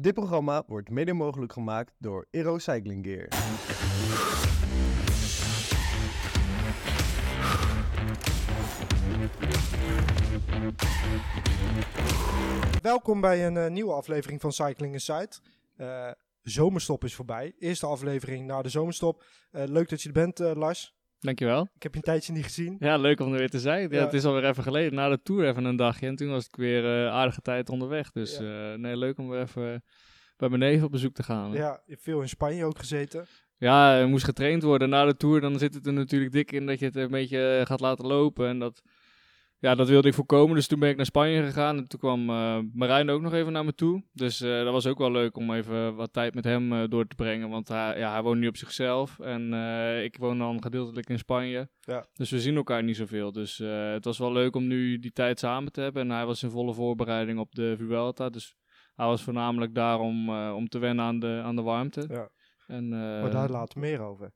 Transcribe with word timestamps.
Dit 0.00 0.14
programma 0.14 0.64
wordt 0.66 0.90
mede 0.90 1.12
mogelijk 1.12 1.52
gemaakt 1.52 1.94
door 1.98 2.26
Aero 2.30 2.58
Cycling 2.58 3.06
Gear. 3.06 3.28
Welkom 12.82 13.20
bij 13.20 13.46
een 13.46 13.56
eh, 13.56 13.70
nieuwe 13.70 13.92
aflevering 13.92 14.40
van 14.40 14.52
Cycling 14.52 14.92
Insight. 14.92 15.42
Eh 15.76 16.10
zomerstop 16.42 17.04
is 17.04 17.14
voorbij. 17.14 17.54
Eerste 17.58 17.86
aflevering 17.86 18.46
na 18.46 18.62
de 18.62 18.68
zomerstop. 18.68 19.24
Eh, 19.50 19.64
leuk 19.66 19.88
dat 19.88 20.02
je 20.02 20.08
er 20.08 20.14
bent, 20.14 20.40
eh, 20.40 20.54
Lars. 20.54 20.98
Dankjewel. 21.20 21.68
Ik 21.74 21.82
heb 21.82 21.92
je 21.92 21.98
een 21.98 22.04
tijdje 22.04 22.32
niet 22.32 22.44
gezien. 22.44 22.76
Ja, 22.78 22.96
leuk 22.96 23.20
om 23.20 23.32
er 23.32 23.38
weer 23.38 23.48
te 23.50 23.60
zijn. 23.60 23.90
Ja, 23.90 23.96
Ja. 23.96 24.04
Het 24.04 24.12
is 24.12 24.24
alweer 24.24 24.44
even 24.44 24.62
geleden. 24.62 24.94
Na 24.94 25.08
de 25.08 25.22
tour 25.22 25.48
even 25.48 25.64
een 25.64 25.76
dagje. 25.76 26.06
En 26.06 26.16
toen 26.16 26.30
was 26.30 26.46
ik 26.46 26.56
weer 26.56 26.84
eh, 26.84 27.12
aardige 27.12 27.40
tijd 27.40 27.68
onderweg. 27.68 28.10
Dus 28.10 28.38
eh, 28.38 28.74
nee, 28.74 28.96
leuk 28.96 29.18
om 29.18 29.28
weer 29.28 29.40
even 29.40 29.82
bij 30.36 30.48
mijn 30.48 30.60
neef 30.60 30.82
op 30.82 30.90
bezoek 30.90 31.14
te 31.14 31.22
gaan. 31.22 31.52
Ja, 31.52 31.80
je 31.84 31.92
hebt 31.92 32.02
veel 32.02 32.20
in 32.20 32.28
Spanje 32.28 32.64
ook 32.64 32.78
gezeten. 32.78 33.26
Ja, 33.56 34.06
moest 34.06 34.24
getraind 34.24 34.62
worden 34.62 34.88
na 34.88 35.04
de 35.04 35.16
tour. 35.16 35.40
Dan 35.40 35.58
zit 35.58 35.74
het 35.74 35.86
er 35.86 35.92
natuurlijk 35.92 36.32
dik 36.32 36.52
in 36.52 36.66
dat 36.66 36.78
je 36.78 36.84
het 36.84 36.96
een 36.96 37.10
beetje 37.10 37.58
eh, 37.58 37.66
gaat 37.66 37.80
laten 37.80 38.06
lopen. 38.06 38.48
En 38.48 38.58
dat, 38.58 38.82
ja, 39.60 39.74
dat 39.74 39.88
wilde 39.88 40.08
ik 40.08 40.14
voorkomen. 40.14 40.54
Dus 40.54 40.66
toen 40.66 40.78
ben 40.78 40.88
ik 40.88 40.96
naar 40.96 41.06
Spanje 41.06 41.42
gegaan. 41.42 41.76
En 41.76 41.88
toen 41.88 42.00
kwam 42.00 42.30
eh 42.30 42.58
Marijn 42.72 43.10
ook 43.10 43.20
nog 43.20 43.32
even 43.32 43.52
naar 43.52 43.64
me 43.64 43.74
toe. 43.74 44.04
Dus 44.12 44.40
eh, 44.40 44.62
dat 44.62 44.72
was 44.72 44.86
ook 44.86 44.98
wel 44.98 45.10
leuk 45.10 45.36
om 45.36 45.52
even 45.52 45.94
wat 45.94 46.12
tijd 46.12 46.34
met 46.34 46.44
hem 46.44 46.72
eh, 46.72 46.88
door 46.88 47.06
te 47.06 47.14
brengen. 47.14 47.48
Want 47.48 47.68
hij, 47.68 47.98
ja, 47.98 48.12
hij 48.12 48.22
woont 48.22 48.40
nu 48.40 48.48
op 48.48 48.56
zichzelf. 48.56 49.18
En 49.18 49.52
ik 50.04 50.16
woon 50.16 50.38
dan 50.38 50.62
gedeeltelijk 50.62 51.08
in 51.08 51.18
Spanje. 51.18 51.68
Ja. 51.80 52.06
Dus 52.14 52.30
we 52.30 52.40
zien 52.40 52.56
elkaar 52.56 52.82
niet 52.82 52.96
zoveel. 52.96 53.32
Dus 53.32 53.58
het 53.94 54.04
was 54.04 54.18
wel 54.18 54.32
leuk 54.32 54.56
om 54.56 54.66
nu 54.66 54.98
die 54.98 55.12
tijd 55.12 55.38
samen 55.38 55.72
te 55.72 55.80
hebben. 55.80 56.02
En 56.02 56.10
hij 56.10 56.26
was 56.26 56.42
in 56.42 56.50
volle 56.50 56.74
voorbereiding 56.74 57.38
op 57.38 57.54
de 57.54 57.74
Vuelta. 57.76 58.28
Dus 58.28 58.56
hij 58.94 59.06
was 59.06 59.22
voornamelijk 59.22 59.74
daar 59.74 59.98
om, 59.98 60.30
om 60.30 60.68
te 60.68 60.78
wennen 60.78 61.04
aan 61.04 61.18
de, 61.18 61.40
aan 61.44 61.56
de 61.56 61.62
warmte. 61.62 62.04
Ja. 62.08 62.30
En, 62.70 62.84
eh, 62.84 62.98
maar 62.98 63.30
daar 63.30 63.50
later 63.50 63.80
meer 63.80 64.00
over. 64.00 64.32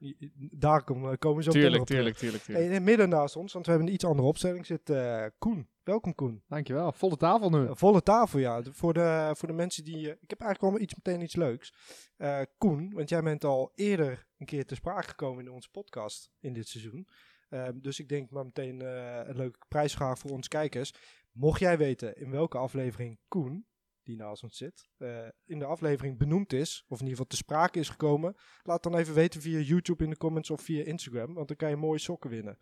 I- 0.00 0.32
Daar 0.50 0.84
komen, 0.84 1.18
komen 1.18 1.36
we 1.38 1.42
zo 1.44 1.50
Tuurlijk, 1.50 1.80
op 1.80 1.86
terug. 1.86 2.00
tuurlijk, 2.02 2.16
tuurlijk, 2.16 2.42
tuurlijk. 2.44 2.72
Het 2.72 2.82
midden 2.82 3.08
naast 3.08 3.36
ons, 3.36 3.52
want 3.52 3.64
we 3.64 3.70
hebben 3.70 3.88
een 3.88 3.94
iets 3.94 4.04
andere 4.04 4.28
opstelling, 4.28 4.66
zit 4.66 4.90
eh, 4.90 5.24
Koen. 5.38 5.68
Welkom 5.82 6.14
Koen. 6.14 6.42
Dankjewel, 6.48 6.92
volle 6.92 7.16
tafel 7.16 7.50
nu. 7.50 7.66
Eh, 7.66 7.70
volle 7.74 8.02
tafel, 8.02 8.38
ja. 8.38 8.60
De- 8.60 8.72
voor, 8.72 8.92
de, 8.92 9.30
voor 9.36 9.48
de 9.48 9.54
mensen 9.54 9.84
die... 9.84 10.06
eh, 10.10 10.16
ik 10.20 10.30
heb 10.30 10.40
eigenlijk 10.40 10.72
wel 10.74 10.82
iets, 10.82 10.94
meteen 10.94 11.20
iets 11.20 11.36
leuks. 11.36 11.74
Eh, 12.16 12.40
Koen, 12.58 12.92
want 12.94 13.08
jij 13.08 13.22
bent 13.22 13.44
al 13.44 13.72
eerder 13.74 14.26
een 14.38 14.46
keer 14.46 14.66
te 14.66 14.74
sprake 14.74 15.08
gekomen 15.08 15.44
in 15.44 15.50
onze 15.52 15.70
podcast 15.70 16.30
in 16.40 16.52
dit 16.52 16.68
seizoen. 16.68 17.08
Ehm, 17.48 17.78
dus 17.80 17.98
ik 18.00 18.08
denk 18.08 18.30
maar 18.30 18.44
meteen 18.44 18.82
eh, 18.82 19.20
een 19.24 19.36
leuke 19.36 19.58
prijsvraag 19.68 20.18
voor 20.18 20.30
ons 20.30 20.48
kijkers. 20.48 20.94
Mocht 21.32 21.60
jij 21.60 21.78
weten 21.78 22.16
in 22.16 22.30
welke 22.30 22.58
aflevering 22.58 23.18
Koen, 23.28 23.66
die 24.08 24.16
naast 24.16 24.42
ons 24.42 24.56
zit, 24.56 24.88
eh, 24.98 25.28
in 25.44 25.58
de 25.58 25.64
aflevering 25.64 26.18
benoemd 26.18 26.52
is, 26.52 26.84
of 26.88 27.00
in 27.00 27.06
ieder 27.06 27.10
geval 27.10 27.26
te 27.26 27.36
sprake 27.36 27.78
is 27.78 27.88
gekomen, 27.88 28.36
laat 28.62 28.82
dan 28.82 28.96
even 28.96 29.14
weten 29.14 29.40
via 29.40 29.58
YouTube 29.58 30.04
in 30.04 30.10
de 30.10 30.16
comments 30.16 30.50
of 30.50 30.60
via 30.60 30.84
Instagram, 30.84 31.34
want 31.34 31.48
dan 31.48 31.56
kan 31.56 31.68
je 31.68 31.76
mooie 31.76 31.98
sokken 31.98 32.30
winnen. 32.30 32.58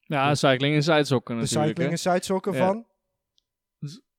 Ja, 0.00 0.34
cycling 0.34 0.74
in 0.74 0.82
Zuidsokken 0.82 1.34
De 1.34 1.40
natuurlijk. 1.40 1.68
Cycling 1.68 1.88
hè. 1.88 1.94
en 1.94 2.12
Side 2.12 2.24
sokken 2.24 2.52
Ja. 2.52 2.66
van... 2.66 2.86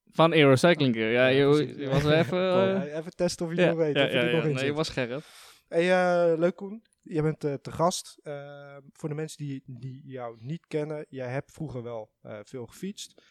Van 0.10 0.32
Aero 0.32 0.56
Cycling 0.56 0.96
Gear. 0.96 1.12
Ja, 1.12 1.28
je, 1.28 1.46
was 1.90 2.04
er 2.04 2.14
even... 2.14 2.52
Gewoon, 2.52 2.82
eh, 2.82 2.98
even 2.98 3.16
testen 3.16 3.46
of 3.46 3.52
je 3.52 3.62
ja, 3.62 3.68
nog 3.68 3.78
weet, 3.78 3.96
ja, 3.96 4.06
of 4.06 4.12
je 4.12 4.18
ja, 4.18 4.26
ja. 4.26 4.36
nog 4.36 4.54
Nee, 4.54 4.66
je 4.66 4.74
was 4.74 4.88
scherp. 4.88 5.24
Hey, 5.68 5.92
eh, 6.32 6.38
leuk 6.38 6.56
Koen. 6.56 6.84
Je 7.02 7.22
bent 7.22 7.40
te 7.40 7.72
gast. 7.72 8.20
Voor 8.92 9.10
de 9.10 9.16
mensen 9.16 9.46
die, 9.46 9.64
die 9.66 10.02
jou 10.06 10.38
niet 10.40 10.68
kennen, 10.68 11.06
jij 11.10 11.28
hebt 11.28 11.52
vroeger 11.52 11.84
wel 11.84 12.12
veel 12.44 12.66
gefietst. 12.66 13.22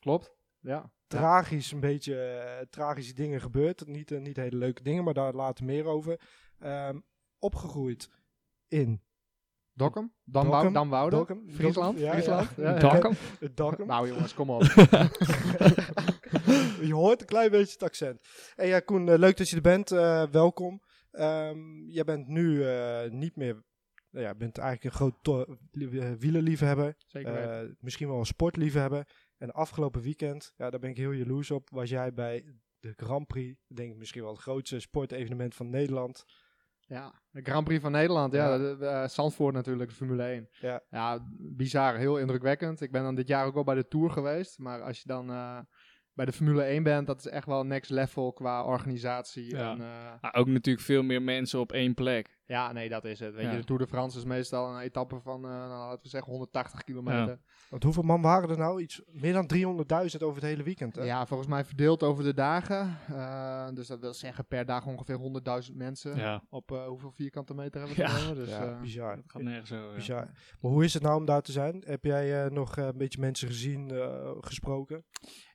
Klopt. 0.00 0.32
Ja. 0.64 0.90
Tragisch, 1.06 1.72
een 1.72 1.80
beetje 1.80 2.20
eh, 2.20 2.66
tragische 2.70 3.14
dingen 3.14 3.40
gebeurd. 3.40 3.86
Niet, 3.86 4.10
eh, 4.10 4.20
niet 4.20 4.36
hele 4.36 4.56
leuke 4.56 4.82
dingen, 4.82 5.04
maar 5.04 5.14
daar 5.14 5.34
later 5.34 5.64
meer 5.64 5.84
over. 5.84 6.20
Ehm, 6.58 6.98
opgegroeid 7.38 8.10
in 8.68 9.02
Dokkum, 9.72 10.12
Dan, 10.24 10.42
Dokkum, 10.44 10.60
Wou- 10.62 10.72
Dan 10.72 10.88
Wouden, 10.88 11.18
Dokkum, 11.18 11.50
Friesland. 11.50 11.98
Dokkum, 11.98 12.04
ja, 12.04 12.12
Friesland. 12.12 12.50
ja. 12.56 12.62
Ja, 12.62 12.74
ja. 12.74 12.78
Dokkum. 12.90 13.12
het 13.38 13.56
Dokkum. 13.62 13.86
Nou 13.86 14.08
jongens, 14.08 14.34
kom 14.34 14.50
op. 14.50 14.62
je 16.88 16.92
hoort 16.92 17.20
een 17.20 17.26
klein 17.26 17.50
beetje 17.50 17.72
het 17.72 17.82
accent. 17.82 18.20
Hey, 18.54 18.68
ja, 18.68 18.80
Koen, 18.80 19.08
eh, 19.08 19.18
leuk 19.18 19.36
dat 19.36 19.48
je 19.48 19.56
er 19.56 19.62
bent. 19.62 19.90
Eh, 19.90 20.22
welkom. 20.30 20.80
Ehm, 21.10 21.86
jij 21.88 22.04
bent 22.04 22.28
nu 22.28 22.64
eh, 22.64 23.10
niet 23.10 23.36
meer... 23.36 23.62
Nou 24.10 24.26
ja, 24.26 24.34
bent 24.34 24.58
eigenlijk 24.58 24.94
een 24.94 25.00
groot 25.00 25.48
eh, 25.48 26.12
wielerliefhebber. 26.18 26.94
Zeker. 27.06 27.34
Eh, 27.36 27.68
misschien 27.80 28.08
wel 28.08 28.18
een 28.18 28.26
sportliefhebber. 28.26 29.06
En 29.44 29.52
afgelopen 29.52 30.02
weekend, 30.02 30.52
ja, 30.56 30.70
daar 30.70 30.80
ben 30.80 30.90
ik 30.90 30.96
heel 30.96 31.12
jaloers 31.12 31.50
op, 31.50 31.70
was 31.70 31.90
jij 31.90 32.14
bij 32.14 32.44
de 32.80 32.92
Grand 32.96 33.26
Prix. 33.26 33.60
Ik 33.68 33.76
denk 33.76 33.96
misschien 33.96 34.22
wel 34.22 34.32
het 34.32 34.40
grootste 34.40 34.80
sportevenement 34.80 35.54
van 35.54 35.70
Nederland. 35.70 36.24
Ja, 36.80 37.22
de 37.30 37.42
Grand 37.42 37.64
Prix 37.64 37.82
van 37.82 37.92
Nederland. 37.92 38.32
Ja, 38.32 38.48
Ja. 38.48 38.58
de, 38.58 38.76
de, 38.78 38.86
eh, 38.86 39.08
Zandvoort 39.08 39.54
natuurlijk, 39.54 39.90
de 39.90 39.96
Formule 39.96 40.22
1. 40.22 40.48
Ja. 40.60 40.82
ja, 40.90 41.26
bizar, 41.38 41.96
heel 41.96 42.18
indrukwekkend. 42.18 42.80
Ik 42.80 42.90
ben 42.90 43.02
dan 43.02 43.14
dit 43.14 43.28
jaar 43.28 43.46
ook 43.46 43.54
wel 43.54 43.64
bij 43.64 43.74
de 43.74 43.88
Tour 43.88 44.10
geweest. 44.10 44.58
Maar 44.58 44.82
als 44.82 44.98
je 44.98 45.08
dan 45.08 45.30
eh, 45.30 45.58
bij 46.12 46.24
de 46.24 46.32
Formule 46.32 46.62
1 46.62 46.82
bent, 46.82 47.06
dat 47.06 47.18
is 47.18 47.26
echt 47.26 47.46
wel 47.46 47.64
next 47.64 47.90
level 47.90 48.32
qua 48.32 48.64
organisatie. 48.64 49.56
Ja. 49.56 49.72
En, 49.72 49.80
eh, 49.80 50.40
ook 50.40 50.46
natuurlijk 50.46 50.84
veel 50.84 51.02
meer 51.02 51.22
mensen 51.22 51.60
op 51.60 51.72
één 51.72 51.94
plek. 51.94 52.38
Ja, 52.46 52.72
nee, 52.72 52.88
dat 52.88 53.04
is 53.04 53.20
het. 53.20 53.34
Weet 53.34 53.44
Ja. 53.44 53.50
je, 53.50 53.56
de 53.56 53.64
Tour 53.64 53.80
de 53.82 53.88
France 53.88 54.18
is 54.18 54.24
meestal 54.24 54.74
een 54.74 54.80
etappe 54.80 55.20
van, 55.20 55.44
eh, 55.44 55.50
nou, 55.50 55.68
laten 55.68 56.02
we 56.02 56.08
zeggen, 56.08 56.30
180 56.30 56.82
kilometer. 56.84 57.38
Want 57.70 57.82
hoeveel 57.82 58.02
man 58.02 58.22
waren 58.22 58.48
er 58.50 58.58
nou? 58.58 58.80
Iets 58.82 59.02
meer 59.06 59.32
dan 59.32 59.46
300.000 59.46 60.22
over 60.22 60.40
het 60.40 60.50
hele 60.50 60.62
weekend. 60.62 60.96
Hè? 60.96 61.02
Ja, 61.02 61.26
volgens 61.26 61.48
mij 61.48 61.64
verdeeld 61.64 62.02
over 62.02 62.24
de 62.24 62.34
dagen. 62.34 62.98
Eh, 63.08 63.68
dus 63.74 63.86
dat 63.86 64.00
wil 64.00 64.14
zeggen 64.14 64.46
per 64.46 64.64
dag 64.66 64.86
ongeveer 64.86 65.16
100.000 65.16 65.76
mensen. 65.76 66.16
Ja, 66.16 66.42
Op 66.50 66.72
eh, 66.72 66.86
hoeveel 66.86 67.10
vierkante 67.12 67.54
meter 67.54 67.78
hebben 67.80 67.96
we 67.96 68.02
Ja. 68.02 68.34
Dus, 68.34 68.48
Ja, 68.48 68.64
eh, 68.66 68.80
bizar. 68.80 69.16
dat 69.16 69.24
gaat 69.26 69.42
nergens 69.42 69.68
zo. 69.68 69.76
ja. 69.88 69.94
bizar. 69.94 70.24
Maar 70.60 70.70
hoe 70.70 70.84
is 70.84 70.94
het 70.94 71.02
nou 71.02 71.16
om 71.16 71.24
daar 71.24 71.42
te 71.42 71.52
zijn? 71.52 71.82
Heb 71.86 72.04
jij 72.04 72.44
eh, 72.44 72.50
nog 72.50 72.76
eh, 72.76 72.84
een 72.86 72.98
beetje 72.98 73.20
mensen 73.20 73.48
gezien, 73.48 73.90
eh, 73.90 74.30
gesproken? 74.40 75.04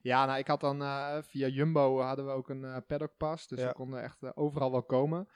ja, 0.01 0.25
nou, 0.25 0.39
ik 0.39 0.47
had 0.47 0.59
dan 0.61 0.81
eh, 0.81 1.17
via 1.21 1.47
Jumbo 1.47 1.99
hadden 2.01 2.25
we 2.25 2.31
ook 2.31 2.49
een 2.49 2.63
eh 2.65 2.77
paddockpas. 2.87 3.47
Dus 3.47 3.59
Ja. 3.59 3.67
we 3.67 3.73
konden 3.73 4.01
echt 4.03 4.35
overal 4.37 4.71
wel 4.71 4.83
komen. 4.83 5.27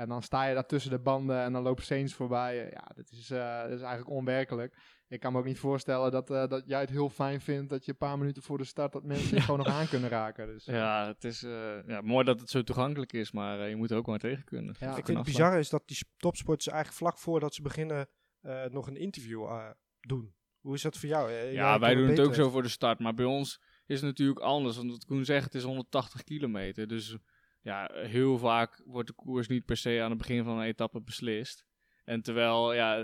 En 0.00 0.08
dan 0.08 0.22
sta 0.22 0.44
je 0.44 0.54
daar 0.54 0.66
tussen 0.66 0.90
de 0.90 0.98
banden 0.98 1.40
en 1.42 1.52
dan 1.52 1.62
loopt 1.62 1.84
Saints 1.84 2.14
voorbij. 2.14 2.64
Eh, 2.64 2.72
ja, 2.72 2.90
dat 2.94 3.10
is, 3.10 3.30
eh, 3.30 3.60
dat 3.62 3.70
is 3.70 3.80
eigenlijk 3.80 4.10
onwerkelijk. 4.10 4.76
Ik 5.08 5.20
kan 5.20 5.32
me 5.32 5.38
ook 5.38 5.44
niet 5.44 5.58
voorstellen 5.58 6.10
dat, 6.10 6.30
eh, 6.30 6.46
dat 6.48 6.62
jij 6.66 6.80
het 6.80 6.90
heel 6.90 7.08
fijn 7.08 7.40
vindt 7.40 7.70
dat 7.70 7.84
je 7.84 7.90
een 7.90 7.96
paar 7.96 8.18
minuten 8.18 8.42
voor 8.42 8.58
de 8.58 8.64
start 8.64 8.92
dat 8.92 9.04
mensen 9.04 9.40
gewoon 9.42 9.58
nog 9.58 9.68
aan 9.68 9.88
kunnen 9.88 10.10
raken. 10.10 10.46
Dus, 10.46 10.64
Ja, 10.64 11.06
het 11.06 11.24
is 11.24 11.42
eh, 11.42 11.86
ja, 11.86 12.00
mooi 12.00 12.24
dat 12.24 12.40
het 12.40 12.50
zo 12.50 12.62
toegankelijk 12.62 13.12
is, 13.12 13.32
maar 13.32 13.60
eh, 13.60 13.68
je 13.68 13.76
moet 13.76 13.90
er 13.90 13.96
ook 13.96 14.06
maar 14.06 14.18
tegen 14.18 14.44
kunnen. 14.44 14.76
Ja. 14.78 14.96
ik 14.96 15.04
vind 15.06 15.18
het 15.18 15.26
bizar 15.26 15.58
is 15.58 15.68
dat 15.68 15.82
die 15.86 15.96
sp- 15.96 16.08
topsporters 16.16 16.68
eigenlijk 16.68 16.98
vlak 16.98 17.18
voordat 17.18 17.54
ze 17.54 17.62
beginnen 17.62 18.08
eh, 18.40 18.64
nog 18.64 18.86
een 18.86 18.96
interview 18.96 19.42
eh, 19.44 19.70
doen. 20.00 20.34
Hoe 20.60 20.74
is 20.74 20.82
dat 20.82 20.96
voor 20.98 21.08
jou? 21.08 21.30
Jij 21.30 21.52
Ja, 21.52 21.78
wij 21.78 21.94
doen 21.94 22.08
het 22.08 22.20
ook 22.20 22.34
zo 22.34 22.50
voor 22.50 22.62
de 22.62 22.68
start, 22.68 22.98
maar 22.98 23.14
bij 23.14 23.24
ons 23.24 23.60
is 23.86 23.96
het 23.96 24.04
natuurlijk 24.10 24.40
anders. 24.40 24.76
Want 24.76 24.90
wat 24.90 25.04
Koen 25.04 25.24
zegt, 25.24 25.44
het 25.44 25.54
is 25.54 25.62
180 25.62 26.24
kilometer. 26.24 26.86
Dus 26.86 27.16
ja, 27.60 27.90
heel 27.92 28.38
vaak 28.38 28.82
wordt 28.84 29.08
de 29.08 29.14
koers 29.14 29.48
niet 29.48 29.64
per 29.64 29.76
se 29.76 30.00
aan 30.02 30.10
het 30.10 30.18
begin 30.18 30.44
van 30.44 30.58
een 30.58 30.66
etappe 30.66 31.00
beslist. 31.02 31.64
En 32.04 32.22
terwijl 32.22 32.74
ja, 32.74 32.98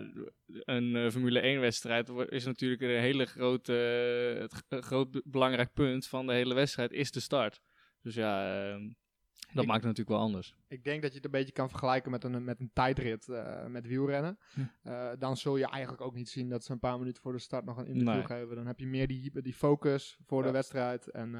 een 0.47 0.97
eh, 0.97 1.11
Formule 1.11 1.41
1 1.41 1.61
wedstrijd 1.61 2.09
wo- 2.09 2.21
is 2.22 2.44
natuurlijk 2.44 2.83
een 2.83 2.89
hele 3.00 3.27
grote, 3.27 3.75
eh, 4.34 4.41
het 4.69 4.84
groot 4.84 5.11
be- 5.11 5.22
belangrijk 5.25 5.72
punt 5.72 6.06
van 6.06 6.27
de 6.27 6.33
hele 6.33 6.55
wedstrijd 6.55 6.93
is 6.93 7.11
de 7.11 7.21
start. 7.21 7.61
Dus 8.00 8.15
ja, 8.15 8.65
eh, 8.75 8.81
dat 9.53 9.62
Ik- 9.62 9.71
maakt 9.71 9.84
het 9.84 9.97
natuurlijk 9.97 10.09
wel 10.17 10.19
anders. 10.27 10.55
Ik 10.69 10.84
denk 10.84 11.03
dat 11.03 11.11
je 11.11 11.17
het 11.17 11.25
een 11.25 11.31
beetje 11.31 11.53
kan 11.53 11.69
vergelijken 11.69 12.11
met 12.11 12.25
een, 12.25 12.44
met 12.44 12.61
een 12.61 12.71
tijdrit 12.73 13.28
eh, 13.28 13.67
met 13.67 13.87
wielrennen. 13.87 14.38
Hm. 14.55 15.19
Dan 15.19 15.37
zul 15.37 15.56
je 15.56 15.67
eigenlijk 15.67 16.03
ook 16.03 16.15
niet 16.15 16.28
zien 16.28 16.49
dat 16.49 16.65
ze 16.65 16.73
een 16.73 16.78
paar 16.78 16.99
minuten 16.99 17.23
voor 17.23 17.33
de 17.33 17.38
start 17.38 17.65
nog 17.65 17.77
een 17.78 17.87
interview 17.87 18.28
Nee. 18.28 18.38
geven. 18.41 18.56
Dan 18.56 18.67
heb 18.67 18.78
je 18.78 18.87
meer 18.87 19.06
die, 19.06 19.41
die 19.43 19.55
focus 19.55 20.19
voor 20.27 20.41
Ja. 20.41 20.47
de 20.47 20.53
wedstrijd. 20.53 21.11
En 21.11 21.34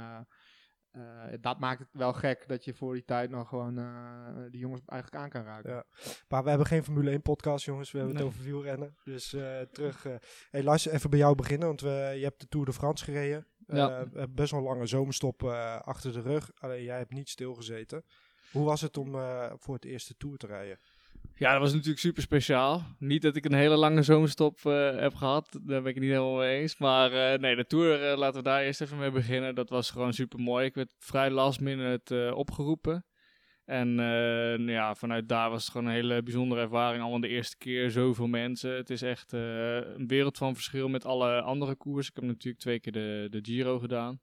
eh, 0.97 1.35
dat 1.41 1.59
maakt 1.59 1.79
het 1.79 1.89
wel 1.93 2.13
gek 2.13 2.45
dat 2.49 2.65
je 2.65 2.75
voor 2.75 2.95
die 2.95 3.05
tijd 3.05 3.31
nog 3.31 3.49
gewoon 3.49 3.79
eh, 3.79 4.29
die 4.51 4.61
jongens 4.61 4.83
eigenlijk 4.87 5.23
aan 5.23 5.31
kan 5.31 5.45
raken. 5.45 5.71
Ja. 5.71 5.85
Maar 6.29 6.43
we 6.43 6.49
hebben 6.49 6.67
geen 6.67 6.85
Formule 6.85 7.11
1 7.11 7.23
podcast, 7.23 7.65
jongens. 7.65 7.91
We 7.91 7.99
hebben 7.99 8.17
Nee. 8.17 8.25
het 8.25 8.33
over 8.35 8.45
wielrennen. 8.47 8.97
Dus 9.05 9.33
eh, 9.33 9.61
terug. 9.61 10.05
eh 10.07 10.15
hey 10.51 10.63
Lars, 10.63 10.87
even 10.87 11.11
bij 11.11 11.19
jou 11.19 11.35
beginnen. 11.35 11.67
Want 11.69 11.81
we, 11.81 12.13
je 12.17 12.25
hebt 12.25 12.41
de 12.41 12.49
Tour 12.49 12.67
de 12.67 12.73
France 12.73 13.05
gereden. 13.05 13.47
Ja. 13.67 14.07
Best 14.31 14.51
wel 14.51 14.61
een 14.61 14.67
lange 14.67 14.87
zomerstop 14.87 15.43
eh, 15.43 15.81
achter 15.81 16.13
de 16.13 16.21
rug. 16.21 16.51
Alleen 16.59 16.83
jij 16.83 16.99
hebt 16.99 17.13
niet 17.13 17.29
stilgezeten. 17.29 18.05
Hoe 18.53 18.65
was 18.65 18.81
het 18.81 18.97
om 18.97 19.15
eh, 19.15 19.53
voor 19.57 19.75
het 19.75 19.85
eerste 19.85 20.17
Tour 20.17 20.37
te 20.37 20.47
rijden? 20.47 20.79
Ja, 21.39 21.53
dat 21.53 21.61
was 21.61 21.73
natuurlijk 21.73 21.99
super 21.99 22.23
speciaal. 22.23 22.83
Niet 22.99 23.23
dat 23.23 23.37
ik 23.37 23.45
een 23.45 23.55
hele 23.55 23.77
lange 23.77 24.03
zomerstop 24.03 24.59
eh, 24.65 24.97
heb 24.97 25.15
gehad, 25.15 25.53
daar 25.53 25.83
ben 25.83 25.91
ik 25.91 25.95
het 25.95 26.05
niet 26.05 26.13
helemaal 26.13 26.37
mee 26.37 26.61
eens. 26.61 26.79
Maar 26.79 27.13
eh, 27.13 27.39
nee, 27.39 27.57
de 27.57 27.67
Tour, 27.67 28.11
eh, 28.11 28.19
laten 28.19 28.37
we 28.37 28.43
daar 28.43 28.63
eerst 28.63 28.81
even 28.81 28.99
mee 28.99 29.11
beginnen. 29.11 29.55
Dat 29.55 29.69
was 29.69 29.91
gewoon 29.91 30.13
super 30.13 30.41
mooi. 30.41 30.67
Ik 30.67 30.75
werd 30.75 30.89
vrij 30.99 31.31
last 31.31 31.61
minute 31.61 32.33
opgeroepen. 32.35 33.07
En 33.65 33.95
nou 33.95 34.71
ja, 34.71 34.95
vanuit 34.95 35.29
daar 35.29 35.51
was 35.51 35.63
het 35.63 35.71
gewoon 35.71 35.87
een 35.87 35.93
hele 35.93 36.23
bijzondere 36.23 36.61
ervaring. 36.61 37.03
Allemaal 37.03 37.21
de 37.21 37.29
eerste 37.29 37.57
keer, 37.57 37.91
zoveel 37.91 38.27
mensen. 38.27 38.77
Het 38.77 38.91
is 38.91 39.03
echt 39.03 39.33
een 39.33 40.07
wereld 40.07 40.39
van 40.39 40.55
verschil 40.55 40.89
met 40.89 41.05
alle 41.05 41.41
andere 41.41 41.77
koers. 41.77 42.09
Ik 42.09 42.15
heb 42.15 42.25
natuurlijk 42.25 42.63
twee 42.63 42.81
keer 42.81 42.93
de, 42.93 43.27
de 43.31 43.39
Giro 43.43 43.79
gedaan. 43.79 44.21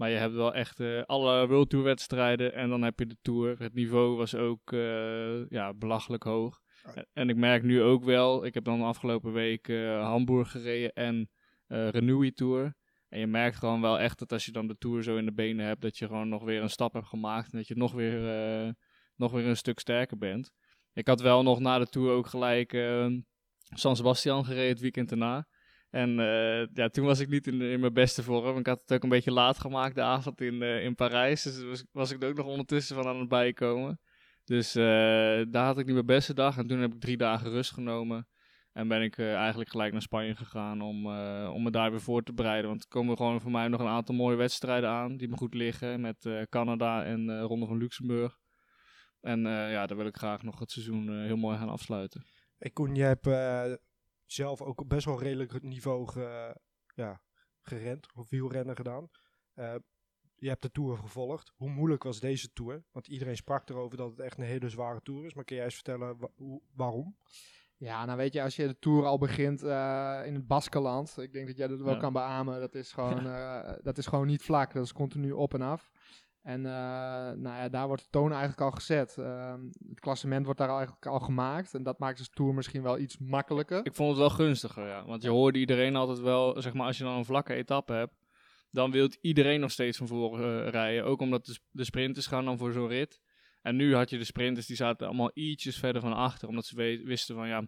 Maar 0.00 0.10
je 0.10 0.16
hebt 0.16 0.34
wel 0.34 0.54
echt 0.54 0.80
eh, 0.80 1.02
alle 1.02 1.46
World 1.46 1.70
Tour 1.70 1.84
wedstrijden 1.84 2.54
en 2.54 2.68
dan 2.68 2.82
heb 2.82 2.98
je 2.98 3.06
de 3.06 3.16
Tour. 3.22 3.58
Het 3.58 3.74
niveau 3.74 4.16
was 4.16 4.34
ook 4.34 4.72
eh, 4.72 5.48
ja, 5.48 5.74
belachelijk 5.74 6.22
hoog. 6.22 6.60
Ah. 6.82 6.96
En, 7.12 7.28
ik 7.28 7.36
merk 7.36 7.62
nu 7.62 7.82
ook 7.82 8.04
wel, 8.04 8.44
ik 8.44 8.54
heb 8.54 8.64
dan 8.64 8.78
de 8.78 8.84
afgelopen 8.84 9.32
week 9.32 9.68
eh, 9.68 10.02
Hamburg 10.02 10.50
gereden 10.50 10.92
en 10.92 11.30
Renewy 11.66 12.32
Tour. 12.32 12.74
En 13.08 13.18
je 13.18 13.26
merkt 13.26 13.56
gewoon 13.56 13.80
wel 13.80 13.98
echt 13.98 14.18
dat 14.18 14.32
als 14.32 14.44
je 14.44 14.52
dan 14.52 14.66
de 14.66 14.78
Tour 14.78 15.02
zo 15.02 15.16
in 15.16 15.24
de 15.24 15.32
benen 15.32 15.66
hebt, 15.66 15.80
dat 15.80 15.98
je 15.98 16.06
gewoon 16.06 16.28
nog 16.28 16.44
weer 16.44 16.62
een 16.62 16.70
stap 16.70 16.92
hebt 16.92 17.08
gemaakt. 17.08 17.52
En 17.52 17.58
dat 17.58 17.68
je 17.68 17.76
nog 17.76 17.92
weer, 17.92 18.20
nog 19.16 19.32
weer 19.32 19.46
een 19.46 19.56
stuk 19.56 19.78
sterker 19.78 20.18
bent. 20.18 20.52
Ik 20.92 21.06
had 21.06 21.20
wel 21.20 21.42
nog 21.42 21.60
na 21.60 21.78
de 21.78 21.86
Tour 21.86 22.12
ook 22.12 22.26
gelijk 22.26 22.72
San 23.74 23.96
Sebastian 23.96 24.44
gereden 24.44 24.68
het 24.68 24.80
weekend 24.80 25.10
erna. 25.10 25.48
En 25.90 26.20
eh, 26.20 26.66
ja, 26.72 26.88
toen 26.88 27.04
was 27.04 27.20
ik 27.20 27.28
niet 27.28 27.46
in, 27.46 27.60
in 27.60 27.80
mijn 27.80 27.92
beste 27.92 28.22
vorm. 28.22 28.58
Ik 28.58 28.66
had 28.66 28.80
het 28.80 28.92
ook 28.92 29.02
een 29.02 29.08
beetje 29.08 29.32
laat 29.32 29.58
gemaakt 29.58 29.94
de 29.94 30.02
avond 30.02 30.40
in, 30.40 30.62
eh, 30.62 30.84
in 30.84 30.94
Parijs. 30.94 31.42
Dus 31.42 31.62
was, 31.62 31.84
was 31.92 32.10
ik 32.10 32.22
er 32.22 32.28
ook 32.28 32.36
nog 32.36 32.46
ondertussen 32.46 32.96
van 32.96 33.06
aan 33.06 33.18
het 33.18 33.28
bijkomen. 33.28 34.00
Dus 34.44 34.74
eh, 34.74 34.82
daar 35.48 35.64
had 35.64 35.78
ik 35.78 35.84
niet 35.84 35.94
mijn 35.94 36.06
beste 36.06 36.34
dag. 36.34 36.58
En 36.58 36.66
toen 36.66 36.78
heb 36.78 36.92
ik 36.92 37.00
drie 37.00 37.16
dagen 37.16 37.50
rust 37.50 37.72
genomen. 37.72 38.28
En 38.72 38.88
ben 38.88 39.02
ik 39.02 39.18
eigenlijk 39.18 39.70
gelijk 39.70 39.92
naar 39.92 40.02
Spanje 40.02 40.34
gegaan 40.34 40.80
om, 40.80 41.06
om 41.46 41.62
me 41.62 41.70
daar 41.70 41.90
weer 41.90 42.00
voor 42.00 42.22
te 42.22 42.32
bereiden. 42.32 42.70
Want 42.70 42.82
er 42.82 42.88
komen 42.88 43.16
gewoon 43.16 43.40
voor 43.40 43.50
mij 43.50 43.68
nog 43.68 43.80
een 43.80 43.86
aantal 43.86 44.14
mooie 44.14 44.36
wedstrijden 44.36 44.90
aan 44.90 45.16
die 45.16 45.28
me 45.28 45.36
goed 45.36 45.54
liggen. 45.54 46.00
Met 46.00 46.28
Canada 46.48 47.04
en 47.04 47.40
Ronde 47.40 47.66
van 47.66 47.78
Luxemburg. 47.78 48.38
En 49.20 49.40
ja, 49.48 49.86
daar 49.86 49.96
wil 49.96 50.06
ik 50.06 50.16
graag 50.16 50.42
nog 50.42 50.58
het 50.58 50.70
seizoen 50.70 51.22
heel 51.22 51.36
mooi 51.36 51.58
gaan 51.58 51.68
afsluiten. 51.68 52.24
Hey 52.58 52.70
Koen, 52.70 52.94
jij 52.94 53.08
hebt 53.08 53.26
zelf 54.32 54.62
ook 54.62 54.80
op 54.80 54.88
best 54.88 55.04
wel 55.04 55.20
redelijk 55.22 55.62
niveau 55.62 56.06
ge, 56.08 56.56
ja, 56.94 57.20
gerend, 57.60 58.14
of 58.14 58.28
wielrennen 58.30 58.76
gedaan. 58.76 59.08
Eh, 59.54 59.74
je 60.36 60.48
hebt 60.48 60.62
de 60.62 60.70
Tour 60.70 60.96
gevolgd. 60.96 61.52
Hoe 61.56 61.70
moeilijk 61.70 62.02
was 62.02 62.20
deze 62.20 62.52
Tour? 62.52 62.84
Want 62.92 63.08
iedereen 63.08 63.36
sprak 63.36 63.68
erover 63.68 63.96
dat 63.96 64.10
het 64.10 64.20
echt 64.20 64.38
een 64.38 64.44
hele 64.44 64.68
zware 64.68 65.00
Tour 65.02 65.24
is. 65.24 65.34
Maar 65.34 65.44
kun 65.44 65.56
jij 65.56 65.64
eens 65.64 65.74
vertellen 65.74 66.18
wa- 66.18 66.58
waarom? 66.74 67.16
Ja, 67.76 68.04
nou 68.04 68.16
weet 68.18 68.32
je, 68.32 68.42
als 68.42 68.56
je 68.56 68.66
de 68.66 68.78
Tour 68.78 69.04
al 69.04 69.18
begint 69.18 69.62
eh, 69.62 70.20
in 70.24 70.34
het 70.34 70.46
Baskeland, 70.46 71.16
ik 71.18 71.32
denk 71.32 71.46
dat 71.46 71.56
jij 71.56 71.66
dat 71.68 71.80
wel 71.80 71.94
Ja. 71.94 71.98
kan 72.00 72.12
beamen, 72.12 72.60
dat 72.60 72.74
is, 72.74 72.92
gewoon, 72.92 73.26
eh, 73.36 73.72
dat 73.82 73.98
is 73.98 74.06
gewoon 74.06 74.26
niet 74.26 74.42
vlak, 74.42 74.72
dat 74.72 74.84
is 74.84 74.92
continu 74.92 75.32
op 75.32 75.54
en 75.54 75.62
af. 75.62 75.90
En 76.42 76.66
eh, 76.66 76.72
nou 77.36 77.42
ja, 77.42 77.68
daar 77.68 77.86
wordt 77.86 78.02
de 78.02 78.08
toon 78.10 78.30
eigenlijk 78.30 78.60
al 78.60 78.70
gezet. 78.70 79.16
Ehm, 79.18 79.60
het 79.88 80.00
klassement 80.00 80.44
wordt 80.44 80.60
daar 80.60 80.68
eigenlijk 80.68 81.06
al 81.06 81.20
gemaakt 81.20 81.74
en 81.74 81.82
dat 81.82 81.98
maakt 81.98 82.18
de 82.18 82.28
Tour 82.30 82.54
misschien 82.54 82.82
wel 82.82 82.98
iets 82.98 83.18
makkelijker. 83.18 83.86
Ik 83.86 83.94
vond 83.94 84.08
het 84.08 84.18
wel 84.18 84.30
gunstiger, 84.30 84.86
ja. 84.86 85.04
Want 85.04 85.22
je 85.22 85.28
hoorde 85.28 85.58
iedereen 85.58 85.96
altijd 85.96 86.20
wel, 86.20 86.60
zeg 86.62 86.72
maar, 86.72 86.86
als 86.86 86.98
je 86.98 87.04
dan 87.04 87.16
een 87.16 87.24
vlakke 87.24 87.54
etappe 87.54 87.92
hebt, 87.92 88.14
dan 88.70 88.90
wil 88.90 89.08
iedereen 89.20 89.60
nog 89.60 89.70
steeds 89.70 89.98
van 89.98 90.06
voren 90.06 90.64
eh, 90.64 90.70
rijden. 90.70 91.04
Ook 91.04 91.20
omdat 91.20 91.46
de, 91.46 91.52
sp- 91.52 91.64
de 91.70 91.84
sprinters 91.84 92.26
gaan 92.26 92.44
dan 92.44 92.58
voor 92.58 92.72
zo'n 92.72 92.88
rit. 92.88 93.20
En 93.62 93.76
nu 93.76 93.94
had 93.94 94.10
je 94.10 94.18
de 94.18 94.24
sprinters, 94.24 94.66
die 94.66 94.76
zaten 94.76 95.06
allemaal 95.06 95.30
ietsjes 95.34 95.78
verder 95.78 96.02
van 96.02 96.12
achter, 96.12 96.48
omdat 96.48 96.66
ze 96.66 97.00
wisten 97.04 97.34
van, 97.34 97.48
ja, 97.48 97.62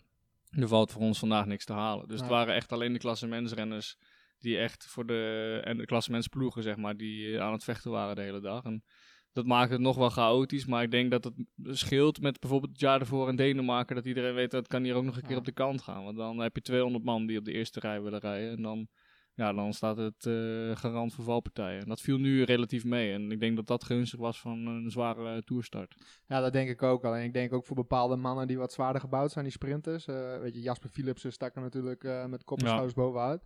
er 0.51 0.69
valt 0.69 0.93
voor 0.93 1.03
ons 1.03 1.19
vandaag 1.19 1.47
niks 1.47 1.65
te 1.65 1.73
halen. 1.73 2.09
Dus 2.09 2.21
het 2.21 2.29
waren 2.29 2.55
echt 2.55 2.73
alleen 2.73 2.93
de 2.93 2.99
klassementsrenners 2.99 3.97
die 4.43 4.59
echt 4.59 4.87
voor 4.87 5.07
de, 5.07 5.61
en 5.65 5.77
de 5.79 5.85
klassementsploegen, 5.85 6.63
zeg 6.63 6.77
maar, 6.77 6.97
die 6.97 7.35
eh, 7.37 7.43
aan 7.43 7.53
het 7.53 7.65
vechten 7.65 7.91
waren 7.91 8.17
de 8.17 8.23
hele 8.23 8.41
dag. 8.41 8.65
En 8.65 8.85
dat 9.33 9.47
maakt 9.47 9.71
het 9.71 9.81
nog 9.81 9.97
wel 9.97 10.11
chaotisch, 10.11 10.67
maar 10.67 10.83
ik 10.83 10.91
denk 10.91 11.11
dat 11.11 11.25
het 11.25 11.35
scheelt 11.79 12.21
met 12.21 12.41
bijvoorbeeld 12.41 12.73
het 12.73 12.81
jaar 12.81 13.01
ervoor 13.01 13.29
in 13.29 13.37
Denemarken, 13.37 13.95
dat 13.97 14.07
iedereen 14.07 14.35
weet 14.35 14.51
dat 14.51 14.61
het 14.61 14.69
kan 14.71 14.83
hier 14.83 14.95
ook 14.95 15.05
nog 15.05 15.17
een 15.17 15.23
keer 15.23 15.31
Ja. 15.31 15.37
op 15.37 15.45
de 15.45 15.53
kant 15.53 15.83
gaan. 15.83 16.05
Want 16.05 16.17
dan 16.17 16.39
heb 16.39 16.55
je 16.55 16.63
200 16.63 17.05
man 17.05 17.27
die 17.27 17.39
op 17.39 17.45
de 17.45 17.53
eerste 17.53 17.81
rij 17.81 18.03
willen 18.03 18.21
rijden 18.21 18.51
en 18.57 18.63
dan, 18.63 18.89
ja, 19.35 19.53
dan 19.53 19.73
staat 19.73 19.97
het 19.97 20.27
eh, 20.27 20.77
garant 20.77 21.15
voor 21.15 21.25
valpartijen. 21.25 21.81
En 21.83 21.89
dat 21.89 22.01
viel 22.01 22.19
nu 22.19 22.43
relatief 22.43 22.85
mee 22.85 23.13
en 23.13 23.31
ik 23.31 23.41
denk 23.41 23.57
dat 23.57 23.67
dat 23.67 23.85
gunstig 23.85 24.19
was 24.21 24.41
van 24.41 24.67
een 24.67 24.91
zware 24.91 25.43
toerstart. 25.43 25.95
Ja, 26.27 26.41
dat 26.41 26.53
denk 26.53 26.69
ik 26.69 26.83
ook. 26.83 27.05
Alleen 27.05 27.25
ik 27.25 27.33
denk 27.33 27.53
ook 27.53 27.67
voor 27.67 27.77
bepaalde 27.77 28.17
mannen 28.17 28.47
die 28.47 28.59
wat 28.59 28.73
zwaarder 28.73 29.01
gebouwd 29.01 29.31
zijn, 29.33 29.45
die 29.45 29.53
sprinters. 29.55 30.07
Eh, 30.07 30.39
weet 30.39 30.55
je, 30.55 30.61
Jasper 30.61 30.89
Philipsen 30.91 31.33
stak 31.33 31.55
er 31.57 31.63
natuurlijk 31.63 32.03
met 32.29 32.45
kop 32.45 32.59
en 32.59 32.65
Ja. 32.65 32.71
schouders 32.71 32.95
bovenuit. 32.97 33.43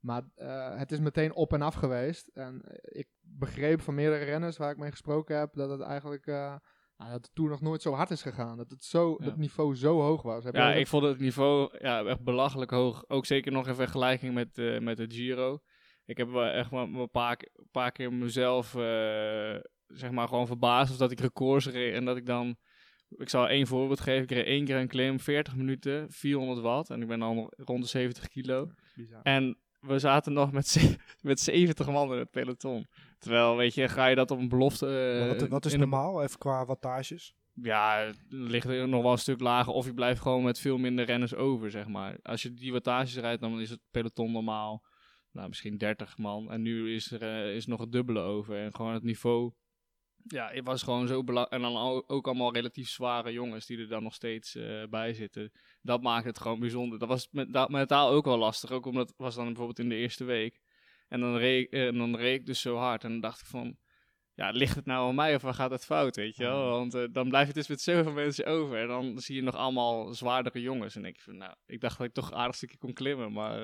Maar 0.00 0.22
eh, 0.34 0.78
het 0.78 0.92
is 0.92 1.00
meteen 1.00 1.34
op 1.34 1.52
en 1.52 1.62
af 1.62 1.74
geweest. 1.74 2.28
En 2.28 2.62
eh, 2.62 3.00
ik 3.00 3.08
begreep 3.20 3.80
van 3.80 3.94
meerdere 3.94 4.24
renners 4.24 4.56
waar 4.56 4.70
ik 4.70 4.76
mee 4.78 4.90
gesproken 4.90 5.38
heb, 5.38 5.54
dat 5.54 5.70
het 5.70 5.80
eigenlijk... 5.80 6.26
nou, 6.26 7.10
dat 7.10 7.24
de 7.24 7.30
Tour 7.32 7.50
nog 7.50 7.60
nooit 7.60 7.82
zo 7.82 7.92
hard 7.92 8.10
is 8.10 8.22
gegaan. 8.22 8.56
Dat 8.56 8.70
het 8.70 8.84
zo, 8.84 9.16
Ja. 9.18 9.24
dat 9.24 9.36
niveau 9.36 9.76
zo 9.76 10.00
hoog 10.00 10.22
was. 10.22 10.44
Heb 10.44 10.54
Ja, 10.54 10.72
ik 10.74 10.86
vond 10.86 11.04
het 11.04 11.18
niveau 11.18 11.78
ja, 11.78 12.04
echt 12.04 12.22
belachelijk 12.22 12.70
hoog. 12.70 13.04
Ook 13.08 13.26
zeker 13.26 13.52
nog 13.52 13.68
in 13.68 13.74
vergelijking 13.74 14.34
met, 14.34 14.80
met 14.80 14.96
de 14.96 15.06
Giro. 15.08 15.58
Ik 16.04 16.16
heb 16.16 16.28
wel 16.28 16.44
echt 16.44 16.70
wel 16.70 16.80
een 16.80 17.10
paar, 17.10 17.38
paar 17.70 17.92
keer 17.92 18.12
mezelf, 18.12 18.70
zeg 19.86 20.10
maar, 20.10 20.28
gewoon 20.28 20.46
verbaasd 20.46 20.92
of 20.92 20.96
dat 20.98 21.10
ik 21.10 21.20
records 21.20 21.66
reed. 21.66 21.94
En 21.94 22.04
dat 22.04 22.16
ik 22.16 22.26
dan, 22.26 22.56
ik 23.08 23.28
zal 23.28 23.48
één 23.48 23.66
voorbeeld 23.66 24.00
geven. 24.00 24.22
Ik 24.22 24.30
reed 24.30 24.46
één 24.46 24.64
keer 24.64 24.76
een 24.76 24.88
klim, 24.88 25.20
40 25.20 25.56
minuten, 25.56 26.10
400 26.10 26.60
watt. 26.60 26.90
En 26.90 27.02
ik 27.02 27.08
ben 27.08 27.18
dan 27.18 27.52
rond 27.56 27.82
de 27.82 27.88
70 27.88 28.28
kilo. 28.28 28.70
Bizar. 28.94 29.20
En 29.22 29.58
we 29.86 29.98
zaten 29.98 30.32
nog 30.32 30.52
met, 30.52 30.96
met 31.22 31.40
70 31.40 31.86
man 31.86 32.12
in 32.12 32.18
het 32.18 32.30
peloton. 32.30 32.86
Terwijl, 33.18 33.56
weet 33.56 33.74
je, 33.74 33.88
ga 33.88 34.06
je 34.06 34.14
dat 34.14 34.30
op 34.30 34.38
een 34.38 34.48
belofte... 34.48 34.86
eh, 35.20 35.38
wat, 35.38 35.48
wat 35.48 35.64
is 35.64 35.76
normaal, 35.76 36.22
even 36.22 36.38
qua 36.38 36.64
wattages? 36.64 37.34
ja, 37.62 37.98
het 37.98 38.18
ligt 38.28 38.68
er 38.68 38.88
nog 38.88 39.02
wel 39.02 39.12
een 39.12 39.18
stuk 39.18 39.40
lager. 39.40 39.72
Of 39.72 39.86
je 39.86 39.94
blijft 39.94 40.20
gewoon 40.20 40.42
met 40.42 40.58
veel 40.58 40.78
minder 40.78 41.04
renners 41.04 41.34
over, 41.34 41.70
zeg 41.70 41.86
maar. 41.86 42.18
Als 42.22 42.42
je 42.42 42.54
die 42.54 42.72
wattages 42.72 43.16
rijdt, 43.16 43.40
dan 43.40 43.60
is 43.60 43.70
het 43.70 43.80
peloton 43.90 44.32
normaal 44.32 44.84
nou, 45.36 45.48
misschien 45.48 45.78
30 45.78 46.18
man. 46.18 46.50
En 46.50 46.62
nu 46.62 46.94
is 46.94 47.10
er 47.10 47.22
eh, 47.22 47.54
is 47.54 47.66
nog 47.66 47.80
het 47.80 47.92
dubbele 47.92 48.20
over. 48.20 48.56
En 48.56 48.74
gewoon 48.74 48.92
het 48.92 49.02
niveau... 49.02 49.52
Ja, 50.28 50.50
het 50.52 50.64
was 50.66 50.82
gewoon 50.82 51.06
zo 51.06 51.24
belangrijk. 51.24 51.62
En 51.62 51.70
dan 51.72 52.02
ook 52.06 52.26
allemaal 52.26 52.52
relatief 52.54 52.88
zware 52.88 53.32
jongens 53.32 53.66
die 53.66 53.78
er 53.78 53.88
dan 53.88 54.02
nog 54.02 54.14
steeds 54.14 54.54
eh, 54.54 54.82
bij 54.90 55.12
zitten. 55.12 55.52
Dat 55.82 56.02
maakt 56.02 56.24
het 56.24 56.38
gewoon 56.38 56.60
bijzonder. 56.60 56.98
Dat 56.98 57.08
was 57.08 57.28
met, 57.30 57.52
da- 57.52 57.66
met 57.70 57.88
taal 57.88 58.10
ook 58.10 58.24
wel 58.24 58.38
lastig. 58.38 58.70
Ook 58.70 58.86
omdat 58.86 59.08
het 59.08 59.18
was 59.18 59.34
dan 59.34 59.44
bijvoorbeeld 59.44 59.78
in 59.78 59.88
de 59.88 59.94
eerste 59.94 60.24
week. 60.24 60.60
En 61.08 61.20
dan 61.20 61.36
reed, 61.36 61.64
ik- 61.66 61.72
eh, 61.72 61.86
en 61.86 61.98
dan 61.98 62.16
reed 62.16 62.40
ik 62.40 62.46
dus 62.46 62.60
zo 62.60 62.76
hard. 62.76 63.04
En 63.04 63.10
dan 63.10 63.20
dacht 63.20 63.40
ik 63.40 63.46
van 63.46 63.76
ja, 64.34 64.50
ligt 64.50 64.74
het 64.76 64.86
nou 64.86 65.08
aan 65.08 65.14
mij 65.14 65.34
of 65.34 65.42
waar 65.42 65.54
gaat 65.54 65.70
het 65.70 65.84
fout, 65.84 66.16
weet 66.16 66.36
je 66.36 66.42
wel? 66.42 66.68
Want 66.70 66.94
eh, 66.94 67.04
dan 67.12 67.28
blijf 67.28 67.46
je 67.46 67.52
dus 67.52 67.68
met 67.68 67.80
zoveel 67.80 68.12
mensen 68.12 68.46
over. 68.46 68.78
En 68.80 68.88
dan 68.88 69.18
zie 69.18 69.36
je 69.36 69.42
nog 69.42 69.54
allemaal 69.54 70.14
zwaardere 70.14 70.60
jongens. 70.60 70.96
En 70.96 71.04
ik, 71.04 71.20
van, 71.20 71.36
nou, 71.36 71.54
ik 71.66 71.80
dacht 71.80 71.98
dat 71.98 72.06
ik 72.06 72.12
toch 72.12 72.32
aardig 72.32 72.56
stukje 72.56 72.78
kon 72.78 72.92
klimmen, 72.92 73.32
maar... 73.32 73.60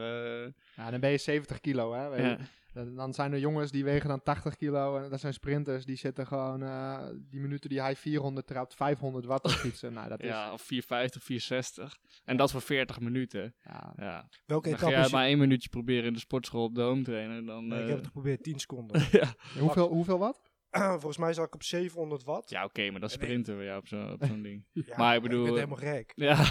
Ja, 0.76 0.90
dan 0.90 1.00
ben 1.00 1.10
je 1.10 1.18
70 1.18 1.60
kilo, 1.60 1.92
hè. 1.92 2.06
ja. 2.22 2.36
Dan, 2.72 3.14
zijn 3.14 3.32
er 3.32 3.38
jongens 3.38 3.70
die 3.70 3.84
wegen 3.84 4.08
dan 4.08 4.22
80 4.22 4.56
kilo. 4.56 4.96
En 4.98 5.10
dat 5.10 5.20
zijn 5.20 5.32
sprinters 5.32 5.84
die 5.84 5.96
zitten 5.96 6.26
gewoon... 6.26 6.62
eh, 6.62 7.06
die 7.30 7.40
minuten 7.40 7.68
die 7.70 7.80
hij 7.80 7.96
400 7.96 8.46
trapt, 8.46 8.74
500 8.74 9.24
watt 9.24 9.44
op 9.44 9.50
fietsen. 9.50 9.92
nou, 9.92 10.08
dat 10.08 10.20
is... 10.20 10.28
ja, 10.28 10.52
of 10.52 10.62
450, 10.62 11.22
460. 11.22 11.98
En 12.24 12.36
dat 12.36 12.50
voor 12.50 12.60
40 12.60 13.00
minuten. 13.00 13.54
Ja, 13.64 13.92
Ja. 13.96 14.28
Welke 14.46 14.68
Dan 14.68 14.78
ga 14.78 15.08
maar 15.08 15.24
één 15.26 15.38
minuutje 15.38 15.68
proberen 15.68 16.04
in 16.04 16.12
de 16.12 16.18
sportschool 16.18 16.64
op 16.64 16.74
de 16.74 16.82
home 16.82 17.02
trainen. 17.02 17.44
Dan, 17.46 17.66
Nee, 17.66 17.78
ik 17.78 17.82
eh, 17.82 17.88
heb 17.88 17.96
het 17.98 18.06
geprobeerd, 18.06 18.42
10 18.42 18.58
seconden. 18.58 19.06
ja, 19.20 19.34
hoeveel, 19.58 19.88
hoeveel 19.88 20.18
wat? 20.18 20.40
Volgens 21.02 21.16
mij 21.18 21.32
zat 21.32 21.46
ik 21.46 21.54
op 21.54 21.62
700 21.62 22.24
watt. 22.24 22.50
ja 22.50 22.64
oké, 22.64 22.90
maar 22.90 23.00
dan 23.00 23.08
En 23.10 23.16
ik- 23.16 23.22
sprinten 23.22 23.58
we 23.58 23.64
ja, 23.64 23.76
op 23.76 23.86
zo'n 23.88 24.12
op 24.12 24.24
zo'n 24.24 24.42
ding. 24.42 24.64
Ja, 24.86 24.96
maar 24.96 25.16
ik 25.16 25.22
bedoel, 25.22 25.42
ben 25.44 25.52
eh, 25.52 25.58
helemaal 25.58 25.94
gek. 25.94 26.12
Ja, 26.14 26.44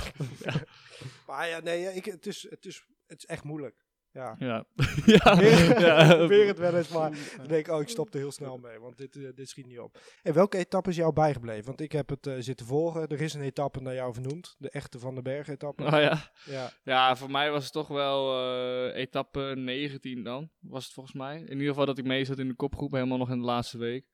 Maar 1.27 1.47
ja, 1.47 1.59
nee, 1.59 1.79
ja, 1.81 1.89
ik, 1.89 2.05
het, 2.05 2.25
is, 2.25 2.47
het, 2.49 2.65
is, 2.65 2.85
het 3.07 3.17
is 3.17 3.25
echt 3.25 3.43
moeilijk. 3.43 3.85
Ja. 4.13 4.35
ja. 4.39 4.65
ja. 5.05 5.19
Probeer, 5.19 5.79
ja. 5.79 6.15
probeer 6.15 6.47
het 6.47 6.57
wel 6.57 6.75
eens, 6.75 6.89
maar 6.89 7.11
dan 7.37 7.47
denk 7.47 7.67
ik, 7.67 7.73
oh, 7.73 7.81
ik 7.81 7.87
stop 7.87 8.13
er 8.13 8.19
heel 8.19 8.31
snel 8.31 8.57
mee, 8.57 8.79
want 8.79 8.97
dit, 8.97 9.15
eh, 9.15 9.27
dit 9.35 9.49
schiet 9.49 9.65
niet 9.65 9.79
op. 9.79 9.99
En 10.23 10.33
welke 10.33 10.57
etappe 10.57 10.89
is 10.89 10.95
jou 10.95 11.13
bijgebleven? 11.13 11.65
Want 11.65 11.81
ik 11.81 11.91
heb 11.91 12.09
het 12.09 12.27
eh, 12.27 12.35
zitten 12.39 12.65
volgen. 12.65 13.07
Er 13.07 13.21
is 13.21 13.33
een 13.33 13.41
etappe 13.41 13.81
naar 13.81 13.93
jou 13.93 14.13
vernoemd, 14.13 14.55
de 14.57 14.69
echte 14.69 14.99
Van 14.99 15.13
den 15.13 15.23
Berg 15.23 15.47
etappe. 15.47 15.83
Oh 15.83 15.91
ja. 15.91 16.31
Ja, 16.45 16.71
Ja, 16.83 17.15
voor 17.15 17.31
mij 17.31 17.51
was 17.51 17.63
het 17.63 17.73
toch 17.73 17.87
wel 17.87 18.39
eh, 18.39 19.01
etappe 19.01 19.53
19 19.55 20.23
dan, 20.23 20.49
was 20.59 20.83
het 20.83 20.93
volgens 20.93 21.15
mij. 21.15 21.37
In 21.39 21.51
ieder 21.51 21.67
geval 21.67 21.85
dat 21.85 21.97
ik 21.97 22.05
mee 22.05 22.25
zat 22.25 22.39
in 22.39 22.47
de 22.47 22.55
kopgroep, 22.55 22.91
helemaal 22.91 23.17
nog 23.17 23.29
in 23.29 23.39
de 23.39 23.45
laatste 23.45 23.77
week. 23.77 24.05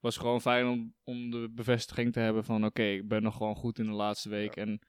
Was 0.00 0.16
gewoon 0.16 0.40
fijn 0.40 0.66
om, 0.66 0.94
om 1.04 1.30
de 1.30 1.50
bevestiging 1.54 2.12
te 2.12 2.20
hebben 2.20 2.44
van 2.44 2.64
oké, 2.64 2.82
ik 2.82 3.08
ben 3.08 3.22
nog 3.22 3.36
gewoon 3.36 3.56
goed 3.56 3.78
in 3.78 3.86
de 3.86 3.92
laatste 3.92 4.28
week. 4.28 4.56
En 4.56 4.80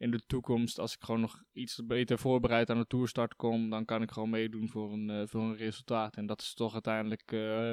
in 0.00 0.10
de 0.10 0.26
toekomst, 0.26 0.78
als 0.78 0.94
ik 0.94 1.04
gewoon 1.04 1.20
nog 1.20 1.42
iets 1.52 1.80
beter 1.86 2.18
voorbereid 2.18 2.70
aan 2.70 2.78
de 2.78 2.86
toerstart 2.86 3.36
kom, 3.36 3.70
dan 3.70 3.84
kan 3.84 4.02
ik 4.02 4.10
gewoon 4.10 4.30
meedoen 4.30 4.68
voor 4.68 4.92
een, 4.92 5.10
eh, 5.10 5.22
voor 5.26 5.40
een 5.40 5.56
resultaat. 5.56 6.16
En 6.16 6.26
dat 6.26 6.40
is 6.40 6.54
toch 6.54 6.72
uiteindelijk 6.72 7.32
eh, 7.32 7.72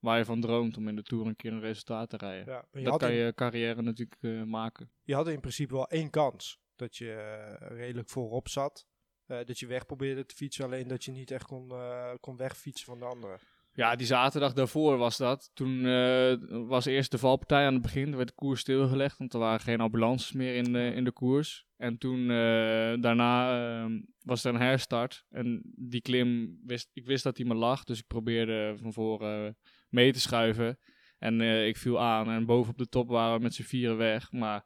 waar 0.00 0.18
je 0.18 0.24
van 0.24 0.40
droomt, 0.40 0.76
om 0.76 0.88
in 0.88 0.96
de 0.96 1.02
Tour 1.02 1.26
een 1.26 1.36
keer 1.36 1.52
een 1.52 1.60
resultaat 1.60 2.10
te 2.10 2.16
rijden. 2.16 2.66
ja. 2.72 2.82
Dat 2.82 2.98
kan 2.98 3.10
in, 3.10 3.16
je 3.16 3.34
carrière 3.34 3.82
natuurlijk 3.82 4.22
eh, 4.22 4.42
maken. 4.42 4.90
je 5.02 5.14
had 5.14 5.28
in 5.28 5.40
principe 5.40 5.74
wel 5.74 5.88
één 5.88 6.10
kans 6.10 6.60
dat 6.76 6.96
je 6.96 7.54
redelijk 7.58 8.08
voorop 8.08 8.48
zat. 8.48 8.86
Dat 9.26 9.58
je 9.58 9.66
weg 9.66 9.86
probeerde 9.86 10.26
te 10.26 10.34
fietsen, 10.34 10.64
alleen 10.64 10.88
dat 10.88 11.04
je 11.04 11.10
niet 11.10 11.30
echt 11.30 11.44
kon, 11.44 11.72
kon 12.20 12.36
wegfietsen 12.36 12.86
van 12.86 12.98
de 12.98 13.04
anderen. 13.04 13.38
Ja, 13.72 13.96
die 13.96 14.06
zaterdag 14.06 14.52
daarvoor 14.52 14.96
was 14.96 15.16
dat. 15.16 15.50
Toen 15.54 15.86
eh, 15.86 16.34
was 16.68 16.84
eerst 16.84 17.10
de 17.10 17.18
valpartij 17.18 17.66
aan 17.66 17.72
het 17.72 17.82
begin. 17.82 18.10
Er 18.10 18.16
werd 18.16 18.28
de 18.28 18.34
koers 18.34 18.60
stilgelegd, 18.60 19.18
want 19.18 19.32
er 19.32 19.38
waren 19.38 19.60
geen 19.60 19.80
ambulances 19.80 20.32
meer 20.32 20.54
in 20.54 20.74
in 20.74 21.04
de 21.04 21.12
koers. 21.12 21.67
En 21.78 21.98
toen, 21.98 22.20
eh, 22.20 22.94
daarna 23.00 23.58
eh, 23.58 23.90
was 24.22 24.44
er 24.44 24.54
een 24.54 24.60
herstart. 24.60 25.24
En 25.30 25.62
die 25.76 26.00
klim, 26.00 26.58
wist, 26.64 26.90
ik 26.92 27.06
wist 27.06 27.24
dat 27.24 27.36
die 27.36 27.46
me 27.46 27.54
lag. 27.54 27.84
Dus 27.84 27.98
ik 27.98 28.06
probeerde 28.06 28.74
van 28.80 28.92
voren 28.92 29.56
mee 29.88 30.12
te 30.12 30.20
schuiven. 30.20 30.78
En 31.18 31.40
eh, 31.40 31.66
ik 31.66 31.76
viel 31.76 32.00
aan 32.00 32.30
en 32.30 32.46
boven 32.46 32.72
op 32.72 32.78
de 32.78 32.88
top 32.88 33.08
waren 33.08 33.36
we 33.36 33.42
met 33.42 33.54
z'n 33.54 33.62
vieren 33.62 33.96
weg. 33.96 34.32
Maar, 34.32 34.64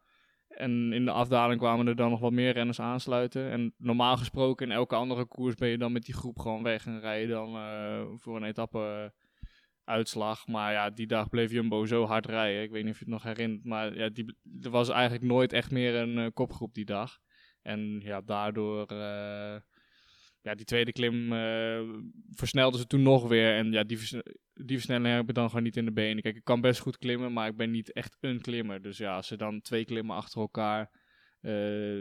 en 0.49 0.93
in 0.93 1.05
de 1.05 1.11
afdaling 1.11 1.61
kwamen 1.61 1.87
er 1.87 1.97
dan 1.97 2.11
nog 2.11 2.21
wat 2.21 2.33
meer 2.33 2.53
renners 2.53 2.81
aansluiten. 2.81 3.51
En 3.51 3.75
normaal 3.77 4.17
gesproken 4.17 4.67
in 4.67 4.73
elke 4.73 4.95
andere 4.95 5.27
koers 5.27 5.55
ben 5.55 5.69
je 5.69 5.79
dan 5.79 5.93
met 5.93 6.05
die 6.05 6.15
groep 6.15 6.39
gewoon 6.39 6.63
weg 6.63 6.87
en 6.87 7.01
rij 7.01 7.21
je 7.21 7.27
dan 7.27 7.57
eh, 7.57 8.03
voor 8.17 8.37
een 8.37 8.45
etappe 8.45 9.13
uitslag. 9.85 10.47
Maar 10.47 10.73
ja, 10.73 10.91
die 10.91 11.07
dag 11.07 11.29
bleef 11.29 11.51
Jumbo 11.51 11.85
zo 11.87 12.05
hard 12.05 12.27
rijden. 12.27 12.63
Ik 12.63 12.71
weet 12.71 12.83
niet 12.85 12.93
of 12.93 12.99
je 12.99 13.05
het 13.05 13.13
nog 13.15 13.23
herinnert. 13.23 13.65
Maar 13.65 13.95
ja, 13.97 14.09
die, 14.09 14.37
er 14.61 14.71
was 14.71 14.89
eigenlijk 14.89 15.25
nooit 15.25 15.53
echt 15.53 15.71
meer 15.71 15.95
een 15.95 16.19
eh, 16.19 16.27
kopgroep 16.35 16.75
die 16.75 16.85
dag. 16.85 17.19
En 17.63 18.01
ja, 18.01 18.21
daardoor... 18.21 18.87
eh, 18.87 19.61
ja, 20.41 20.55
die 20.55 20.65
tweede 20.65 20.93
klim 20.93 21.33
eh 21.33 21.81
versnelden 22.31 22.81
ze 22.81 22.87
toen 22.87 23.03
nog 23.03 23.29
weer. 23.29 23.57
En 23.57 23.73
ja, 23.73 23.85
die, 23.85 23.99
vers- 23.99 24.23
die 24.53 24.77
versnelling 24.77 25.15
heb 25.15 25.29
ik 25.29 25.35
dan 25.35 25.49
gewoon 25.49 25.63
niet 25.63 25.77
in 25.77 25.85
de 25.85 25.93
benen. 25.93 26.23
Kijk, 26.23 26.37
ik 26.37 26.45
kan 26.45 26.61
best 26.61 26.81
goed 26.81 26.99
klimmen, 26.99 27.33
maar 27.33 27.49
ik 27.49 27.57
ben 27.57 27.71
niet 27.71 27.93
echt 27.93 28.17
een 28.21 28.41
klimmer. 28.41 28.83
Dus 28.83 28.99
ja, 28.99 29.17
als 29.17 29.27
ze 29.27 29.37
dan 29.37 29.61
twee 29.61 29.85
klimmen 29.85 30.17
achter 30.17 30.41
elkaar 30.41 30.91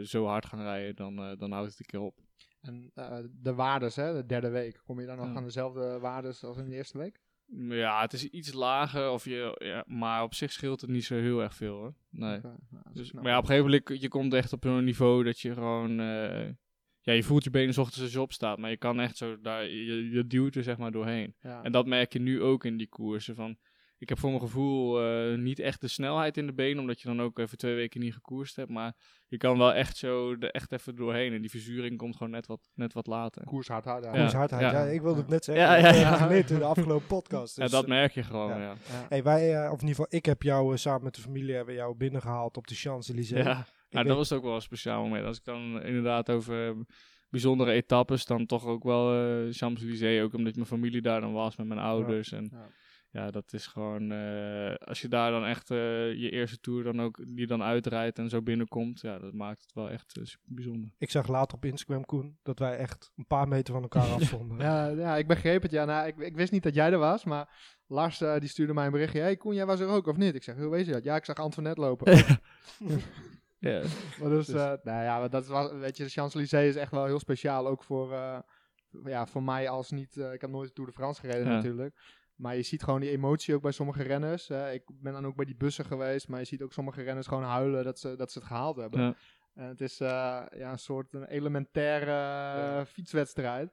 zo 0.04 0.24
hard 0.26 0.46
gaan 0.46 0.62
rijden, 0.62 0.96
dan, 0.96 1.18
eh, 1.18 1.36
dan 1.38 1.52
houdt 1.52 1.70
het 1.70 1.78
een 1.80 1.86
keer 1.86 2.00
op. 2.00 2.18
En 2.60 2.90
de 3.42 3.54
waardes, 3.54 3.96
hè, 3.96 4.12
de 4.12 4.26
derde 4.26 4.48
week. 4.48 4.80
Kom 4.84 5.00
je 5.00 5.06
dan 5.06 5.16
nog 5.16 5.26
Ja. 5.26 5.34
aan 5.34 5.44
dezelfde 5.44 5.98
waardes 5.98 6.44
als 6.44 6.56
in 6.56 6.68
de 6.68 6.76
eerste 6.76 6.98
week? 6.98 7.20
Ja, 7.58 8.00
het 8.00 8.12
is 8.12 8.24
iets 8.24 8.52
lager, 8.52 9.10
of 9.10 9.24
je, 9.24 9.56
ja, 9.58 9.84
maar 9.86 10.22
op 10.22 10.34
zich 10.34 10.52
scheelt 10.52 10.80
het 10.80 10.90
niet 10.90 11.04
zo 11.04 11.14
heel 11.14 11.42
erg 11.42 11.54
veel 11.54 11.74
hoor. 11.74 11.94
Nee. 12.10 12.40
Nou, 12.40 12.56
Dus, 12.92 13.12
maar 13.12 13.24
ja, 13.24 13.36
op 13.36 13.42
een 13.42 13.48
gegeven 13.48 13.70
moment, 13.70 14.00
je 14.00 14.08
komt 14.08 14.34
echt 14.34 14.52
op 14.52 14.64
een 14.64 14.84
niveau 14.84 15.24
dat 15.24 15.40
je 15.40 15.54
gewoon... 15.54 16.00
eh, 16.00 16.48
ja, 17.00 17.12
je 17.12 17.22
voelt 17.22 17.44
je 17.44 17.50
benen 17.50 17.78
ochtends 17.78 18.00
als 18.00 18.12
je 18.12 18.20
opstaat, 18.20 18.58
maar 18.58 18.70
je 18.70 18.76
kan 18.76 19.00
echt 19.00 19.16
zo 19.16 19.40
daar... 19.40 19.64
Je, 19.68 20.10
je 20.10 20.26
duwt 20.26 20.54
er 20.54 20.62
zeg 20.62 20.76
maar 20.78 20.92
doorheen. 20.92 21.34
Ja. 21.42 21.62
En 21.62 21.72
dat 21.72 21.86
merk 21.86 22.12
je 22.12 22.18
nu 22.20 22.42
ook 22.42 22.64
in 22.64 22.76
die 22.76 22.88
koersen. 22.88 23.34
Van, 23.34 23.56
ik 24.02 24.08
heb 24.08 24.18
voor 24.18 24.28
mijn 24.30 24.42
gevoel 24.42 25.02
eh, 25.02 25.38
niet 25.38 25.58
echt 25.58 25.80
de 25.80 25.88
snelheid 25.88 26.36
in 26.36 26.46
de 26.46 26.52
benen, 26.52 26.80
omdat 26.80 27.00
je 27.00 27.08
dan 27.08 27.22
ook 27.22 27.38
even 27.38 27.58
twee 27.58 27.74
weken 27.74 28.00
niet 28.00 28.14
gekoerst 28.14 28.56
hebt. 28.56 28.70
Maar 28.70 28.96
je 29.26 29.36
kan 29.36 29.58
wel 29.58 29.72
echt 29.74 29.96
zo 29.96 30.36
er 30.38 30.50
echt 30.50 30.72
even 30.72 30.96
doorheen. 30.96 31.32
En 31.32 31.40
die 31.40 31.50
verzuring 31.50 31.98
komt 31.98 32.16
gewoon 32.16 32.32
net 32.32 32.46
wat, 32.46 32.70
net 32.74 32.92
wat 32.92 33.06
later. 33.06 33.44
Koers 33.44 33.68
hard 33.68 33.84
hard. 33.84 34.04
Ja. 34.04 34.30
Hardheid? 34.30 34.62
Ja. 34.62 34.70
ja. 34.70 34.84
ik 34.84 35.00
wilde 35.00 35.20
het 35.20 35.28
net 35.28 35.44
Ja, 35.44 35.52
zeggen. 35.54 35.94
ja, 35.94 36.00
ja. 36.00 36.12
ik 36.12 36.18
geleerd 36.18 36.50
in 36.50 36.58
de 36.58 36.64
afgelopen 36.64 37.06
podcast. 37.06 37.56
Ja, 37.56 37.62
Dus, 37.62 37.72
dat 37.72 37.82
eh, 37.82 37.88
merk 37.88 38.12
je 38.12 38.22
gewoon, 38.22 38.48
ja. 38.48 38.58
ja. 38.58 38.74
Ja. 38.88 39.06
hey, 39.08 39.22
wij, 39.22 39.54
eh, 39.54 39.72
of 39.72 39.80
in 39.80 39.88
ieder 39.88 40.04
geval, 40.04 40.06
ik 40.18 40.24
heb 40.24 40.42
jou 40.42 40.78
samen 40.78 41.04
met 41.04 41.14
de 41.14 41.20
familie 41.20 41.54
hebben 41.54 41.74
jou 41.74 41.96
binnengehaald 41.96 42.56
op 42.56 42.66
de 42.66 42.74
Champs-Élysées. 42.74 43.44
Ja, 43.44 43.66
nou, 43.90 44.06
dat 44.06 44.16
was 44.16 44.32
ook 44.32 44.42
wel 44.42 44.54
een 44.54 44.62
speciaal 44.62 45.02
moment. 45.02 45.26
Als 45.26 45.36
ik 45.38 45.44
dan 45.44 45.82
inderdaad 45.82 46.30
over 46.30 46.74
bijzondere 47.28 47.72
etappes, 47.72 48.24
dan 48.26 48.46
toch 48.46 48.66
ook 48.66 48.84
wel 48.84 49.06
Champs-Élysées. 49.50 50.22
Ook 50.22 50.34
omdat 50.34 50.54
mijn 50.54 50.66
familie 50.66 51.02
daar 51.02 51.20
dan 51.20 51.32
was 51.32 51.56
met 51.56 51.66
mijn 51.66 51.80
ouders. 51.80 52.32
En 52.32 52.52
Ja. 53.12 53.30
dat 53.30 53.52
is 53.52 53.66
gewoon... 53.66 54.12
eh, 54.12 54.74
als 54.74 55.00
je 55.00 55.08
daar 55.08 55.30
dan 55.30 55.44
echt 55.44 55.70
eh, 55.70 55.76
je 56.14 56.30
eerste 56.30 56.60
tour 56.60 56.84
dan 56.84 57.00
ook, 57.00 57.20
die 57.36 57.46
dan 57.46 57.62
uitrijdt 57.62 58.18
en 58.18 58.28
zo 58.28 58.42
binnenkomt. 58.42 59.00
Ja, 59.00 59.18
dat 59.18 59.32
maakt 59.32 59.60
het 59.62 59.72
wel 59.72 59.90
echt 59.90 60.16
eh, 60.16 60.24
super 60.24 60.54
bijzonder. 60.54 60.90
Ik 60.98 61.10
zag 61.10 61.28
later 61.28 61.56
op 61.56 61.64
Instagram, 61.64 62.04
Koen, 62.04 62.38
dat 62.42 62.58
wij 62.58 62.76
echt 62.76 63.10
een 63.16 63.26
paar 63.26 63.48
meter 63.48 63.72
van 63.74 63.82
elkaar 63.82 64.08
afstonden. 64.16 64.58
Ja, 64.58 64.86
ja, 64.88 65.16
ik 65.16 65.26
begreep 65.26 65.62
het. 65.62 65.70
Ja, 65.70 65.84
nou, 65.84 66.06
ik, 66.06 66.16
ik 66.18 66.36
wist 66.36 66.52
niet 66.52 66.62
dat 66.62 66.74
jij 66.74 66.92
er 66.92 66.98
was, 66.98 67.24
maar 67.24 67.76
Lars 67.86 68.20
eh, 68.20 68.38
die 68.38 68.48
stuurde 68.48 68.74
mij 68.74 68.86
een 68.86 68.92
berichtje. 68.92 69.20
Hey 69.20 69.36
Koen, 69.36 69.54
jij 69.54 69.66
was 69.66 69.80
er 69.80 69.88
ook 69.88 70.06
of 70.06 70.16
niet? 70.16 70.34
Ik 70.34 70.42
zeg, 70.42 70.56
hoe 70.56 70.68
weet 70.70 70.86
je 70.86 70.92
dat? 70.92 71.04
Ja, 71.04 71.16
ik 71.16 71.24
zag 71.24 71.36
Antoinette 71.36 71.80
lopen. 71.80 72.16
ja. 73.58 73.80
maar 74.20 74.28
dus, 74.30 74.46
Dus- 74.46 74.54
eh, 74.54 74.72
nou 74.82 75.02
ja, 75.04 75.28
dat 75.28 75.46
was, 75.46 75.72
weet 75.72 75.96
je, 75.96 76.04
de 76.04 76.10
Champs-Élysées 76.10 76.68
is 76.68 76.76
echt 76.76 76.90
wel 76.90 77.04
heel 77.04 77.18
speciaal. 77.18 77.66
Ook 77.66 77.84
voor, 77.84 78.12
eh, 78.12 78.38
ja, 79.04 79.26
voor 79.26 79.42
mij 79.42 79.68
als 79.68 79.90
niet, 79.90 80.16
eh, 80.16 80.32
ik 80.32 80.40
heb 80.40 80.50
nooit 80.50 80.68
de 80.68 80.74
Tour 80.74 80.90
de 80.90 80.96
France 80.96 81.20
gereden 81.20 81.46
Ja. 81.46 81.52
natuurlijk. 81.54 82.20
Maar 82.34 82.56
je 82.56 82.62
ziet 82.62 82.82
gewoon 82.82 83.00
die 83.00 83.10
emotie 83.10 83.54
ook 83.54 83.62
bij 83.62 83.72
sommige 83.72 84.02
renners. 84.02 84.50
ik 84.50 84.82
ben 84.86 85.12
dan 85.12 85.26
ook 85.26 85.36
bij 85.36 85.44
die 85.44 85.56
bussen 85.56 85.84
geweest, 85.84 86.28
maar 86.28 86.38
je 86.38 86.46
ziet 86.46 86.62
ook 86.62 86.72
sommige 86.72 87.02
renners 87.02 87.26
gewoon 87.26 87.42
huilen 87.44 87.84
dat 87.84 87.98
ze, 87.98 88.16
dat 88.16 88.32
ze 88.32 88.38
het 88.38 88.46
gehaald 88.48 88.76
hebben. 88.76 89.00
Ja. 89.00 89.14
En 89.54 89.68
het 89.68 89.80
is 89.80 90.00
eh, 90.00 90.08
ja, 90.56 90.70
een 90.70 90.78
soort 90.78 91.12
een 91.14 91.24
elementaire 91.26 92.10
eh, 92.78 92.84
fietswedstrijd. 92.84 93.72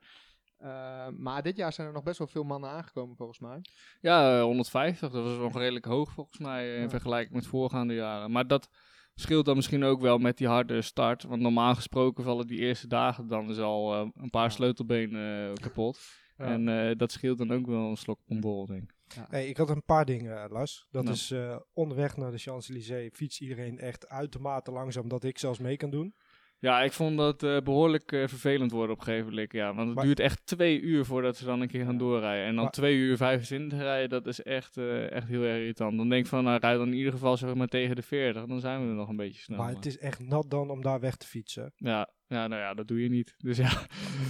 Eh, 0.58 1.08
maar 1.08 1.44
dit 1.44 1.58
jaar 1.58 1.74
zijn 1.74 1.88
er 1.88 1.94
nog 1.94 2.04
best 2.04 2.18
wel 2.18 2.28
veel 2.28 2.44
mannen 2.44 2.70
aangekomen 2.70 3.16
volgens 3.16 3.40
mij. 3.40 3.62
Ja, 4.02 4.38
eh, 4.38 4.44
150. 4.44 5.12
Dat 5.12 5.24
was 5.24 5.38
nog 5.38 5.58
redelijk 5.58 5.86
hoog 5.86 6.12
volgens 6.12 6.40
mij 6.40 6.76
in 6.76 6.82
Ja. 6.82 6.90
vergelijking 6.90 7.36
met 7.36 7.48
voorgaande 7.48 7.94
jaren. 7.94 8.32
Maar 8.32 8.48
dat 8.48 8.70
scheelt 9.16 9.46
dan 9.46 9.56
misschien 9.56 9.84
ook 9.84 10.02
wel 10.02 10.18
met 10.18 10.38
die 10.38 10.48
harde 10.48 10.82
start. 10.82 11.24
Want 11.24 11.42
normaal 11.42 11.76
gesproken 11.76 12.24
vallen 12.24 12.48
die 12.48 12.60
eerste 12.60 12.88
dagen 12.88 13.28
dan 13.28 13.48
dus 13.48 13.60
al 13.60 13.94
een 13.96 14.30
paar 14.30 14.52
sleutelbenen 14.52 15.54
kapot. 15.60 16.00
Ja. 16.40 16.46
En 16.46 16.90
eh, 16.90 16.96
dat 16.98 17.12
scheelt 17.12 17.38
dan 17.38 17.52
ook 17.52 17.66
wel 17.66 17.90
een 17.90 17.98
slok 17.98 18.20
op 18.20 18.30
een 18.30 18.40
borrel, 18.40 18.66
denk 18.66 18.82
ik. 18.84 18.94
Hey, 19.30 19.48
ik 19.48 19.58
had 19.58 19.70
een 19.70 19.84
paar 19.86 20.06
dingen, 20.06 20.44
eh, 20.44 20.50
Lars. 20.52 20.88
Dat 20.92 21.04
Nou. 21.04 21.16
is 21.16 21.32
eh, 21.32 21.56
onderweg 21.74 22.18
naar 22.18 22.32
de 22.32 22.38
Champs-Élysées 22.38 23.10
fietst 23.14 23.42
iedereen 23.42 23.80
echt 23.80 24.08
uitermate 24.10 24.72
langzaam 24.72 25.08
dat 25.10 25.24
ik 25.24 25.38
zelfs 25.38 25.60
mee 25.60 25.78
kan 25.78 25.90
doen. 25.90 26.14
Ja, 26.62 26.82
ik 26.82 26.92
vond 26.92 27.18
dat 27.18 27.44
eh, 27.44 27.58
behoorlijk 27.62 28.12
eh, 28.12 28.28
vervelend 28.28 28.72
worden 28.72 28.92
op 28.92 28.98
een 29.00 29.06
gegeven 29.08 29.30
moment. 29.30 29.52
Ja, 29.52 29.74
want 29.74 29.88
het 29.88 29.96
Maar- 29.96 30.06
duurt 30.06 30.20
echt 30.20 30.46
twee 30.46 30.80
uur 30.82 31.06
voordat 31.06 31.38
ze 31.38 31.46
dan 31.46 31.62
een 31.62 31.68
keer 31.68 31.86
gaan 31.86 31.98
doorrijden. 31.98 32.46
En 32.46 32.54
dan 32.56 32.64
Maar- 32.64 32.72
twee 32.74 32.96
uur 32.96 33.18
25 33.18 33.80
rijden, 33.80 34.10
dat 34.10 34.26
is 34.28 34.44
echt, 34.44 34.78
eh, 34.78 35.12
echt 35.12 35.28
heel 35.28 35.42
erg 35.44 35.58
irritant. 35.60 35.98
Dan 35.98 36.10
denk 36.10 36.24
ik 36.24 36.30
van, 36.30 36.44
nou, 36.44 36.60
rijd 36.60 36.78
dan 36.78 36.88
in 36.88 36.94
ieder 36.94 37.12
geval 37.12 37.38
zeg 37.38 37.54
maar 37.54 37.68
tegen 37.68 37.96
de 37.96 38.02
40. 38.02 38.46
Dan 38.46 38.60
zijn 38.60 38.82
we 38.82 38.88
er 38.88 38.94
nog 38.96 39.10
een 39.10 39.16
beetje 39.16 39.42
snel. 39.42 39.58
maar 39.58 39.74
het 39.76 39.86
is 39.86 39.98
echt 39.98 40.20
nat 40.20 40.50
dan 40.50 40.70
om 40.70 40.82
daar 40.82 41.00
weg 41.00 41.16
te 41.16 41.28
fietsen. 41.28 41.72
Ja, 41.76 42.10
ja, 42.30 42.48
nou 42.48 42.62
ja, 42.62 42.74
dat 42.74 42.88
doe 42.88 43.04
je 43.04 43.10
niet. 43.10 43.36
Dus 43.38 43.58
ja, 43.58 43.72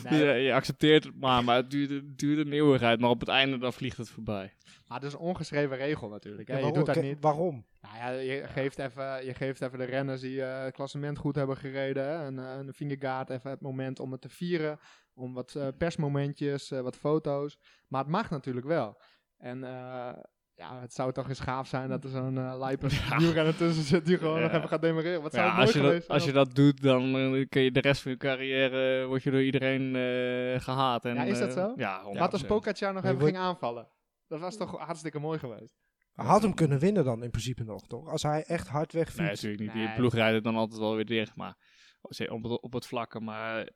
Nee. 0.09 0.19
je, 0.25 0.33
je 0.33 0.53
accepteert 0.53 1.03
het 1.03 1.19
maar, 1.19 1.43
maar 1.43 1.55
het 1.55 1.71
duurt, 1.71 1.89
het 1.89 2.17
duurt 2.17 2.45
een 2.45 2.53
eeuwigheid. 2.53 2.99
Maar 2.99 3.09
op 3.09 3.19
het 3.19 3.29
einde 3.29 3.57
dan 3.57 3.73
vliegt 3.73 3.97
het 3.97 4.09
voorbij. 4.09 4.53
Maar 4.87 4.99
dat 4.99 5.09
is 5.09 5.13
een 5.13 5.19
ongeschreven 5.19 5.77
regel 5.77 6.09
natuurlijk. 6.09 6.47
Hè? 6.47 6.57
Ja, 6.57 6.65
je 6.65 6.71
doet 6.73 6.85
dat 6.85 7.01
niet. 7.01 7.17
Waarom? 7.21 7.65
Nou 7.81 7.95
ja, 7.97 8.09
je 8.09 8.47
geeft 8.47 8.79
even, 8.79 9.25
je 9.25 9.33
geeft 9.33 9.61
even 9.61 9.77
de 9.77 9.85
renners 9.85 10.21
die 10.21 10.43
eh, 10.43 10.63
het 10.63 10.73
klassement 10.73 11.17
goed 11.17 11.35
hebben 11.35 11.57
gereden. 11.57 12.03
Hè? 12.03 12.25
En 12.25 12.39
eh, 12.39 12.57
een 12.57 12.73
Vingegaard 12.73 13.29
even 13.29 13.49
het 13.49 13.61
moment 13.61 13.99
om 13.99 14.11
het 14.11 14.21
te 14.21 14.29
vieren. 14.29 14.79
Om 15.13 15.33
wat 15.33 15.55
eh, 15.55 15.67
persmomentjes, 15.77 16.71
eh, 16.71 16.81
wat 16.81 16.95
foto's. 16.97 17.57
Maar 17.87 18.01
het 18.01 18.11
mag 18.11 18.29
natuurlijk 18.29 18.65
wel. 18.65 19.01
En 19.37 19.63
eh, 19.63 20.13
ja, 20.59 20.79
het 20.81 20.93
zou 20.93 21.11
toch 21.11 21.29
eens 21.29 21.39
gaaf 21.39 21.67
zijn 21.67 21.89
dat 21.89 22.03
er 22.03 22.09
zo'n 22.09 22.35
uh, 22.35 22.55
lijper 22.59 23.05
wielrenner 23.17 23.55
tussen 23.55 23.83
zit 23.83 24.05
die 24.05 24.17
gewoon 24.17 24.39
Ja. 24.39 24.45
nog 24.45 24.51
even 24.55 24.67
gaat 24.69 24.81
demereren. 24.81 25.21
Wat 25.21 25.33
zou 25.33 25.43
Ja, 25.45 25.49
het 25.49 25.55
mooi 25.57 25.65
als, 25.67 25.75
je 25.75 25.81
geweest 25.81 26.07
dat, 26.07 26.15
als 26.15 26.25
je 26.25 26.31
dat 26.31 26.55
doet, 26.55 26.81
dan 26.81 27.15
eh, 27.15 27.45
kun 27.49 27.61
je 27.61 27.71
de 27.71 27.79
rest 27.81 28.01
van 28.01 28.11
je 28.11 28.17
carrière, 28.17 28.99
eh, 29.01 29.05
word 29.07 29.23
je 29.23 29.31
door 29.31 29.41
iedereen 29.43 29.95
eh, 29.95 30.61
gehaat. 30.61 31.05
En, 31.05 31.15
Ja, 31.15 31.23
is 31.23 31.39
dat 31.39 31.47
eh, 31.47 31.53
zo? 31.63 31.73
Ja, 31.75 31.95
als- 31.97 32.17
Wat 32.17 32.31
als 32.31 32.41
100%. 32.43 32.47
Pogacar 32.47 32.93
nog 32.93 33.03
even 33.03 33.15
wordt- 33.17 33.33
ging 33.35 33.45
aanvallen? 33.45 33.87
Dat 34.27 34.39
was 34.39 34.57
toch 34.57 34.77
hartstikke 34.77 35.19
mooi 35.19 35.39
geweest. 35.39 35.77
Hij 36.13 36.25
had 36.27 36.41
hem 36.41 36.53
kunnen 36.53 36.79
winnen 36.79 37.03
dan 37.03 37.23
in 37.23 37.29
principe 37.29 37.63
nog, 37.63 37.87
toch? 37.87 38.07
Als 38.09 38.23
hij 38.23 38.43
echt 38.43 38.67
hard 38.67 38.93
weg 38.93 39.17
Nee, 39.17 39.27
natuurlijk 39.27 39.61
niet. 39.61 39.73
Nee. 39.73 39.85
Die 39.85 39.95
ploeg 39.95 40.13
rijdt 40.13 40.35
het 40.35 40.43
dan 40.43 40.55
altijd 40.55 40.79
wel 40.79 40.95
weer 40.95 41.05
dicht. 41.05 41.35
Maar 41.35 41.57
op 42.01 42.43
het, 42.43 42.61
op 42.61 42.73
het 42.73 42.85
vlakke. 42.85 43.19
Maar 43.19 43.69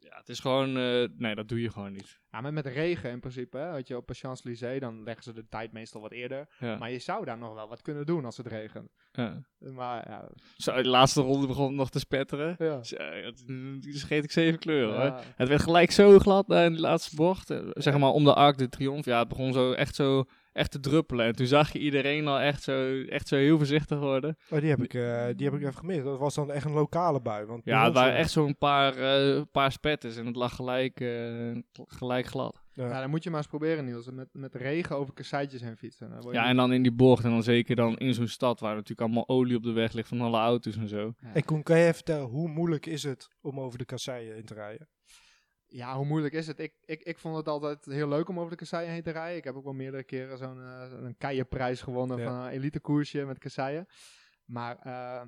ja, 0.00 0.16
het 0.16 0.28
is 0.28 0.40
gewoon... 0.40 0.76
eh, 0.76 1.04
nee, 1.16 1.34
dat 1.34 1.48
doe 1.48 1.60
je 1.60 1.70
gewoon 1.70 1.92
niet. 1.92 2.18
Ja, 2.30 2.40
maar 2.40 2.52
met 2.52 2.66
regen 2.66 3.10
in 3.10 3.20
principe, 3.20 3.56
hè, 3.58 3.72
weet 3.72 3.88
je, 3.88 3.96
op 3.96 4.08
een 4.08 4.14
Champs-Élysées, 4.14 4.80
dan 4.80 5.02
leggen 5.02 5.22
ze 5.24 5.32
de 5.32 5.48
tijd 5.48 5.72
meestal 5.72 6.00
wat 6.00 6.12
eerder. 6.12 6.46
Ja. 6.58 6.76
Maar 6.76 6.90
je 6.90 6.98
zou 6.98 7.24
daar 7.24 7.38
nog 7.38 7.54
wel 7.54 7.68
wat 7.68 7.82
kunnen 7.82 8.06
doen 8.06 8.24
als 8.24 8.36
het 8.36 8.46
regent. 8.46 8.90
ja. 9.12 9.42
Maar 9.58 10.08
ja, 10.08 10.28
Zo, 10.56 10.82
de 10.82 10.88
laatste 10.88 11.20
ronde 11.20 11.46
begon 11.46 11.66
het 11.66 11.74
nog 11.76 11.90
te 11.90 11.98
spetteren. 11.98 12.56
ja. 12.58 12.80
Die 13.80 13.96
scheet 13.98 14.24
ik 14.24 14.30
zeven 14.30 14.58
kleuren 14.58 14.94
hoor. 14.94 15.04
Ja. 15.04 15.20
Het 15.36 15.48
werd 15.48 15.62
gelijk 15.62 15.90
zo 15.90 16.18
glad 16.18 16.50
eh, 16.50 16.64
in 16.64 16.72
die 16.72 16.80
laatste 16.80 17.16
bocht. 17.16 17.50
eh, 17.50 17.58
zeg 17.74 17.98
maar 17.98 18.10
om 18.10 18.24
de 18.24 18.34
Arc 18.34 18.58
de 18.58 18.68
Triomphe. 18.68 19.10
Ja, 19.10 19.18
het 19.18 19.28
begon 19.28 19.52
zo 19.52 19.72
echt 19.72 19.94
zo 19.94 20.24
echt 20.52 20.70
te 20.70 20.80
druppelen. 20.80 21.26
En 21.26 21.34
toen 21.36 21.46
zag 21.46 21.72
je 21.72 21.78
iedereen 21.78 22.26
al 22.26 22.38
echt 22.40 22.62
zo, 22.62 23.02
echt 23.02 23.28
zo 23.28 23.36
heel 23.36 23.56
voorzichtig 23.56 23.98
worden. 23.98 24.36
Oh, 24.50 24.58
die 24.60 24.68
heb 24.70 24.82
ik, 24.82 24.94
eh, 24.94 25.26
die 25.36 25.46
heb 25.46 25.54
ik 25.54 25.60
even 25.60 25.74
gemist. 25.74 26.04
Dat 26.04 26.18
was 26.18 26.34
dan 26.34 26.52
echt 26.52 26.64
een 26.64 26.72
lokale 26.72 27.20
bui. 27.20 27.46
Want 27.46 27.64
Ja, 27.64 27.84
het 27.84 27.94
waren 27.94 28.12
eh, 28.12 28.18
echt 28.18 28.30
zo'n 28.30 28.56
paar, 28.58 28.96
eh, 28.96 29.42
paar 29.52 29.72
spetters. 29.72 30.16
En 30.16 30.26
het 30.26 30.36
lag 30.36 30.54
gelijk, 30.54 31.00
eh, 31.00 31.56
gelijk 31.86 32.26
glad. 32.26 32.62
ja. 32.72 32.88
Ja, 32.88 33.00
dan 33.00 33.10
moet 33.10 33.22
je 33.22 33.30
maar 33.30 33.38
eens 33.38 33.48
proberen, 33.48 33.84
Niels. 33.84 34.10
Met, 34.10 34.28
met 34.32 34.54
regen 34.54 34.96
over 34.96 35.14
kasseitjes 35.14 35.60
heen 35.60 35.76
fietsen. 35.76 36.10
Dan 36.10 36.32
Ja, 36.32 36.46
en 36.46 36.56
dan 36.56 36.72
in 36.72 36.82
die 36.82 36.92
bocht. 36.92 37.24
En 37.24 37.30
dan 37.30 37.42
zeker 37.42 37.76
dan 37.76 37.96
in 37.98 38.14
zo'n 38.14 38.26
stad 38.28 38.60
waar 38.60 38.72
natuurlijk 38.74 39.00
allemaal 39.00 39.28
olie 39.28 39.56
op 39.56 39.62
de 39.62 39.72
weg 39.72 39.92
ligt 39.92 40.08
van 40.08 40.20
alle 40.20 40.38
auto's 40.38 40.76
en 40.76 40.88
zo. 40.88 41.12
Ja. 41.20 41.28
Hey 41.28 41.42
Koen, 41.42 41.62
kan 41.62 41.76
je 41.76 41.82
even 41.82 41.94
vertellen, 41.94 42.26
hoe 42.28 42.48
moeilijk 42.48 42.86
is 42.86 43.02
het 43.02 43.28
om 43.40 43.60
over 43.60 43.78
de 43.78 43.84
kasseien 43.84 44.36
in 44.36 44.44
te 44.44 44.54
rijden? 44.54 44.88
Ja, 45.72 45.96
hoe 45.96 46.04
moeilijk 46.06 46.34
is 46.34 46.46
het? 46.46 46.58
Ik, 46.58 46.72
ik, 46.84 47.02
ik 47.02 47.18
vond 47.18 47.36
het 47.36 47.48
altijd 47.48 47.84
heel 47.84 48.08
leuk 48.08 48.28
om 48.28 48.38
over 48.38 48.50
de 48.50 48.56
kasseien 48.56 48.90
heen 48.90 49.02
te 49.02 49.10
rijden. 49.10 49.36
Ik 49.36 49.44
heb 49.44 49.54
ook 49.56 49.64
wel 49.64 49.72
meerdere 49.72 50.04
keren 50.04 50.38
zo'n 50.38 50.60
eh, 50.62 50.90
een 51.02 51.16
keienprijs 51.18 51.80
gewonnen 51.82 52.18
Ja. 52.18 52.24
van 52.24 52.34
een 52.34 52.48
elitekoersje 52.50 53.24
met 53.24 53.38
kasseien. 53.38 53.86
Maar 54.44 54.78
eh, 54.78 55.22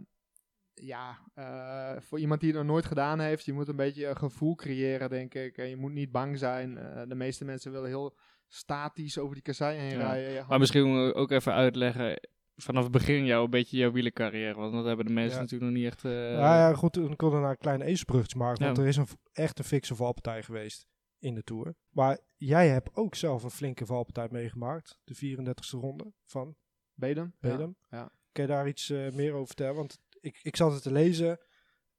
ja, 0.74 1.18
eh, 1.34 2.00
voor 2.00 2.18
iemand 2.18 2.40
die 2.40 2.48
het 2.50 2.58
nog 2.58 2.68
nooit 2.68 2.84
gedaan 2.84 3.20
heeft, 3.20 3.44
je 3.44 3.52
moet 3.52 3.68
een 3.68 3.76
beetje 3.76 4.06
een 4.06 4.16
gevoel 4.16 4.54
creëren, 4.54 5.10
denk 5.10 5.34
ik. 5.34 5.56
En 5.58 5.68
je 5.68 5.76
moet 5.76 5.92
niet 5.92 6.10
bang 6.12 6.38
zijn. 6.38 6.74
De 7.08 7.14
meeste 7.14 7.44
mensen 7.44 7.72
willen 7.72 7.88
heel 7.88 8.16
statisch 8.48 9.18
over 9.18 9.34
die 9.34 9.42
kasseien 9.42 9.80
heen 9.80 9.98
Ja. 9.98 10.12
rijden. 10.12 10.32
Je 10.32 10.44
Maar 10.48 10.58
misschien 10.58 11.14
ook 11.14 11.30
even 11.30 11.52
uitleggen 11.52 12.28
vanaf 12.62 12.82
het 12.82 12.92
begin 12.92 13.24
jou 13.24 13.44
een 13.44 13.50
beetje 13.50 13.76
jouw 13.76 13.92
wielercarrière. 13.92 14.54
Want 14.54 14.72
dat 14.72 14.84
hebben 14.84 15.06
de 15.06 15.12
mensen 15.12 15.34
Ja. 15.36 15.40
natuurlijk 15.40 15.70
nog 15.72 15.80
niet 15.80 15.90
echt... 15.92 16.04
eh, 16.04 16.32
ja, 16.32 16.68
ja, 16.68 16.74
goed, 16.74 16.94
dan 16.94 17.16
kon 17.16 17.32
er 17.34 17.40
naar 17.40 17.50
een 17.50 17.56
kleine 17.58 17.84
ezelsbruggetje 17.84 18.38
maken. 18.38 18.64
Want 18.64 18.76
Ja. 18.76 18.82
er 18.82 18.88
is 18.88 18.96
een, 18.96 19.06
echt 19.32 19.58
een 19.58 19.64
fikse 19.64 19.94
valpartij 19.94 20.42
geweest 20.42 20.86
in 21.18 21.34
de 21.34 21.42
Tour. 21.42 21.74
Maar 21.90 22.18
jij 22.36 22.68
hebt 22.68 22.90
ook 22.96 23.14
zelf 23.14 23.42
een 23.42 23.50
flinke 23.50 23.86
valpartij 23.86 24.28
meegemaakt. 24.30 24.98
De 25.04 25.14
34e 25.14 25.78
ronde 25.80 26.12
van 26.24 26.56
Bedem? 26.94 27.34
Bedem. 27.40 27.76
ja. 27.90 28.12
Kun 28.32 28.42
je 28.42 28.48
daar 28.48 28.68
iets 28.68 28.90
eh, 28.90 29.10
meer 29.10 29.32
over 29.32 29.46
vertellen? 29.46 29.74
Want 29.74 29.98
ik, 30.20 30.40
ik 30.42 30.56
zat 30.56 30.72
het 30.72 30.82
te 30.82 30.92
lezen 30.92 31.38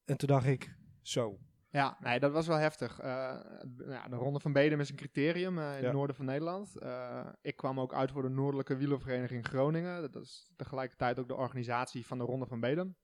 en 0.06 0.18
toen 0.18 0.28
dacht 0.28 0.46
ik, 0.46 0.76
zo. 1.02 1.40
Ja, 1.74 1.98
nee, 2.00 2.20
dat 2.20 2.32
was 2.32 2.48
wel 2.48 2.58
heftig. 2.58 3.00
Eh, 3.00 3.40
ja, 3.88 4.08
de 4.08 4.16
Ronde 4.16 4.40
van 4.40 4.54
Bedem 4.54 4.80
is 4.80 4.90
een 4.90 4.96
criterium 4.96 5.58
eh, 5.58 5.64
in 5.64 5.78
Ja. 5.80 5.84
het 5.84 5.94
noorden 5.94 6.16
van 6.16 6.26
Nederland. 6.26 6.78
Eh, 6.78 7.28
ik 7.42 7.56
kwam 7.56 7.80
ook 7.80 7.94
uit 7.94 8.12
voor 8.12 8.22
de 8.22 8.30
Noordelijke 8.30 8.76
Wielervereniging 8.76 9.48
Groningen. 9.48 10.12
Dat 10.12 10.24
is 10.24 10.52
tegelijkertijd 10.56 11.20
ook 11.20 11.28
de 11.28 11.36
organisatie 11.36 12.06
van 12.06 12.18
de 12.18 12.24
Ronde 12.24 12.46
van 12.46 12.60
Bedem. 12.60 12.96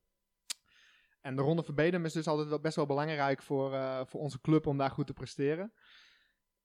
En 1.21 1.35
de 1.35 1.41
Ronde 1.41 1.63
van 1.63 1.75
Bedem 1.75 2.05
is 2.05 2.13
dus 2.13 2.27
altijd 2.27 2.47
wel 2.47 2.59
best 2.59 2.75
wel 2.75 2.85
belangrijk 2.85 3.41
voor, 3.41 3.71
voor 4.07 4.19
onze 4.19 4.41
club 4.41 4.67
om 4.67 4.77
daar 4.77 4.91
goed 4.91 5.07
te 5.07 5.13
presteren. 5.13 5.73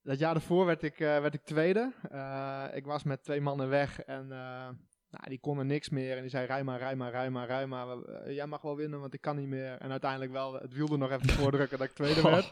Dat 0.01 0.19
jaar 0.19 0.33
daarvoor 0.33 0.65
werd 0.65 0.83
ik, 0.83 0.97
werd 0.97 1.33
ik 1.33 1.43
tweede. 1.43 1.93
Ik 2.73 2.85
was 2.85 3.03
met 3.03 3.23
twee 3.23 3.41
mannen 3.41 3.69
weg 3.69 3.99
en 3.99 4.27
nou, 5.17 5.29
die 5.29 5.39
konden 5.39 5.67
niks 5.67 5.89
meer. 5.89 6.15
En 6.15 6.21
die 6.21 6.29
zei, 6.29 6.45
rij 6.45 6.63
maar, 6.63 6.79
rij 6.79 6.95
maar, 6.95 7.11
rij 7.11 7.29
maar, 7.29 7.47
rij 7.47 7.67
maar. 7.67 7.87
Eh, 8.01 8.35
jij 8.35 8.47
mag 8.47 8.61
wel 8.61 8.75
winnen, 8.75 8.99
want 8.99 9.13
ik 9.13 9.21
kan 9.21 9.35
niet 9.35 9.47
meer. 9.47 9.77
En 9.77 9.91
uiteindelijk 9.91 10.31
wel 10.31 10.53
het 10.53 10.73
wiel 10.73 10.87
er 10.91 10.97
nog 10.97 11.11
even 11.11 11.29
voordrukken 11.29 11.77
dat 11.77 11.87
ik 11.87 11.93
tweede 11.93 12.21
werd. 12.31 12.51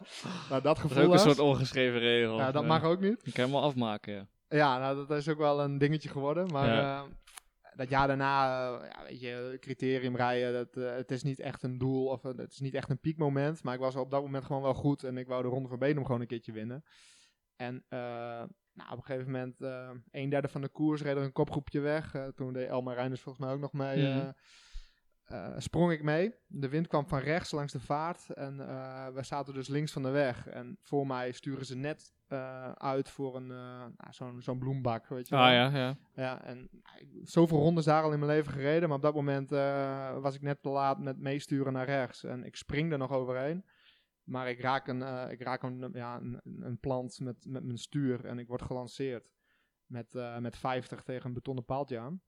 Nou, 0.50 0.62
dat 0.62 0.64
Dat 0.64 0.80
gevoel 0.80 0.98
is 0.98 1.04
ook 1.04 1.04
een 1.04 1.10
was- 1.10 1.22
soort 1.22 1.40
ongeschreven 1.40 2.00
regel. 2.00 2.38
ja, 2.38 2.52
dat 2.52 2.62
Ja. 2.62 2.68
mag 2.68 2.84
ook 2.84 3.00
niet. 3.00 3.22
Je 3.24 3.32
kan 3.32 3.44
hem 3.44 3.54
wel 3.54 3.62
afmaken, 3.64 4.14
ja. 4.14 4.28
Ja, 4.48 4.80
nou, 4.80 5.08
dat 5.08 5.18
is 5.18 5.30
ook 5.30 5.38
wel 5.38 5.62
een 5.62 5.78
dingetje 5.78 6.10
geworden. 6.10 6.52
Maar 6.52 6.68
Ja. 6.68 7.04
eh, 7.04 7.10
dat 7.76 7.90
jaar 7.90 8.08
daarna, 8.08 8.68
eh, 8.80 8.90
ja, 8.92 9.04
weet 9.08 9.20
je, 9.20 9.58
criterium 9.60 10.16
rijden, 10.16 10.54
dat, 10.54 10.84
eh, 10.84 10.96
het 10.96 11.12
is 11.12 11.24
niet 11.24 11.40
echt 11.40 11.64
een 11.64 11.78
doel 11.78 12.06
of 12.08 12.22
het 12.22 12.52
is 12.52 12.60
niet 12.60 12.74
echt 12.74 12.90
een 12.90 13.00
piekmoment. 13.00 13.64
Maar 13.64 13.74
ik 13.74 13.80
was 13.80 13.96
op 13.96 14.12
dat 14.12 14.22
moment 14.22 14.46
gewoon 14.46 14.62
wel 14.62 14.74
goed 14.74 15.04
en 15.04 15.18
ik 15.18 15.28
wou 15.28 15.44
de 15.44 15.50
Ronde 15.50 15.70
van 15.70 15.80
Benum 15.80 16.06
gewoon 16.06 16.22
een 16.22 16.28
keertje 16.28 16.52
winnen. 16.52 16.84
En 17.56 17.86
eh, 17.90 18.44
nou, 18.74 18.92
op 18.92 18.98
een 18.98 19.04
gegeven 19.04 19.32
moment, 19.32 19.62
eh 19.62 19.90
een 20.12 20.30
derde 20.30 20.48
van 20.48 20.62
de 20.62 20.70
koers 20.70 21.02
reed 21.02 21.16
er 21.16 21.24
een 21.24 21.32
kopgroepje 21.32 21.80
weg. 21.80 22.16
Eh, 22.16 22.28
toen 22.28 22.54
deed 22.54 22.68
Elmar 22.68 22.96
Reinders 22.96 23.22
volgens 23.22 23.46
mij 23.46 23.54
ook 23.54 23.62
nog 23.62 23.74
mee. 23.74 24.08
Mhm. 24.08 24.32
eh, 25.24 25.54
sprong 25.58 25.92
ik 25.92 26.04
mee. 26.04 26.34
De 26.48 26.70
wind 26.70 26.88
kwam 26.88 27.08
van 27.08 27.20
rechts 27.20 27.52
langs 27.52 27.74
de 27.74 27.80
vaart. 27.80 28.30
En 28.30 28.58
we 29.14 29.24
zaten 29.24 29.54
dus 29.54 29.68
links 29.68 29.92
van 29.92 30.04
de 30.04 30.10
weg. 30.10 30.48
En 30.48 30.78
voor 30.82 31.08
mij 31.08 31.32
sturen 31.32 31.66
ze 31.66 31.76
net 31.76 32.14
uit 32.74 33.10
voor 33.10 33.36
een, 33.36 33.48
nou, 33.48 33.94
zo'n 34.10 34.42
zo'n 34.42 34.60
bloembak. 34.60 35.08
Weet 35.08 35.28
je 35.28 35.36
wel. 35.36 35.44
Ah 35.44 35.52
ja, 35.52 35.78
ja. 35.78 35.98
Ja, 36.16 36.44
en 36.44 36.58
nou, 36.58 37.22
zoveel 37.24 37.58
rondes 37.58 37.86
daar 37.86 38.04
al 38.04 38.12
in 38.12 38.20
mijn 38.20 38.32
leven 38.32 38.54
gereden. 38.54 38.88
Maar 38.88 38.98
op 38.98 39.04
dat 39.04 39.14
moment 39.14 39.50
was 40.22 40.36
ik 40.36 40.42
net 40.42 40.62
te 40.62 40.70
laat 40.70 41.00
met 41.00 41.20
meesturen 41.20 41.74
naar 41.74 41.86
rechts. 41.86 42.24
En 42.24 42.44
ik 42.44 42.56
spring 42.56 42.92
er 42.92 42.98
nog 42.98 43.12
overheen. 43.12 43.66
Maar 44.24 44.50
ik 44.50 44.60
raak 44.62 44.88
een, 44.88 45.02
eh, 45.02 45.32
ik 45.32 45.42
raak 45.42 45.64
een, 45.64 45.90
ja, 45.94 46.16
een, 46.18 46.40
een 46.44 46.80
plant 46.80 47.20
met, 47.20 47.46
met 47.46 47.64
mijn 47.64 47.78
stuur. 47.78 48.26
En 48.26 48.40
ik 48.40 48.48
word 48.48 48.62
gelanceerd. 48.62 49.32
Met, 49.86 50.16
eh, 50.16 50.38
met 50.38 50.58
50 50.58 51.04
tegen 51.04 51.26
een 51.28 51.34
betonnen 51.34 51.66
paaltje 51.66 52.00
aan. 52.00 52.22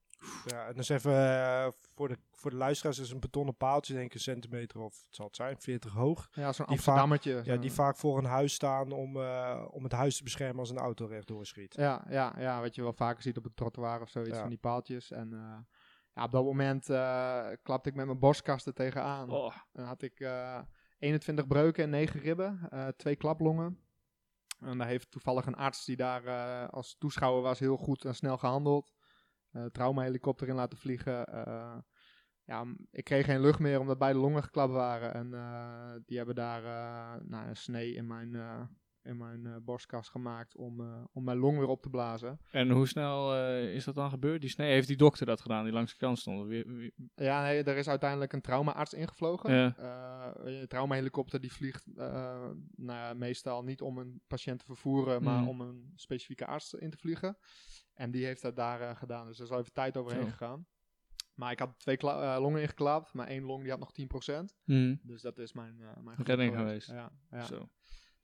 Ja, 0.45 0.67
en 0.67 0.75
dus 0.75 0.89
even 0.89 1.13
eh, 1.13 1.67
voor, 1.95 2.07
de, 2.07 2.17
voor 2.31 2.51
de 2.51 2.57
luisteraars 2.57 2.99
is 2.99 3.11
een 3.11 3.19
betonnen 3.19 3.55
paaltje, 3.55 3.93
denk 3.93 4.05
ik 4.05 4.13
een 4.13 4.19
centimeter 4.19 4.79
of 4.79 5.03
het 5.05 5.15
zal 5.15 5.25
het 5.25 5.35
zijn, 5.35 5.59
40 5.61 5.93
hoog. 5.93 6.27
Ja, 6.31 6.53
zo'n 6.53 6.65
Die 6.65 6.75
Amsterdammertje. 6.75 7.41
Ja, 7.43 7.57
die 7.57 7.71
vaak 7.71 7.97
voor 7.97 8.17
een 8.17 8.25
huis 8.25 8.53
staan 8.53 8.91
om, 8.91 9.17
eh, 9.21 9.65
om 9.71 9.83
het 9.83 9.91
huis 9.91 10.17
te 10.17 10.23
beschermen 10.23 10.59
als 10.59 10.69
een 10.69 10.77
auto 10.77 11.05
rechtdoor 11.05 11.45
schiet. 11.45 11.73
Ja, 11.75 12.05
ja, 12.09 12.35
ja, 12.37 12.61
wat 12.61 12.75
je 12.75 12.81
wel 12.81 12.93
vaker 12.93 13.21
ziet 13.23 13.37
op 13.37 13.43
het 13.43 13.55
trottoir 13.55 14.01
of 14.01 14.09
zoiets 14.09 14.33
Ja. 14.35 14.39
van 14.39 14.49
die 14.49 14.57
paaltjes. 14.57 15.11
En 15.11 15.33
eh, 15.33 15.57
ja, 16.13 16.23
op 16.23 16.31
dat 16.31 16.43
moment 16.43 16.89
eh, 16.89 17.47
klapte 17.63 17.89
ik 17.89 17.95
met 17.95 18.05
mijn 18.05 18.19
borstkasten 18.19 18.73
tegenaan. 18.73 19.29
Oh, 19.29 19.55
Dan 19.71 19.85
had 19.85 20.01
ik 20.01 20.19
eh 20.19 20.59
21 21.05 21.47
breuken 21.47 21.83
en 21.83 21.89
9 21.89 22.19
ribben, 22.19 22.67
eh, 22.69 22.87
twee 22.87 23.15
klaplongen. 23.15 23.79
En 24.59 24.77
daar 24.77 24.87
heeft 24.87 25.11
toevallig 25.11 25.45
een 25.45 25.55
arts 25.55 25.85
die 25.85 25.95
daar 25.95 26.25
eh, 26.25 26.69
als 26.69 26.95
toeschouwer 26.97 27.41
was 27.41 27.59
heel 27.59 27.77
goed 27.77 28.05
en 28.05 28.15
snel 28.15 28.37
gehandeld. 28.37 28.93
Eh 29.51 29.65
traumahelikopter 29.65 30.47
in 30.47 30.55
laten 30.55 30.77
vliegen. 30.77 31.25
ja, 32.43 32.65
ik 32.91 33.03
kreeg 33.03 33.25
geen 33.25 33.41
lucht 33.41 33.59
meer 33.59 33.79
omdat 33.79 33.97
beide 33.97 34.19
longen 34.19 34.43
geklapt 34.43 34.71
waren. 34.71 35.13
En 35.13 35.29
die 36.05 36.17
hebben 36.17 36.35
daar 36.35 36.61
nou, 37.25 37.47
een 37.47 37.55
snee 37.55 37.93
in 37.93 38.07
mijn, 38.07 38.31
in 39.05 39.17
mijn 39.17 39.45
eh, 39.45 39.55
borstkas 39.61 40.09
gemaakt 40.09 40.55
om, 40.55 40.79
eh, 40.81 41.03
om 41.13 41.23
mijn 41.23 41.37
long 41.37 41.57
weer 41.57 41.67
op 41.67 41.81
te 41.81 41.89
blazen. 41.89 42.39
En 42.51 42.69
hoe 42.69 42.87
snel 42.87 43.35
eh, 43.35 43.73
is 43.75 43.83
dat 43.83 43.95
dan 43.95 44.09
gebeurd? 44.09 44.41
Die 44.41 44.49
snee, 44.49 44.71
heeft 44.71 44.87
die 44.87 44.97
dokter 44.97 45.25
dat 45.25 45.41
gedaan 45.41 45.63
die 45.63 45.73
langs 45.73 45.91
de 45.91 45.97
kant 45.97 46.19
stond? 46.19 46.47
Wie, 46.47 46.63
wie- 46.65 46.93
Ja, 47.15 47.43
nee, 47.43 47.63
er 47.63 47.77
is 47.77 47.87
uiteindelijk 47.87 48.33
een 48.33 48.41
traumaarts 48.41 48.93
ingevlogen. 48.93 49.53
Ja. 49.53 50.33
Een 50.37 50.67
traumahelikopter 50.67 51.41
die 51.41 51.53
vliegt 51.53 51.85
nou 51.95 52.59
ja, 52.99 53.13
meestal 53.13 53.63
niet 53.63 53.81
om 53.81 53.97
een 53.97 54.21
patiënt 54.27 54.59
te 54.59 54.65
vervoeren, 54.65 55.23
maar 55.23 55.41
Mm. 55.41 55.47
om 55.47 55.61
een 55.61 55.91
specifieke 55.95 56.45
arts 56.45 56.73
in 56.73 56.89
te 56.89 56.97
vliegen. 56.97 57.37
En 57.93 58.11
die 58.11 58.25
heeft 58.25 58.41
dat 58.41 58.55
daar 58.55 58.95
gedaan, 58.95 59.27
dus 59.27 59.37
er 59.37 59.43
is 59.45 59.51
al 59.51 59.59
even 59.59 59.73
tijd 59.73 59.97
overheen 59.97 60.23
Zo. 60.25 60.29
gegaan. 60.29 60.65
Maar 61.33 61.51
ik 61.51 61.59
had 61.59 61.79
twee 61.79 61.97
longen 62.39 62.61
ingeklapt, 62.61 63.13
maar 63.13 63.27
één 63.27 63.43
long 63.43 63.61
die 63.61 63.71
had 63.71 63.79
nog 63.79 63.91
10%. 63.91 64.55
Hm, 64.63 64.95
Dus 65.01 65.21
dat 65.21 65.37
is 65.37 65.53
mijn, 65.53 65.75
mijn 66.03 66.17
Redding 66.23 66.55
geweest. 66.55 66.87
Ja, 66.89 67.11
ja. 67.31 67.41
Zo. 67.43 67.69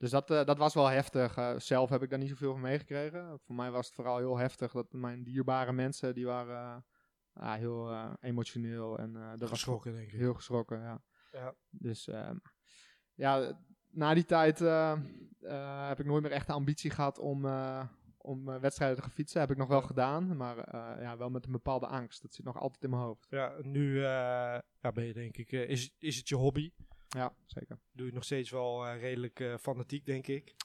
Dus 0.01 0.09
dat, 0.09 0.31
eh, 0.31 0.45
dat 0.45 0.57
was 0.57 0.73
wel 0.73 0.87
heftig. 0.87 1.37
Eh, 1.37 1.53
zelf 1.57 1.89
heb 1.89 2.03
ik 2.03 2.09
daar 2.09 2.19
niet 2.19 2.29
zoveel 2.29 2.51
van 2.51 2.61
meegekregen. 2.61 3.39
Voor 3.39 3.55
mij 3.55 3.71
was 3.71 3.85
het 3.85 3.95
vooral 3.95 4.17
heel 4.17 4.37
heftig 4.37 4.71
dat 4.71 4.93
mijn 4.93 5.23
dierbare 5.23 5.71
mensen, 5.71 6.13
die 6.13 6.25
waren 6.25 6.83
eh, 7.33 7.43
ja, 7.43 7.55
heel 7.55 7.93
emotioneel. 8.19 8.97
En 8.97 9.37
was 9.37 9.49
Geschrokken, 9.49 9.93
denk 9.93 10.11
ik. 10.11 10.19
Heel 10.19 10.33
geschrokken, 10.33 10.79
ja. 10.79 11.01
Ja. 11.31 11.55
Dus 11.69 12.07
ehm, 12.07 12.35
ja, 13.13 13.59
na 13.89 14.13
die 14.13 14.25
tijd 14.25 14.59
heb 15.89 15.99
ik 15.99 16.05
nooit 16.05 16.23
meer 16.23 16.31
echt 16.31 16.47
de 16.47 16.53
ambitie 16.53 16.91
gehad 16.91 17.19
om, 17.19 17.45
om 18.17 18.59
wedstrijden 18.59 18.97
te 18.97 19.03
gaan 19.03 19.11
fietsen. 19.11 19.39
Heb 19.39 19.51
ik 19.51 19.57
nog 19.57 19.67
wel 19.67 19.81
gedaan, 19.81 20.37
maar 20.37 20.57
ja, 21.01 21.17
wel 21.17 21.29
met 21.29 21.45
een 21.45 21.51
bepaalde 21.51 21.87
angst. 21.87 22.21
Dat 22.21 22.33
zit 22.33 22.45
nog 22.45 22.59
altijd 22.59 22.83
in 22.83 22.89
mijn 22.89 23.01
hoofd. 23.01 23.27
Ja, 23.29 23.55
nu 23.61 23.99
ja, 23.99 24.91
ben 24.93 25.05
je 25.05 25.13
denk 25.13 25.37
ik, 25.37 25.51
is, 25.51 25.95
is 25.97 26.17
het 26.17 26.29
je 26.29 26.35
hobby? 26.35 26.71
Ja, 27.17 27.33
zeker. 27.45 27.79
Doe 27.91 28.05
je 28.07 28.13
nog 28.13 28.23
steeds 28.23 28.49
wel 28.49 28.87
eh, 28.87 28.99
redelijk 29.01 29.39
eh, 29.39 29.57
fanatiek, 29.57 30.05
denk 30.05 30.27
ik. 30.27 30.55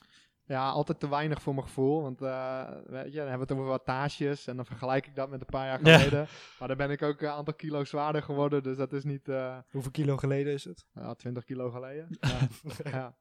Ja, 0.49 0.69
altijd 0.69 1.01
te 1.01 1.09
weinig 1.09 1.43
voor 1.43 1.55
mijn 1.55 1.67
gevoel. 1.67 2.03
Want 2.03 2.23
eh, 2.23 2.71
weet 2.85 3.13
je, 3.13 3.19
dan 3.19 3.29
hebben 3.29 3.47
we 3.47 3.53
het 3.53 3.53
over 3.53 3.65
wattages. 3.65 4.47
En 4.47 4.57
dan 4.57 4.67
vergelijk 4.67 5.07
ik 5.07 5.15
dat 5.15 5.31
met 5.31 5.41
een 5.41 5.47
paar 5.47 5.67
jaar 5.67 5.87
Ja. 5.87 5.99
geleden. 5.99 6.27
Maar 6.59 6.69
dan 6.69 6.77
ben 6.77 6.91
ik 6.91 7.03
ook 7.03 7.21
een 7.21 7.29
aantal 7.29 7.55
kilo 7.55 7.85
zwaarder 7.85 8.23
geworden. 8.23 8.63
Dus 8.63 8.77
dat 8.77 8.93
is 8.93 9.05
niet 9.05 9.29
eh, 9.29 9.59
Hoeveel 9.71 9.91
kilo 9.91 10.17
geleden 10.17 10.53
is 10.53 10.65
het? 10.65 10.87
ja, 10.95 11.15
20 11.15 11.45
kilo 11.45 11.71
geleden. 11.71 12.07
ja. 12.21 12.49
ja. 12.91 13.17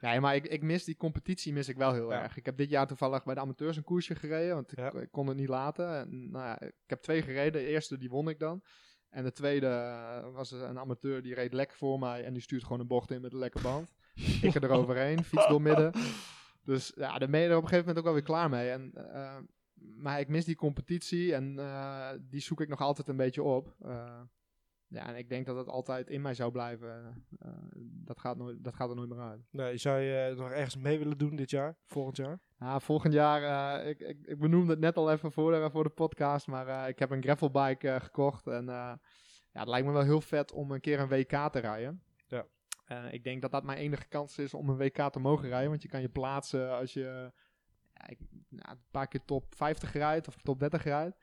Nee, 0.00 0.20
maar 0.20 0.34
ik, 0.34 0.46
ik 0.46 0.62
mis 0.62 0.84
die 0.84 0.96
competitie 0.96 1.52
mis 1.52 1.68
ik 1.68 1.76
wel 1.76 1.92
heel 1.92 2.10
Ja. 2.12 2.22
erg. 2.22 2.36
Ik 2.36 2.44
heb 2.46 2.56
dit 2.56 2.70
jaar 2.70 2.86
toevallig 2.86 3.24
bij 3.24 3.34
de 3.34 3.40
amateurs 3.40 3.76
een 3.76 3.84
koersje 3.84 4.14
gereden. 4.14 4.54
Want 4.54 4.78
ik, 4.78 5.08
kon 5.10 5.26
het 5.26 5.36
niet 5.36 5.48
laten. 5.48 5.96
En, 5.98 6.30
nou 6.30 6.44
ja, 6.44 6.60
ik 6.60 6.72
heb 6.86 7.00
twee 7.02 7.22
gereden. 7.22 7.52
De 7.62 7.68
eerste 7.68 7.98
die 7.98 8.08
won 8.10 8.28
ik 8.28 8.38
dan. 8.38 8.62
En 9.16 9.24
de 9.24 9.32
tweede 9.32 9.66
eh, 9.66 10.32
was 10.32 10.50
een 10.50 10.78
amateur 10.78 11.22
die 11.22 11.34
reed 11.34 11.52
lekker 11.52 11.76
voor 11.76 11.98
mij. 11.98 12.24
En 12.24 12.32
die 12.32 12.42
stuurt 12.42 12.62
gewoon 12.62 12.80
een 12.80 12.86
bocht 12.86 13.10
in 13.10 13.20
met 13.20 13.32
een 13.32 13.38
lekke 13.38 13.60
band. 13.60 13.94
ik 14.42 14.54
er 14.54 14.64
eroverheen, 14.64 15.24
fiets 15.30 15.48
door 15.48 15.62
midden. 15.62 15.92
Dus 16.64 16.92
ja, 16.96 17.18
daar 17.18 17.30
ben 17.30 17.40
je 17.40 17.48
er 17.48 17.56
op 17.56 17.62
een 17.62 17.68
gegeven 17.68 17.86
moment 17.86 17.98
ook 17.98 18.04
wel 18.04 18.12
weer 18.12 18.22
klaar 18.22 18.50
mee. 18.50 18.70
En, 18.70 18.92
eh, 18.94 19.36
maar 19.74 20.20
ik 20.20 20.28
mis 20.28 20.44
die 20.44 20.56
competitie 20.56 21.34
en 21.34 21.58
eh, 21.58 22.08
die 22.20 22.40
zoek 22.40 22.60
ik 22.60 22.68
nog 22.68 22.80
altijd 22.80 23.08
een 23.08 23.16
beetje 23.16 23.42
op. 23.42 23.76
ja, 24.88 25.06
en 25.06 25.16
ik 25.16 25.28
denk 25.28 25.46
dat 25.46 25.56
het 25.56 25.68
altijd 25.68 26.10
in 26.10 26.20
mij 26.22 26.34
zou 26.34 26.52
blijven. 26.52 27.24
Eh, 27.38 27.50
dat, 27.80 28.20
gaat 28.20 28.36
nooit, 28.36 28.64
dat 28.64 28.74
gaat 28.74 28.90
er 28.90 28.96
nooit 28.96 29.08
meer 29.08 29.20
uit. 29.20 29.40
Nee, 29.50 29.76
zou 29.76 30.00
je 30.00 30.26
eh, 30.30 30.36
nog 30.36 30.50
ergens 30.50 30.76
mee 30.76 30.98
willen 30.98 31.18
doen 31.18 31.36
dit 31.36 31.50
jaar, 31.50 31.76
volgend 31.84 32.16
jaar? 32.16 32.40
Ja, 32.58 32.80
volgend 32.80 33.12
jaar, 33.12 33.42
eh, 33.78 33.88
ik, 33.88 34.00
ik, 34.00 34.18
ik 34.22 34.38
benoemde 34.38 34.70
het 34.70 34.80
net 34.80 34.96
al 34.96 35.12
even 35.12 35.32
voor 35.32 35.52
de, 35.52 35.70
voor 35.70 35.84
de 35.84 35.90
podcast, 35.90 36.46
maar 36.46 36.68
eh, 36.68 36.88
ik 36.88 36.98
heb 36.98 37.10
een 37.10 37.22
gravelbike 37.22 37.90
eh, 37.90 38.00
gekocht. 38.00 38.46
En 38.46 38.68
eh, 38.68 38.92
ja, 39.52 39.60
het 39.60 39.68
lijkt 39.68 39.86
me 39.86 39.92
wel 39.92 40.02
heel 40.02 40.20
vet 40.20 40.52
om 40.52 40.70
een 40.70 40.80
keer 40.80 41.00
een 41.00 41.08
WK 41.08 41.52
te 41.52 41.58
rijden. 41.58 42.02
Ja. 42.26 42.46
Eh, 42.84 43.12
ik 43.12 43.24
denk 43.24 43.42
dat 43.42 43.50
dat 43.50 43.64
mijn 43.64 43.78
enige 43.78 44.08
kans 44.08 44.38
is 44.38 44.54
om 44.54 44.68
een 44.68 44.76
WK 44.76 45.12
te 45.12 45.18
mogen 45.18 45.48
rijden, 45.48 45.70
want 45.70 45.82
je 45.82 45.88
kan 45.88 46.00
je 46.00 46.08
plaatsen 46.08 46.76
als 46.76 46.92
je 46.92 47.32
ik, 48.06 48.18
nou, 48.48 48.70
een 48.70 48.84
paar 48.90 49.08
keer 49.08 49.24
top 49.24 49.54
50 49.54 49.92
rijdt 49.92 50.28
of 50.28 50.36
top 50.42 50.58
30 50.58 50.84
rijdt. 50.84 51.16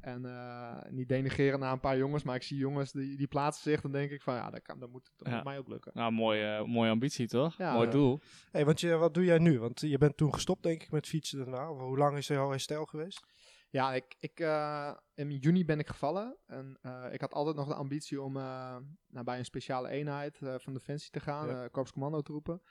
En 0.00 0.24
eh, 0.24 0.76
niet 0.90 1.08
denigreren 1.08 1.60
naar 1.60 1.72
een 1.72 1.80
paar 1.80 1.96
jongens, 1.96 2.22
maar 2.22 2.34
ik 2.34 2.42
zie 2.42 2.56
jongens 2.58 2.92
die, 2.92 3.16
die 3.16 3.26
plaatsen 3.26 3.70
zich, 3.70 3.80
dan 3.80 3.92
denk 3.92 4.10
ik 4.10 4.22
van 4.22 4.34
ja, 4.34 4.50
dat, 4.50 4.62
kan, 4.62 4.78
dat, 4.80 4.90
moet, 4.90 5.10
dat 5.16 5.28
Ja. 5.28 5.34
moet 5.34 5.44
mij 5.44 5.58
ook 5.58 5.68
lukken. 5.68 5.92
Nou, 5.94 6.12
mooie, 6.12 6.64
mooie 6.66 6.90
ambitie 6.90 7.28
toch? 7.28 7.56
Ja, 7.56 7.72
Mooi 7.74 7.90
doel. 7.90 8.20
Hey, 8.50 8.64
want 8.64 8.80
je, 8.80 8.96
wat 8.96 9.14
doe 9.14 9.24
jij 9.24 9.38
nu? 9.38 9.58
Want 9.58 9.80
je 9.80 9.98
bent 9.98 10.16
toen 10.16 10.34
gestopt, 10.34 10.62
denk 10.62 10.82
ik, 10.82 10.90
met 10.90 11.06
fietsen 11.06 11.38
daarna. 11.38 11.70
Of 11.70 11.78
Hoe 11.80 11.98
lang 11.98 12.16
is 12.16 12.26
jouw 12.26 12.50
herstel 12.50 12.84
geweest? 12.84 13.24
Ja, 13.70 13.94
ik, 13.94 14.14
ik, 14.18 14.40
eh, 14.40 14.92
in 15.14 15.30
juni 15.36 15.64
ben 15.64 15.78
ik 15.78 15.86
gevallen. 15.88 16.36
En 16.46 16.78
eh, 16.82 17.04
ik 17.12 17.20
had 17.20 17.32
altijd 17.32 17.56
nog 17.56 17.68
de 17.68 17.74
ambitie 17.74 18.22
om 18.22 18.36
eh, 18.36 18.76
nou, 19.06 19.24
bij 19.24 19.38
een 19.38 19.44
speciale 19.44 19.88
eenheid 19.88 20.42
eh, 20.42 20.54
van 20.58 20.72
Defensie 20.72 21.10
te 21.10 21.20
gaan, 21.20 21.48
Ja. 21.48 21.62
eh 21.64 21.70
Korps 21.70 21.92
Commando 21.92 22.20
troepen. 22.20 22.62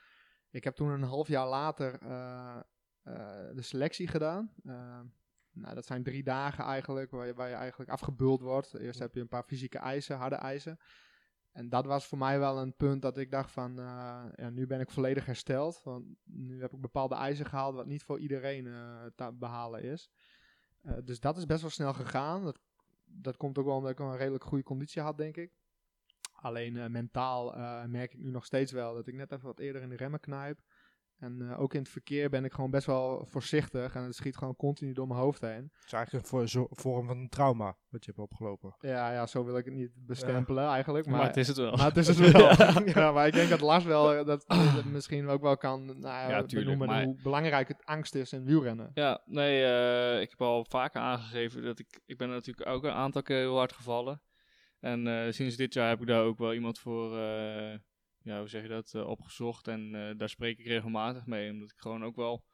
Ik 0.50 0.64
heb 0.64 0.74
toen 0.74 0.88
een 0.88 1.02
half 1.02 1.28
jaar 1.28 1.48
later 1.48 1.98
eh, 2.02 2.56
eh, 3.02 3.54
de 3.54 3.62
selectie 3.62 4.08
gedaan. 4.08 4.52
Nou, 5.52 5.74
dat 5.74 5.86
zijn 5.86 6.02
drie 6.02 6.22
dagen 6.22 6.64
eigenlijk, 6.64 7.10
waar 7.10 7.26
je, 7.26 7.34
waar 7.34 7.48
je 7.48 7.54
eigenlijk 7.54 7.90
afgebuld 7.90 8.40
wordt. 8.40 8.74
Eerst 8.74 8.98
heb 8.98 9.14
je 9.14 9.20
een 9.20 9.28
paar 9.28 9.42
fysieke 9.42 9.78
eisen, 9.78 10.16
harde 10.16 10.34
eisen. 10.36 10.78
En 11.52 11.68
dat 11.68 11.86
was 11.86 12.06
voor 12.06 12.18
mij 12.18 12.38
wel 12.38 12.58
een 12.58 12.76
punt 12.76 13.02
dat 13.02 13.18
ik 13.18 13.30
dacht 13.30 13.50
van, 13.50 13.78
eh, 13.78 14.24
ja, 14.36 14.50
nu 14.50 14.66
ben 14.66 14.80
ik 14.80 14.90
volledig 14.90 15.26
hersteld. 15.26 15.80
Want 15.84 16.06
nu 16.24 16.60
heb 16.60 16.72
ik 16.72 16.80
bepaalde 16.80 17.14
eisen 17.14 17.46
gehaald 17.46 17.74
wat 17.74 17.86
niet 17.86 18.02
voor 18.02 18.18
iedereen 18.18 18.66
eh, 18.66 19.04
te 19.14 19.32
behalen 19.32 19.82
is. 19.82 20.10
Eh, 20.82 20.96
dus 21.04 21.20
dat 21.20 21.36
is 21.36 21.46
best 21.46 21.60
wel 21.60 21.70
snel 21.70 21.94
gegaan. 21.94 22.44
Dat, 22.44 22.58
dat 23.04 23.36
komt 23.36 23.58
ook 23.58 23.64
wel 23.64 23.76
omdat 23.76 23.90
ik 23.90 23.98
een 23.98 24.16
redelijk 24.16 24.44
goede 24.44 24.64
conditie 24.64 25.02
had, 25.02 25.18
denk 25.18 25.36
ik. 25.36 25.52
Alleen 26.32 26.90
mentaal 26.90 27.54
merk 27.88 28.12
ik 28.12 28.18
nu 28.18 28.30
nog 28.30 28.44
steeds 28.44 28.72
wel 28.72 28.94
dat 28.94 29.06
ik 29.06 29.14
net 29.14 29.32
even 29.32 29.46
wat 29.46 29.58
eerder 29.58 29.82
in 29.82 29.88
de 29.88 29.96
remmen 29.96 30.20
knijp. 30.20 30.60
En 31.20 31.50
eh, 31.50 31.60
ook 31.60 31.74
in 31.74 31.80
het 31.80 31.88
verkeer 31.88 32.28
ben 32.30 32.44
ik 32.44 32.52
gewoon 32.52 32.70
best 32.70 32.86
wel 32.86 33.26
voorzichtig. 33.30 33.94
En 33.94 34.02
het 34.02 34.14
schiet 34.14 34.36
gewoon 34.36 34.56
continu 34.56 34.92
door 34.92 35.06
mijn 35.06 35.20
hoofd 35.20 35.40
heen. 35.40 35.70
Het 35.72 35.84
is 35.86 35.92
eigenlijk 35.92 36.24
een 36.24 36.30
voor- 36.30 36.48
zo- 36.48 36.66
vorm 36.70 37.06
van 37.06 37.18
een 37.18 37.28
trauma 37.28 37.76
wat 37.88 38.04
je 38.04 38.10
hebt 38.14 38.22
opgelopen. 38.30 38.74
Ja, 38.80 39.12
ja 39.12 39.26
zo 39.26 39.44
wil 39.44 39.56
ik 39.56 39.64
het 39.64 39.74
niet 39.74 39.90
bestempelen 39.94 40.68
eigenlijk. 40.68 41.06
Maar, 41.06 41.16
Maar, 41.16 41.26
het 41.26 41.36
is 41.36 41.48
het 41.48 41.56
wel. 41.56 41.76
maar 41.76 41.86
het 41.86 41.96
is 41.96 42.08
het 42.08 42.18
wel. 42.32 42.50
ja. 43.02 43.12
maar 43.12 43.26
ik 43.26 43.32
denk 43.32 43.48
dat 43.50 43.60
Lars 43.60 43.84
wel 43.84 44.14
eh, 44.14 44.26
dat, 44.26 44.44
dat 44.46 44.84
misschien 44.96 45.28
ook 45.28 45.40
wel 45.42 45.56
kan 45.56 45.84
nou, 45.86 46.00
ja, 46.00 46.28
Ja, 46.28 46.42
tuurlijk, 46.42 46.52
benoemen 46.70 46.86
maar- 46.88 47.04
hoe 47.04 47.22
belangrijk 47.22 47.68
het 47.68 47.84
angst 47.84 48.14
is 48.14 48.32
in 48.32 48.44
wielrennen. 48.44 48.90
Ja, 48.94 49.22
nee, 49.26 49.64
eh, 49.64 50.20
ik 50.20 50.30
heb 50.30 50.40
al 50.40 50.64
vaker 50.68 51.00
aangegeven 51.00 51.62
dat 51.62 51.78
ik... 51.78 52.00
Ik 52.06 52.18
ben 52.18 52.28
natuurlijk 52.28 52.68
ook 52.68 52.84
een 52.84 52.90
aantal 52.90 53.22
keer 53.22 53.36
heel 53.38 53.56
hard 53.56 53.72
gevallen. 53.72 54.22
En 54.80 55.06
eh, 55.06 55.32
sinds 55.32 55.56
dit 55.56 55.74
jaar 55.74 55.88
heb 55.88 56.00
ik 56.00 56.06
daar 56.06 56.22
ook 56.22 56.38
wel 56.38 56.54
iemand 56.54 56.78
voor, 56.78 57.18
eh, 57.18 57.78
ja, 58.22 58.38
hoe 58.38 58.48
zeg 58.48 58.62
je 58.62 58.68
dat, 58.68 58.94
eh, 58.94 59.06
opgezocht. 59.06 59.68
En 59.68 59.94
eh, 59.94 60.18
daar 60.18 60.28
spreek 60.28 60.58
ik 60.58 60.66
regelmatig 60.66 61.26
mee, 61.26 61.50
omdat 61.50 61.70
ik 61.70 61.78
gewoon 61.78 62.04
ook 62.04 62.16
wel 62.16 62.44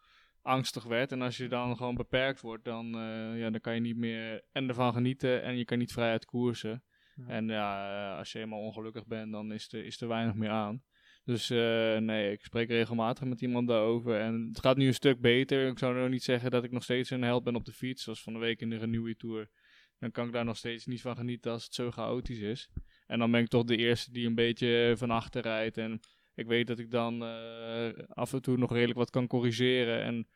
angstig 0.42 0.84
werd. 0.84 1.12
En 1.12 1.22
als 1.22 1.36
je 1.36 1.48
dan 1.48 1.76
gewoon 1.76 1.94
beperkt 1.94 2.40
wordt, 2.40 2.64
dan, 2.64 2.94
eh, 2.94 3.38
ja, 3.38 3.50
dan 3.50 3.60
kan 3.60 3.74
je 3.74 3.80
niet 3.80 3.96
meer 3.96 4.42
en 4.52 4.68
ervan 4.68 4.92
genieten 4.92 5.42
en 5.42 5.56
je 5.56 5.64
kan 5.64 5.78
niet 5.78 5.92
vrij 5.92 6.10
uit 6.10 6.24
koersen. 6.24 6.82
Ja. 7.14 7.26
En 7.26 7.48
ja, 7.48 8.18
als 8.18 8.32
je 8.32 8.38
eenmaal 8.38 8.60
ongelukkig 8.60 9.06
bent, 9.06 9.32
dan 9.32 9.52
is 9.52 9.72
er, 9.72 9.84
is 9.84 10.00
er 10.00 10.08
weinig 10.08 10.34
meer 10.34 10.50
aan. 10.50 10.82
Dus 11.24 11.48
nee, 11.48 12.32
ik 12.32 12.44
spreek 12.44 12.68
regelmatig 12.68 13.24
met 13.24 13.40
iemand 13.40 13.68
daarover. 13.68 14.20
En 14.20 14.48
het 14.48 14.60
gaat 14.60 14.76
nu 14.76 14.86
een 14.86 14.94
stuk 14.94 15.20
beter. 15.20 15.66
Ik 15.66 15.78
zou 15.78 15.94
nog 15.94 16.08
niet 16.08 16.22
zeggen 16.22 16.50
dat 16.50 16.64
ik 16.64 16.70
nog 16.70 16.82
steeds 16.82 17.10
een 17.10 17.22
held 17.22 17.44
ben 17.44 17.54
op 17.54 17.64
de 17.64 17.72
fiets. 17.72 18.02
Zoals 18.02 18.22
van 18.22 18.32
de 18.32 18.38
week 18.38 18.60
in 18.60 18.70
de 18.70 18.76
Renewy 18.76 19.14
Tour. 19.14 19.50
Dan 19.98 20.10
kan 20.10 20.26
ik 20.26 20.32
daar 20.32 20.44
nog 20.44 20.56
steeds 20.56 20.86
niet 20.86 21.00
van 21.00 21.16
genieten 21.16 21.52
als 21.52 21.64
het 21.64 21.74
zo 21.74 21.90
chaotisch 21.90 22.38
is. 22.38 22.70
En 23.06 23.18
dan 23.18 23.30
ben 23.30 23.40
ik 23.40 23.48
toch 23.48 23.64
de 23.64 23.76
eerste 23.76 24.12
die 24.12 24.26
een 24.26 24.34
beetje 24.34 24.94
van 24.96 25.10
achter 25.10 25.42
rijdt. 25.42 25.76
En 25.78 26.00
ik 26.34 26.46
weet 26.46 26.66
dat 26.66 26.78
ik 26.78 26.90
dan 26.90 27.22
eh, 27.24 27.88
af 28.08 28.32
en 28.32 28.42
toe 28.42 28.56
nog 28.56 28.72
redelijk 28.72 28.98
wat 28.98 29.10
kan 29.10 29.26
corrigeren. 29.26 30.02
En 30.02 30.28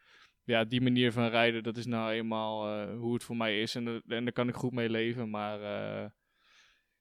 ja, 0.44 0.64
die 0.64 0.80
manier 0.80 1.12
van 1.12 1.28
rijden, 1.28 1.62
dat 1.62 1.76
is 1.76 1.86
nou 1.86 2.12
eenmaal 2.12 2.66
eh, 2.68 2.96
hoe 2.98 3.14
het 3.14 3.24
voor 3.24 3.36
mij 3.36 3.60
is. 3.60 3.74
En, 3.74 3.86
en 4.06 4.24
daar 4.24 4.32
kan 4.32 4.48
ik 4.48 4.54
goed 4.54 4.72
mee 4.72 4.90
leven. 4.90 5.30
Maar 5.30 5.60
eh, 5.62 6.10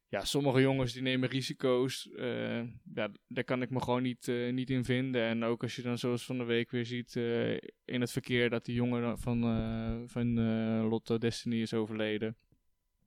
ja, 0.08 0.26
sommige 0.26 0.62
jongens 0.62 0.94
die 0.94 1.02
nemen 1.02 1.30
risico's. 1.30 2.10
eh, 2.12 2.62
ja, 2.94 3.12
daar 3.28 3.44
kan 3.44 3.62
ik 3.62 3.70
me 3.70 3.82
gewoon 3.82 4.02
niet, 4.02 4.28
eh, 4.28 4.54
niet 4.54 4.70
in 4.70 4.84
vinden. 4.86 5.22
En 5.22 5.44
ook 5.44 5.64
als 5.64 5.76
je 5.76 5.82
dan 5.82 5.98
zoals 5.98 6.26
van 6.26 6.38
de 6.38 6.44
week 6.44 6.72
weer 6.72 6.86
ziet 6.86 7.16
eh, 7.16 7.52
in 7.86 8.02
het 8.02 8.12
verkeer 8.12 8.50
dat 8.50 8.66
die 8.66 8.76
jongen 8.76 9.20
van, 9.20 9.44
eh, 9.44 9.98
van 10.06 10.38
eh, 10.38 10.90
Lotto 10.90 11.18
Destiny 11.18 11.62
is 11.62 11.74
overleden. 11.74 12.38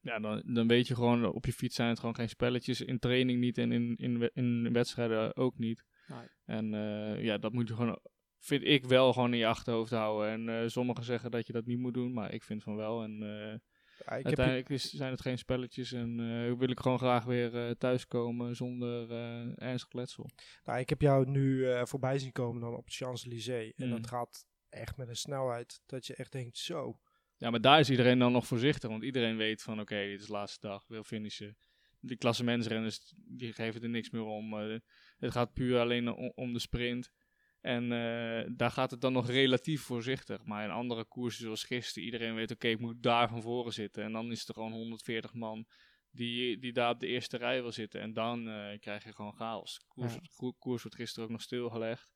Ja, 0.02 0.18
dan, 0.18 0.42
dan 0.46 0.66
weet 0.68 0.86
je 0.86 0.94
gewoon, 0.94 1.32
op 1.32 1.46
je 1.46 1.52
fiets 1.52 1.74
zijn 1.74 1.88
het 1.88 1.98
gewoon 1.98 2.14
geen 2.14 2.28
spelletjes. 2.28 2.80
In 2.80 2.98
training 2.98 3.40
niet 3.40 3.58
en 3.58 3.72
in, 3.72 3.96
in, 3.96 4.30
in 4.34 4.72
wedstrijden 4.72 5.36
ook 5.36 5.58
niet. 5.58 5.84
Nee. 6.06 6.26
En 6.44 6.74
eh, 6.74 7.24
ja, 7.24 7.38
dat 7.38 7.52
moet 7.52 7.68
je 7.68 7.74
gewoon, 7.74 7.98
vind 8.38 8.64
ik 8.64 8.84
wel 8.84 9.12
gewoon 9.12 9.32
in 9.32 9.38
je 9.38 9.46
achterhoofd 9.46 9.90
houden. 9.90 10.28
En 10.30 10.62
eh, 10.62 10.68
sommigen 10.68 11.04
zeggen 11.04 11.30
dat 11.30 11.46
je 11.46 11.52
dat 11.52 11.66
niet 11.66 11.78
moet 11.78 11.94
doen, 11.94 12.12
maar 12.12 12.32
ik 12.32 12.42
vind 12.42 12.62
van 12.62 12.76
wel. 12.76 13.02
En 13.02 13.22
eh, 13.22 13.58
Ja, 14.06 14.12
ik 14.16 14.16
heb 14.16 14.24
uiteindelijk 14.26 14.68
is, 14.68 14.90
zijn 14.90 15.10
het 15.10 15.20
geen 15.20 15.38
spelletjes 15.38 15.92
en 15.92 16.20
eh, 16.20 16.58
wil 16.58 16.70
ik 16.70 16.80
gewoon 16.80 16.98
graag 16.98 17.24
weer 17.24 17.56
eh, 17.66 17.70
thuiskomen 17.70 18.56
zonder 18.56 19.10
eh, 19.10 19.68
ernstig 19.68 19.92
letsel. 19.92 20.30
Nou, 20.64 20.78
ik 20.78 20.88
heb 20.88 21.00
jou 21.00 21.30
nu 21.30 21.66
eh, 21.70 21.84
voorbij 21.84 22.18
zien 22.18 22.32
komen 22.32 22.60
dan 22.60 22.76
op 22.76 22.88
Champs-Élysées. 22.90 23.72
En 23.76 23.86
Mm. 23.88 23.94
dat 23.94 24.06
gaat 24.06 24.46
echt 24.68 24.96
met 24.96 25.08
een 25.08 25.16
snelheid 25.16 25.80
dat 25.86 26.06
je 26.06 26.14
echt 26.14 26.32
denkt, 26.32 26.56
zo. 26.58 26.98
Ja, 27.42 27.50
maar 27.50 27.60
daar 27.60 27.80
is 27.80 27.90
iedereen 27.90 28.18
dan 28.18 28.32
nog 28.32 28.46
voorzichtig, 28.46 28.90
want 28.90 29.02
iedereen 29.02 29.36
weet 29.36 29.62
van 29.62 29.80
oké, 29.80 29.96
dit 30.06 30.20
is 30.20 30.26
de 30.26 30.32
laatste 30.32 30.66
dag, 30.66 30.84
wil 30.88 31.04
finishen. 31.04 31.56
Die 32.00 32.16
klassementsrenners, 32.16 33.12
die 33.16 33.52
geven 33.52 33.82
er 33.82 33.88
niks 33.88 34.10
meer 34.10 34.22
om. 34.24 34.58
eh, 34.60 34.78
het 35.18 35.32
gaat 35.32 35.52
puur 35.52 35.78
alleen 35.80 36.08
om, 36.12 36.32
om 36.34 36.52
de 36.52 36.58
sprint. 36.58 37.12
En 37.60 37.82
eh, 37.82 38.50
daar 38.56 38.70
gaat 38.70 38.90
het 38.90 39.00
dan 39.00 39.12
nog 39.12 39.26
relatief 39.30 39.82
voorzichtig. 39.82 40.44
Maar 40.44 40.64
in 40.64 40.70
andere 40.70 41.04
koersen 41.04 41.42
zoals 41.42 41.64
gisteren, 41.64 42.04
iedereen 42.04 42.34
weet 42.34 42.50
oké, 42.50 42.68
ik 42.68 42.78
moet 42.78 43.02
daar 43.02 43.28
van 43.28 43.42
voren 43.42 43.72
zitten. 43.72 44.02
En 44.04 44.12
dan 44.12 44.30
is 44.30 44.48
er 44.48 44.54
gewoon 44.54 44.72
140 44.72 45.34
man 45.34 45.66
die, 46.10 46.58
die 46.58 46.72
daar 46.72 46.90
op 46.90 47.00
de 47.00 47.06
eerste 47.06 47.36
rij 47.36 47.62
wil 47.62 47.72
zitten. 47.72 48.00
En 48.00 48.12
dan 48.12 48.48
eh, 48.48 48.78
krijg 48.80 49.04
je 49.04 49.12
gewoon 49.12 49.34
chaos. 49.34 49.80
Koers, 49.88 50.14
Ja. 50.14 50.52
koers 50.58 50.82
wordt 50.82 50.96
gisteren 50.96 51.24
ook 51.24 51.32
nog 51.32 51.42
stilgelegd. 51.42 52.10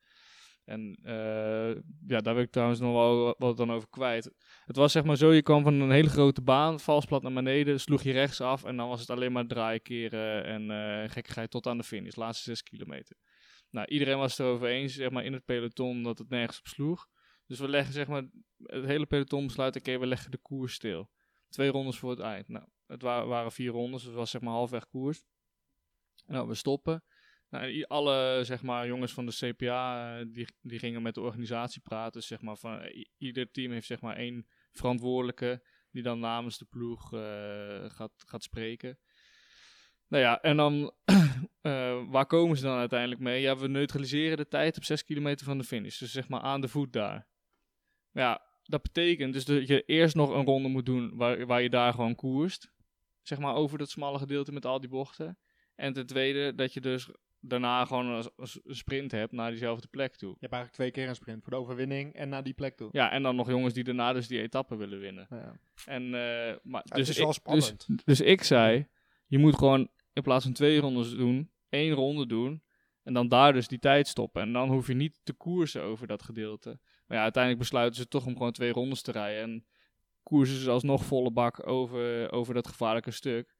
En 0.66 0.98
eh, 1.02 1.82
ja, 2.06 2.18
daar 2.20 2.34
wil 2.34 2.42
ik 2.42 2.50
trouwens 2.50 2.80
nog 2.80 2.92
wel 2.92 3.34
wat 3.38 3.56
dan 3.56 3.72
over 3.72 3.88
kwijt. 3.88 4.30
Het 4.64 4.76
was 4.76 4.92
zeg 4.92 5.04
maar 5.04 5.16
zo, 5.16 5.32
je 5.32 5.42
kwam 5.42 5.62
van 5.62 5.74
een 5.74 5.90
hele 5.90 6.08
grote 6.08 6.42
baan, 6.42 6.80
valsplat 6.80 7.22
naar 7.22 7.32
beneden, 7.32 7.80
sloeg 7.80 8.02
je 8.02 8.12
rechts 8.12 8.40
af 8.40 8.64
en 8.64 8.76
dan 8.76 8.88
was 8.88 9.00
het 9.00 9.10
alleen 9.10 9.32
maar 9.32 9.46
draaien, 9.46 9.82
keren 9.82 10.44
en 10.44 10.70
eh 10.70 11.10
gekkigheid 11.10 11.50
tot 11.50 11.66
aan 11.66 11.76
de 11.78 11.84
finish, 11.84 12.14
laatste 12.14 12.44
zes 12.50 12.62
kilometer. 12.62 13.16
Nou, 13.70 13.86
iedereen 13.88 14.18
was 14.18 14.30
het 14.36 14.46
erover 14.46 14.68
eens, 14.68 14.94
zeg 14.94 15.10
maar, 15.10 15.24
in 15.24 15.32
het 15.32 15.44
peloton 15.44 16.02
dat 16.02 16.18
het 16.18 16.28
nergens 16.28 16.58
op 16.58 16.66
sloeg. 16.66 17.06
Dus 17.46 17.58
we 17.58 17.68
leggen, 17.68 17.92
zeg 17.92 18.06
maar, 18.08 18.22
het 18.62 18.84
hele 18.84 19.06
peloton 19.06 19.46
besluit, 19.46 19.76
oké, 19.76 19.98
we 19.98 20.06
leggen 20.06 20.30
de 20.30 20.38
koers 20.38 20.74
stil. 20.74 21.10
Twee 21.48 21.70
rondes 21.70 21.98
voor 21.98 22.10
het 22.10 22.20
eind. 22.20 22.48
Nou, 22.48 22.64
het 22.86 23.02
wa- 23.02 23.26
waren 23.26 23.52
vier 23.52 23.70
rondes, 23.70 23.98
dus 24.00 24.08
het 24.08 24.14
was 24.18 24.30
zeg 24.30 24.40
maar 24.40 24.52
halfweg 24.52 24.86
koers. 24.88 25.24
Nou, 26.26 26.48
we 26.48 26.54
stoppen. 26.54 27.04
Nou, 27.48 27.82
alle 27.82 28.40
zeg 28.44 28.62
maar, 28.62 28.86
jongens 28.86 29.12
van 29.12 29.26
de 29.26 29.32
CPA 29.34 30.18
eh, 30.18 30.26
die, 30.32 30.46
die 30.62 30.78
gingen 30.78 31.02
met 31.02 31.14
de 31.14 31.20
organisatie 31.20 31.80
praten. 31.80 32.22
Zeg 32.22 32.40
maar, 32.40 32.56
van, 32.56 32.84
i- 32.84 33.10
ieder 33.18 33.50
team 33.50 33.72
heeft 33.72 33.86
zeg 33.86 34.00
maar, 34.00 34.16
één 34.16 34.46
verantwoordelijke 34.72 35.62
die 35.90 36.02
dan 36.02 36.18
namens 36.18 36.58
de 36.58 36.64
ploeg 36.64 37.12
eh, 37.12 37.90
gaat, 37.90 38.12
gaat 38.26 38.42
spreken. 38.42 38.98
Nou 40.08 40.22
ja, 40.22 40.40
en 40.42 40.56
dan 40.56 40.92
eh, 41.60 42.02
waar 42.08 42.26
komen 42.26 42.56
ze 42.56 42.62
dan 42.62 42.78
uiteindelijk 42.78 43.20
mee? 43.20 43.40
Ja, 43.40 43.56
we 43.56 43.68
neutraliseren 43.68 44.36
de 44.36 44.48
tijd 44.48 44.76
op 44.76 44.84
6 44.84 45.04
kilometer 45.04 45.46
van 45.46 45.58
de 45.58 45.64
finish. 45.64 45.98
Dus 45.98 46.12
zeg 46.12 46.28
maar 46.28 46.40
aan 46.40 46.60
de 46.60 46.68
voet 46.68 46.92
daar. 46.92 47.28
Ja, 48.10 48.42
dat 48.62 48.82
betekent 48.82 49.32
dus 49.32 49.44
dat 49.44 49.66
je 49.66 49.82
eerst 49.84 50.14
nog 50.14 50.30
een 50.30 50.44
ronde 50.44 50.68
moet 50.68 50.86
doen 50.86 51.16
waar, 51.16 51.46
waar 51.46 51.62
je 51.62 51.70
daar 51.70 51.92
gewoon 51.92 52.14
koerst. 52.14 52.72
Zeg 53.22 53.38
maar 53.38 53.54
over 53.54 53.78
dat 53.78 53.90
smalle 53.90 54.18
gedeelte 54.18 54.52
met 54.52 54.66
al 54.66 54.80
die 54.80 54.88
bochten. 54.88 55.38
En 55.74 55.92
ten 55.92 56.06
tweede 56.06 56.54
dat 56.54 56.72
je 56.72 56.80
dus 56.80 57.10
daarna 57.48 57.84
gewoon 57.84 58.06
een, 58.06 58.50
sprint 58.74 59.12
hebt 59.12 59.32
naar 59.32 59.50
diezelfde 59.50 59.88
plek 59.88 60.16
toe. 60.16 60.28
Je 60.28 60.36
hebt 60.40 60.52
eigenlijk 60.52 60.72
twee 60.72 60.90
keer 60.90 61.08
een 61.08 61.14
sprint 61.14 61.42
voor 61.42 61.52
de 61.52 61.58
overwinning 61.58 62.14
en 62.14 62.28
naar 62.28 62.42
die 62.42 62.54
plek 62.54 62.76
toe. 62.76 62.88
Ja, 62.92 63.10
en 63.10 63.22
dan 63.22 63.36
nog 63.36 63.48
jongens 63.48 63.74
die 63.74 63.84
daarna 63.84 64.12
dus 64.12 64.26
die 64.28 64.40
etappe 64.40 64.76
willen 64.76 64.98
winnen. 64.98 65.26
Ja. 65.30 65.52
En, 65.84 66.02
eh, 66.04 66.56
maar, 66.62 66.82
Ja, 66.84 66.96
dus 66.96 67.08
het 67.08 67.08
is 67.08 67.18
wel 67.18 67.28
ik- 67.28 67.34
spannend. 67.34 67.86
Dus, 67.86 68.04
dus 68.04 68.20
ik 68.20 68.42
zei, 68.42 68.88
je 69.26 69.38
moet 69.38 69.54
gewoon 69.56 69.88
in 70.12 70.22
plaats 70.22 70.44
van 70.44 70.52
twee 70.52 70.78
rondes 70.80 71.16
doen, 71.16 71.50
één 71.68 71.92
ronde 71.92 72.26
doen. 72.26 72.62
En 73.02 73.12
dan 73.12 73.28
daar 73.28 73.52
dus 73.52 73.68
die 73.68 73.78
tijd 73.78 74.08
stoppen. 74.08 74.42
En 74.42 74.52
dan 74.52 74.68
hoef 74.68 74.86
je 74.86 74.94
niet 74.94 75.20
te 75.22 75.32
koersen 75.32 75.82
over 75.82 76.06
dat 76.06 76.22
gedeelte. 76.22 76.78
Maar 77.06 77.16
ja, 77.16 77.22
uiteindelijk 77.22 77.62
besluiten 77.62 78.00
ze 78.00 78.08
toch 78.08 78.26
om 78.26 78.36
gewoon 78.36 78.52
twee 78.52 78.72
rondes 78.72 79.02
te 79.02 79.12
rijden. 79.12 79.42
En 79.42 79.66
koersen 80.22 80.56
ze 80.56 80.70
alsnog 80.70 81.04
volle 81.04 81.30
bak 81.30 81.66
over, 81.68 82.32
over 82.32 82.54
dat 82.54 82.66
gevaarlijke 82.68 83.10
stuk. 83.10 83.55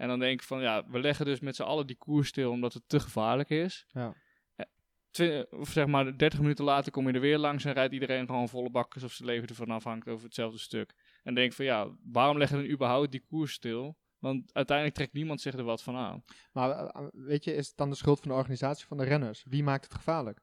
En 0.00 0.08
dan 0.08 0.18
denk 0.18 0.40
ik 0.40 0.46
van, 0.46 0.60
ja, 0.60 0.84
we 0.88 1.00
leggen 1.00 1.24
dus 1.24 1.40
met 1.40 1.56
z'n 1.56 1.62
allen 1.62 1.86
die 1.86 1.96
koers 1.96 2.28
stil 2.28 2.50
omdat 2.50 2.72
het 2.72 2.82
te 2.86 3.00
gevaarlijk 3.00 3.50
is. 3.50 3.86
Ja. 3.88 4.14
Eh, 4.56 4.66
twi- 5.10 5.44
of 5.50 5.68
zeg 5.68 5.86
maar, 5.86 6.16
30 6.16 6.40
minuten 6.40 6.64
later 6.64 6.92
kom 6.92 7.06
je 7.08 7.12
er 7.12 7.20
weer 7.20 7.38
langs 7.38 7.64
en 7.64 7.72
rijdt 7.72 7.92
iedereen 7.92 8.26
gewoon 8.26 8.48
volle 8.48 8.70
bak 8.70 8.94
alsof 8.94 9.12
zijn 9.12 9.28
leven 9.28 9.48
ervan 9.48 9.70
afhangt 9.70 10.08
over 10.08 10.24
hetzelfde 10.24 10.58
stuk. 10.58 10.94
En 11.22 11.34
denk 11.34 11.52
van, 11.52 11.64
ja, 11.64 11.88
waarom 12.12 12.38
leggen 12.38 12.58
we 12.58 12.70
überhaupt 12.70 13.10
die 13.10 13.24
koers 13.28 13.52
stil? 13.52 13.96
Want 14.18 14.50
uiteindelijk 14.54 14.96
trekt 14.96 15.12
niemand 15.12 15.40
zich 15.40 15.54
er 15.54 15.64
wat 15.64 15.82
van 15.82 15.96
aan. 15.96 16.24
Maar 16.52 16.70
eh, 16.70 17.06
weet 17.12 17.44
je, 17.44 17.54
is 17.54 17.66
het 17.66 17.76
dan 17.76 17.90
de 17.90 17.96
schuld 17.96 18.20
van 18.20 18.28
de 18.28 18.36
organisatie 18.36 18.86
van 18.86 18.96
de 18.96 19.04
renners? 19.04 19.44
Wie 19.48 19.62
maakt 19.62 19.84
het 19.84 19.94
gevaarlijk? 19.94 20.40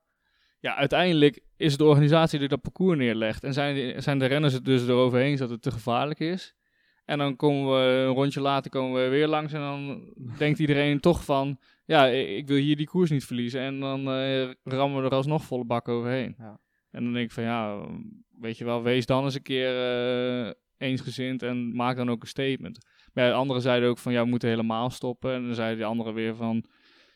Ja, 0.60 0.76
uiteindelijk 0.76 1.40
is 1.56 1.70
het 1.72 1.80
de 1.80 1.86
organisatie 1.86 2.40
die 2.40 2.48
dat 2.48 2.62
parcours 2.62 2.98
neerlegt. 2.98 3.44
En 3.44 3.54
zijn, 3.54 3.76
de- 3.76 4.02
zijn 4.02 4.20
de 4.20 4.26
renners 4.26 4.54
het 4.54 4.66
dus 4.66 4.88
erover 4.88 5.20
eens 5.20 5.40
dat 5.40 5.50
het 5.50 5.62
te 5.62 5.72
gevaarlijk 5.72 6.20
is. 6.20 6.56
En 7.08 7.18
dan 7.18 7.36
komen 7.36 7.74
we 7.74 8.06
een 8.08 8.14
rondje 8.14 8.42
later 8.42 8.72
komen 8.72 9.04
we 9.04 9.10
weer 9.10 9.28
langs. 9.28 9.54
En 9.54 9.60
dan 9.60 10.14
denkt 10.38 10.60
iedereen 10.60 11.00
toch 11.00 11.24
van... 11.24 11.60
Ja, 11.86 12.06
ik 12.08 12.48
wil 12.48 12.58
hier 12.58 12.76
die 12.76 12.88
koers 12.88 13.10
niet 13.10 13.26
verliezen. 13.26 13.62
En 13.62 13.80
dan 13.80 14.10
eh, 14.10 14.50
rammen 14.64 15.02
we 15.02 15.08
er 15.08 15.16
alsnog 15.16 15.44
volle 15.44 15.66
bak 15.66 15.88
overheen. 15.88 16.36
Ja. 16.38 16.60
En 16.92 17.04
dan 17.04 17.14
denk 17.14 17.26
ik 17.26 17.32
van 17.32 17.44
ja, 17.44 17.88
weet 18.40 18.58
je 18.58 18.66
wel, 18.66 18.84
wees 18.84 19.06
dan 19.06 19.24
eens 19.24 19.36
een 19.36 19.42
keer 19.42 19.70
eh, 20.48 20.52
eensgezind 20.78 21.44
en 21.44 21.76
maak 21.76 21.96
dan 21.96 22.10
ook 22.10 22.22
een 22.22 22.28
statement. 22.28 22.86
Maar 23.14 23.28
de 23.28 23.34
anderen 23.34 23.62
zeiden 23.62 23.90
ook 23.90 23.98
van 23.98 24.12
ja, 24.12 24.24
we 24.24 24.30
moeten 24.30 24.50
helemaal 24.50 24.90
stoppen. 24.90 25.34
En 25.34 25.46
dan 25.46 25.56
zeiden 25.56 25.78
de 25.78 25.86
anderen 25.86 26.14
weer 26.14 26.36
van 26.36 26.64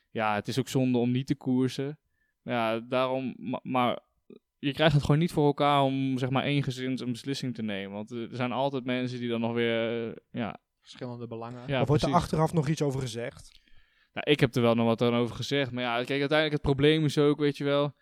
ja, 0.10 0.36
het 0.36 0.48
is 0.48 0.60
ook 0.60 0.68
zonde 0.68 0.98
om 0.98 1.12
niet 1.12 1.28
te 1.28 1.36
koersen. 1.36 2.00
Maar 2.42 2.54
ja, 2.54 2.80
daarom, 2.80 3.36
ma- 3.38 3.60
maar 3.64 4.00
je 4.64 4.74
krijgt 4.74 4.94
het 4.94 5.04
gewoon 5.04 5.20
niet 5.20 5.32
voor 5.32 5.46
elkaar 5.46 5.82
om 5.82 6.18
zeg 6.18 6.30
maar 6.30 6.44
eensgezind 6.44 7.00
een 7.02 7.12
beslissing 7.12 7.56
te 7.56 7.62
nemen. 7.62 7.92
Want 7.92 8.12
er 8.12 8.28
zijn 8.32 8.52
altijd 8.52 8.86
mensen 8.86 9.20
die 9.20 9.30
dan 9.30 9.42
nog 9.42 9.54
weer, 9.54 10.08
eh, 10.08 10.16
ja, 10.32 10.58
Verschillende 10.82 11.28
belangen. 11.28 11.62
ja 11.68 11.80
er 11.80 11.86
wordt 11.86 12.04
er 12.04 12.14
achteraf 12.14 12.54
nog 12.54 12.68
iets 12.68 12.82
over 12.82 13.00
gezegd. 13.02 13.60
Nou, 14.14 14.32
ik 14.32 14.40
heb 14.40 14.56
er 14.56 14.62
wel 14.62 14.76
nog 14.76 14.86
wat 14.86 15.02
aan 15.02 15.14
over 15.14 15.36
gezegd. 15.36 15.72
Maar 15.72 15.84
ja, 15.84 15.96
kijk, 15.96 16.10
uiteindelijk 16.20 16.52
het 16.52 16.62
probleem 16.62 17.06
is 17.06 17.18
ook, 17.18 17.40
weet 17.40 17.58
je 17.58 17.64
wel. 17.64 17.94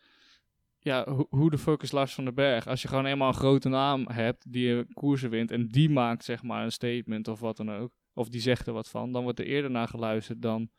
Ja, 0.79 1.03
ho- 1.09 1.27
hoe 1.29 1.49
de 1.49 1.57
fuck 1.57 1.81
is 1.81 1.91
Lars 1.91 2.13
van 2.13 2.23
den 2.23 2.35
Berg? 2.35 2.67
Als 2.67 2.81
je 2.81 2.87
gewoon 2.87 3.05
eenmaal 3.05 3.27
een 3.27 3.33
grote 3.33 3.69
naam 3.69 4.07
hebt 4.07 4.51
die 4.51 4.67
je 4.67 4.85
koersen 4.93 5.29
wint 5.29 5.51
en 5.51 5.67
die 5.67 5.89
maakt 5.89 6.23
zeg 6.23 6.43
maar 6.43 6.63
een 6.63 6.71
statement 6.71 7.27
of 7.27 7.39
wat 7.39 7.57
dan 7.57 7.71
ook. 7.71 7.91
Of 8.13 8.29
die 8.29 8.41
zegt 8.41 8.67
er 8.67 8.73
wat 8.73 8.89
van. 8.89 9.11
Dan 9.11 9.23
wordt 9.23 9.39
er 9.39 9.45
eerder 9.45 9.71
naar 9.71 9.87
geluisterd 9.87 10.41
dan, 10.41 10.69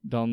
dan, 0.00 0.30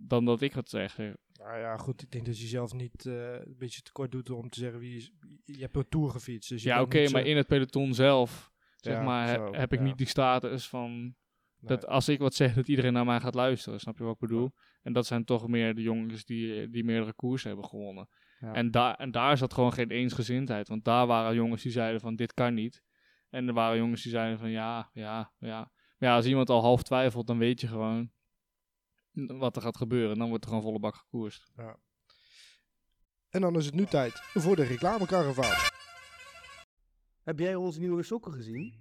dan 0.00 0.24
dat 0.24 0.40
ik 0.40 0.54
wat 0.54 0.68
zeg. 0.68 0.98
Nou 1.38 1.58
ja, 1.58 1.76
goed, 1.76 2.02
ik 2.02 2.10
denk 2.10 2.26
dat 2.26 2.40
je 2.40 2.46
zelf 2.46 2.72
niet 2.72 3.06
eh, 3.06 3.32
een 3.32 3.54
beetje 3.58 3.82
tekort 3.82 4.10
doet 4.12 4.30
om 4.30 4.48
te 4.48 4.58
zeggen 4.60 4.78
wie 4.80 4.96
is. 4.96 5.12
Je 5.44 5.60
hebt 5.60 5.76
een 5.76 5.88
tour 5.88 6.10
gefietst. 6.10 6.48
Dus 6.48 6.62
je 6.62 6.68
Ja, 6.68 6.80
oké, 6.80 6.98
maar 6.98 7.22
zo- 7.22 7.28
in 7.28 7.36
het 7.36 7.46
peloton 7.46 7.94
zelf, 7.94 8.50
zeg 8.76 8.94
Ja, 8.94 9.02
maar, 9.02 9.28
zo, 9.34 9.52
heb 9.54 9.72
ik 9.72 9.78
ja. 9.78 9.84
niet 9.84 9.98
die 9.98 10.06
status 10.06 10.68
van 10.68 11.14
Nee. 11.60 11.76
dat 11.76 11.86
als 11.86 12.08
ik 12.08 12.18
wat 12.18 12.34
zeg, 12.34 12.54
dat 12.54 12.68
iedereen 12.68 12.92
naar 12.92 13.04
mij 13.04 13.20
gaat 13.20 13.34
luisteren. 13.34 13.80
Snap 13.80 13.98
je 13.98 14.04
wat 14.04 14.14
ik 14.14 14.20
bedoel? 14.20 14.50
En 14.82 14.92
dat 14.92 15.06
zijn 15.06 15.24
toch 15.24 15.48
meer 15.48 15.74
de 15.74 15.82
jongens 15.82 16.24
die, 16.24 16.68
die 16.70 16.84
meerdere 16.84 17.12
koersen 17.14 17.48
hebben 17.48 17.68
gewonnen. 17.68 18.08
Ja. 18.40 18.52
En, 18.52 18.70
daar 18.70 18.94
en 18.94 19.10
daar 19.10 19.36
zat 19.36 19.54
gewoon 19.54 19.72
geen 19.72 19.90
eensgezindheid. 19.90 20.68
Want 20.68 20.84
daar 20.84 21.06
waren 21.06 21.34
jongens 21.34 21.62
die 21.62 21.72
zeiden 21.72 22.00
van 22.00 22.16
dit 22.16 22.34
kan 22.34 22.54
niet. 22.54 22.82
En 23.30 23.48
er 23.48 23.54
waren 23.54 23.76
jongens 23.78 24.02
die 24.02 24.12
zeiden 24.12 24.38
van 24.38 24.50
ja, 24.50 24.90
ja, 24.92 25.32
ja. 25.38 25.70
Maar 25.98 26.08
ja, 26.08 26.14
als 26.14 26.26
iemand 26.26 26.50
al 26.50 26.60
half 26.60 26.82
twijfelt, 26.82 27.26
dan 27.26 27.38
weet 27.38 27.60
je 27.60 27.66
gewoon 27.66 28.10
wat 29.26 29.56
er 29.56 29.62
gaat 29.62 29.76
gebeuren. 29.76 30.18
Dan 30.18 30.28
wordt 30.28 30.44
er 30.44 30.50
gewoon 30.50 30.64
volle 30.64 30.78
bak 30.78 30.94
gekoerst. 30.94 31.52
En 33.28 33.40
dan 33.40 33.56
is 33.56 33.66
het 33.66 33.74
nu 33.74 33.84
tijd 33.84 34.12
voor 34.34 34.56
de 34.56 34.64
reclamekaravaan. 34.64 35.70
Heb 37.22 37.38
jij 37.38 37.54
onze 37.54 37.80
nieuwe 37.80 38.02
sokken 38.02 38.32
gezien? 38.32 38.74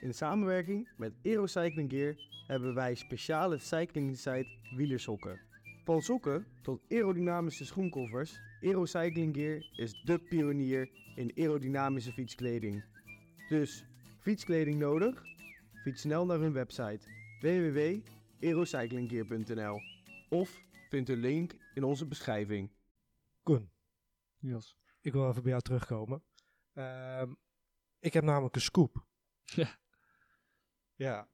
In 0.00 0.14
samenwerking 0.14 0.88
met 0.96 1.14
Aero 1.22 1.46
Cycling 1.46 1.90
Gear 1.90 2.14
hebben 2.46 2.74
wij 2.74 2.94
speciale 2.94 3.58
cycling 3.58 4.16
site 4.16 4.46
wielersokken. 4.76 5.40
Van 5.84 6.02
sokken 6.02 6.46
tot 6.62 6.80
aerodynamische 6.88 7.64
schoenkoffers, 7.64 8.40
Aero 8.62 8.84
Cycling 8.84 9.36
Gear 9.36 9.70
is 9.76 10.02
dé 10.04 10.18
pionier 10.18 10.90
in 11.14 11.32
aerodynamische 11.36 12.12
fietskleding. 12.12 12.84
Dus 13.48 13.84
fietskleding 14.20 14.78
nodig? 14.78 15.22
Fiets 15.82 16.00
snel 16.00 16.26
naar 16.26 16.38
hun 16.38 16.52
website 16.52 17.00
www.aerocyclinggear.nl 18.52 19.80
of 20.28 20.64
vind 20.88 21.06
de 21.06 21.16
link 21.16 21.54
in 21.74 21.84
onze 21.84 22.06
beschrijving. 22.06 22.70
Koen, 23.42 23.70
Niels. 24.38 24.76
ik 25.00 25.12
wil 25.12 25.28
even 25.28 25.42
bij 25.42 25.50
jou 25.50 25.62
terugkomen. 25.62 26.22
Ehm, 26.72 27.32
ik 27.98 28.12
heb 28.12 28.24
namelijk 28.24 28.54
een 28.54 28.60
scoop. 28.60 29.06
Ja. 29.44 29.78
Ja. 30.94 31.28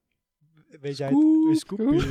Weet 0.67 0.97
jij 0.97 1.07
het? 1.09 1.17
Scoop. 1.17 1.79
Een 1.79 1.99
scoop. 1.99 2.01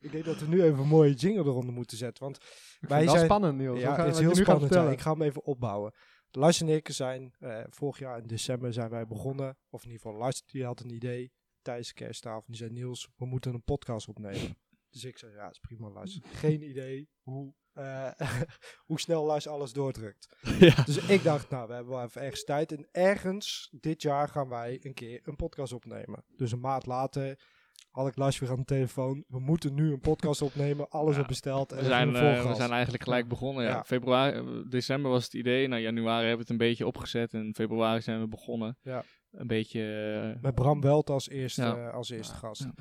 ik 0.00 0.12
denk 0.12 0.24
dat 0.24 0.38
we 0.38 0.46
nu 0.48 0.62
even 0.62 0.78
een 0.78 0.88
mooie 0.88 1.14
jingle 1.14 1.44
eronder 1.44 1.72
moeten 1.74 1.96
zetten. 1.96 2.24
Want 2.24 2.36
Ik 2.80 2.88
Wij 2.88 3.08
zijn- 3.08 3.24
spannend, 3.24 3.58
Niels. 3.58 3.80
ja, 3.80 3.96
het 4.04 4.14
is 4.14 4.20
heel 4.20 4.34
spannend. 4.34 4.74
ja. 4.74 4.90
Ik 4.90 5.00
ga 5.00 5.10
hem 5.12 5.22
even 5.22 5.44
opbouwen. 5.44 5.94
Lars 6.30 6.60
en 6.60 6.68
ik 6.68 6.88
zijn 6.88 7.34
eh, 7.38 7.64
vorig 7.68 7.98
jaar 7.98 8.18
in 8.18 8.26
december 8.26 8.72
zijn 8.72 8.90
wij 8.90 9.06
begonnen. 9.06 9.58
Of 9.70 9.84
in 9.84 9.90
ieder 9.90 10.02
geval 10.06 10.18
Lars 10.20 10.42
die 10.44 10.64
had 10.64 10.80
een 10.80 10.90
idee 10.90 11.32
tijdens 11.68 11.88
de 11.88 11.94
kersttafel. 11.94 12.44
Die 12.46 12.56
zei 12.56 12.70
Niels, 12.70 13.08
we 13.16 13.26
moeten 13.26 13.54
een 13.54 13.62
podcast 13.62 14.08
opnemen. 14.08 14.56
dus 14.90 15.04
ik 15.04 15.18
zei, 15.18 15.32
ja, 15.32 15.50
is 15.50 15.58
prima 15.58 15.90
Lars. 15.90 16.20
Geen 16.22 16.62
idee 16.62 17.08
hoe, 17.22 17.54
eh, 17.72 18.10
hoe 18.86 19.00
snel 19.00 19.24
Lars 19.24 19.48
alles 19.48 19.72
doordrukt. 19.72 20.28
ja. 20.58 20.82
Dus 20.84 20.96
ik 20.96 21.22
dacht, 21.22 21.50
nou, 21.50 21.68
we 21.68 21.74
hebben 21.74 21.92
wel 21.92 22.04
even 22.04 22.22
ergens 22.22 22.44
tijd. 22.44 22.72
En 22.72 22.88
ergens 22.92 23.68
dit 23.80 24.02
jaar 24.02 24.28
gaan 24.28 24.48
wij 24.48 24.78
een 24.82 24.94
keer 24.94 25.20
een 25.22 25.36
podcast 25.36 25.72
opnemen. 25.72 26.24
Dus 26.36 26.52
een 26.52 26.60
maand 26.60 26.86
later 26.86 27.38
had 27.90 28.08
ik 28.08 28.16
Lars 28.16 28.38
weer 28.38 28.50
aan 28.50 28.56
de 28.56 28.64
telefoon. 28.64 29.24
We 29.28 29.40
moeten 29.40 29.74
nu 29.74 29.92
een 29.92 30.00
podcast 30.00 30.42
opnemen. 30.42 30.88
Alles 30.88 31.14
Ja, 31.14 31.20
op 31.20 31.28
besteld. 31.28 31.72
En 31.72 31.78
We 31.78 31.84
zijn, 31.84 32.16
eh, 32.16 32.46
we 32.48 32.54
zijn 32.54 32.70
eigenlijk 32.70 33.02
gelijk 33.02 33.28
begonnen. 33.28 33.64
Ja. 33.64 33.70
Ja. 33.70 33.84
Februari, 33.84 34.38
eh, 34.38 34.70
december 34.70 35.10
was 35.10 35.24
het 35.24 35.34
idee. 35.34 35.68
Nou, 35.68 35.82
januari 35.82 36.26
hebben 36.26 36.34
we 36.34 36.40
het 36.40 36.50
een 36.50 36.68
beetje 36.68 36.86
opgezet. 36.86 37.34
En 37.34 37.44
in 37.44 37.54
februari 37.54 38.00
zijn 38.00 38.20
we 38.20 38.28
begonnen. 38.28 38.78
Ja. 38.82 39.04
Een 39.30 39.46
beetje... 39.46 39.82
eh, 40.34 40.42
Met 40.42 40.54
Bram 40.54 40.80
Welt 40.80 41.10
als 41.10 41.28
eerste, 41.28 41.62
Ja. 41.62 41.76
eh, 41.88 41.94
als 41.94 42.10
eerste 42.10 42.34
gast. 42.34 42.62
ja. 42.62 42.72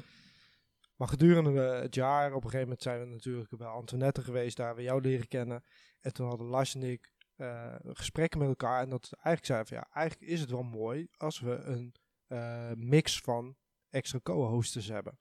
Maar 0.95 1.07
gedurende 1.07 1.59
het 1.61 1.95
jaar, 1.95 2.27
op 2.27 2.35
een 2.35 2.41
gegeven 2.49 2.61
moment 2.61 2.81
zijn 2.81 2.99
we 2.99 3.05
natuurlijk 3.05 3.57
bij 3.57 3.67
Antoinette 3.67 4.21
geweest, 4.23 4.57
daar 4.57 4.75
we 4.75 4.81
jou 4.81 5.01
leren 5.01 5.27
kennen. 5.27 5.63
En 6.01 6.13
toen 6.13 6.27
hadden 6.27 6.47
Lars 6.47 6.75
en 6.75 6.83
ik 6.83 7.13
eh, 7.35 7.75
gesprekken 7.83 8.39
met 8.39 8.47
elkaar. 8.47 8.81
En 8.81 8.89
dat 8.89 9.09
eigenlijk 9.11 9.45
zeiden 9.45 9.67
van 9.67 9.77
ja, 9.77 9.87
eigenlijk 9.93 10.31
is 10.31 10.39
het 10.39 10.49
wel 10.49 10.63
mooi 10.63 11.07
als 11.17 11.39
we 11.39 11.51
een 11.55 11.93
mix 12.77 13.19
van 13.19 13.55
extra 13.89 14.19
co-hosters 14.23 14.87
hebben. 14.87 15.17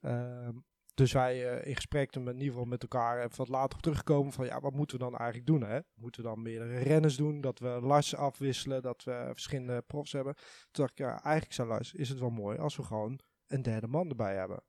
Ehm, 0.00 0.56
dus 0.98 1.12
wij 1.12 1.50
eh, 1.50 1.66
in 1.66 1.74
gesprek 1.74 2.14
met, 2.14 2.26
in 2.26 2.32
ieder 2.32 2.52
geval 2.52 2.64
met 2.64 2.82
elkaar 2.82 3.18
even 3.18 3.36
wat 3.36 3.48
later 3.48 3.76
op 3.76 3.82
teruggekomen 3.82 4.32
van 4.32 4.46
ja, 4.46 4.60
wat 4.60 4.74
moeten 4.74 4.98
we 4.98 5.04
dan 5.04 5.16
eigenlijk 5.16 5.46
doen? 5.46 5.62
Hè? 5.62 5.78
Moeten 5.94 6.22
we 6.22 6.28
dan 6.28 6.42
meerdere 6.42 6.78
renners 6.78 7.16
doen? 7.16 7.40
Dat 7.40 7.58
we 7.58 7.68
Lars 7.68 8.14
afwisselen, 8.14 8.82
dat 8.82 9.04
we 9.04 9.28
verschillende 9.32 9.82
profs 9.82 10.12
hebben? 10.12 10.34
Toen 10.34 10.84
dacht 10.84 10.90
ik, 10.90 10.98
ja, 10.98 11.22
eigenlijk 11.22 11.52
zou 11.52 11.68
Lars, 11.68 11.92
is 11.92 12.08
het 12.08 12.18
wel 12.18 12.30
mooi 12.30 12.58
als 12.58 12.76
we 12.76 12.82
gewoon 12.82 13.18
een 13.46 13.62
derde 13.62 13.86
man 13.86 14.08
erbij 14.08 14.36
hebben. 14.36 14.62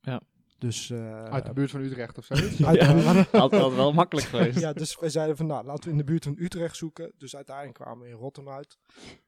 Ja. 0.00 0.20
Dus, 0.62 0.90
eh, 0.90 1.24
Uit 1.24 1.46
de 1.46 1.52
buurt 1.52 1.70
van 1.70 1.80
Utrecht 1.80 2.18
of 2.18 2.24
zoiets. 2.24 2.64
uit- 2.66 2.80
Ja, 2.80 3.26
altijd 3.40 3.74
wel 3.74 3.92
makkelijk 3.92 4.26
geweest. 4.26 4.58
ja, 4.60 4.72
dus 4.72 4.98
wij 5.00 5.08
zeiden 5.08 5.36
van, 5.36 5.46
nou, 5.46 5.64
laten 5.64 5.84
we 5.84 5.90
in 5.90 5.96
de 5.96 6.04
buurt 6.04 6.24
van 6.24 6.34
Utrecht 6.38 6.76
zoeken. 6.76 7.12
Dus 7.18 7.36
uiteindelijk 7.36 7.78
kwamen 7.78 8.02
we 8.02 8.08
in 8.08 8.16
Rotterdam 8.16 8.54
uit. 8.54 8.78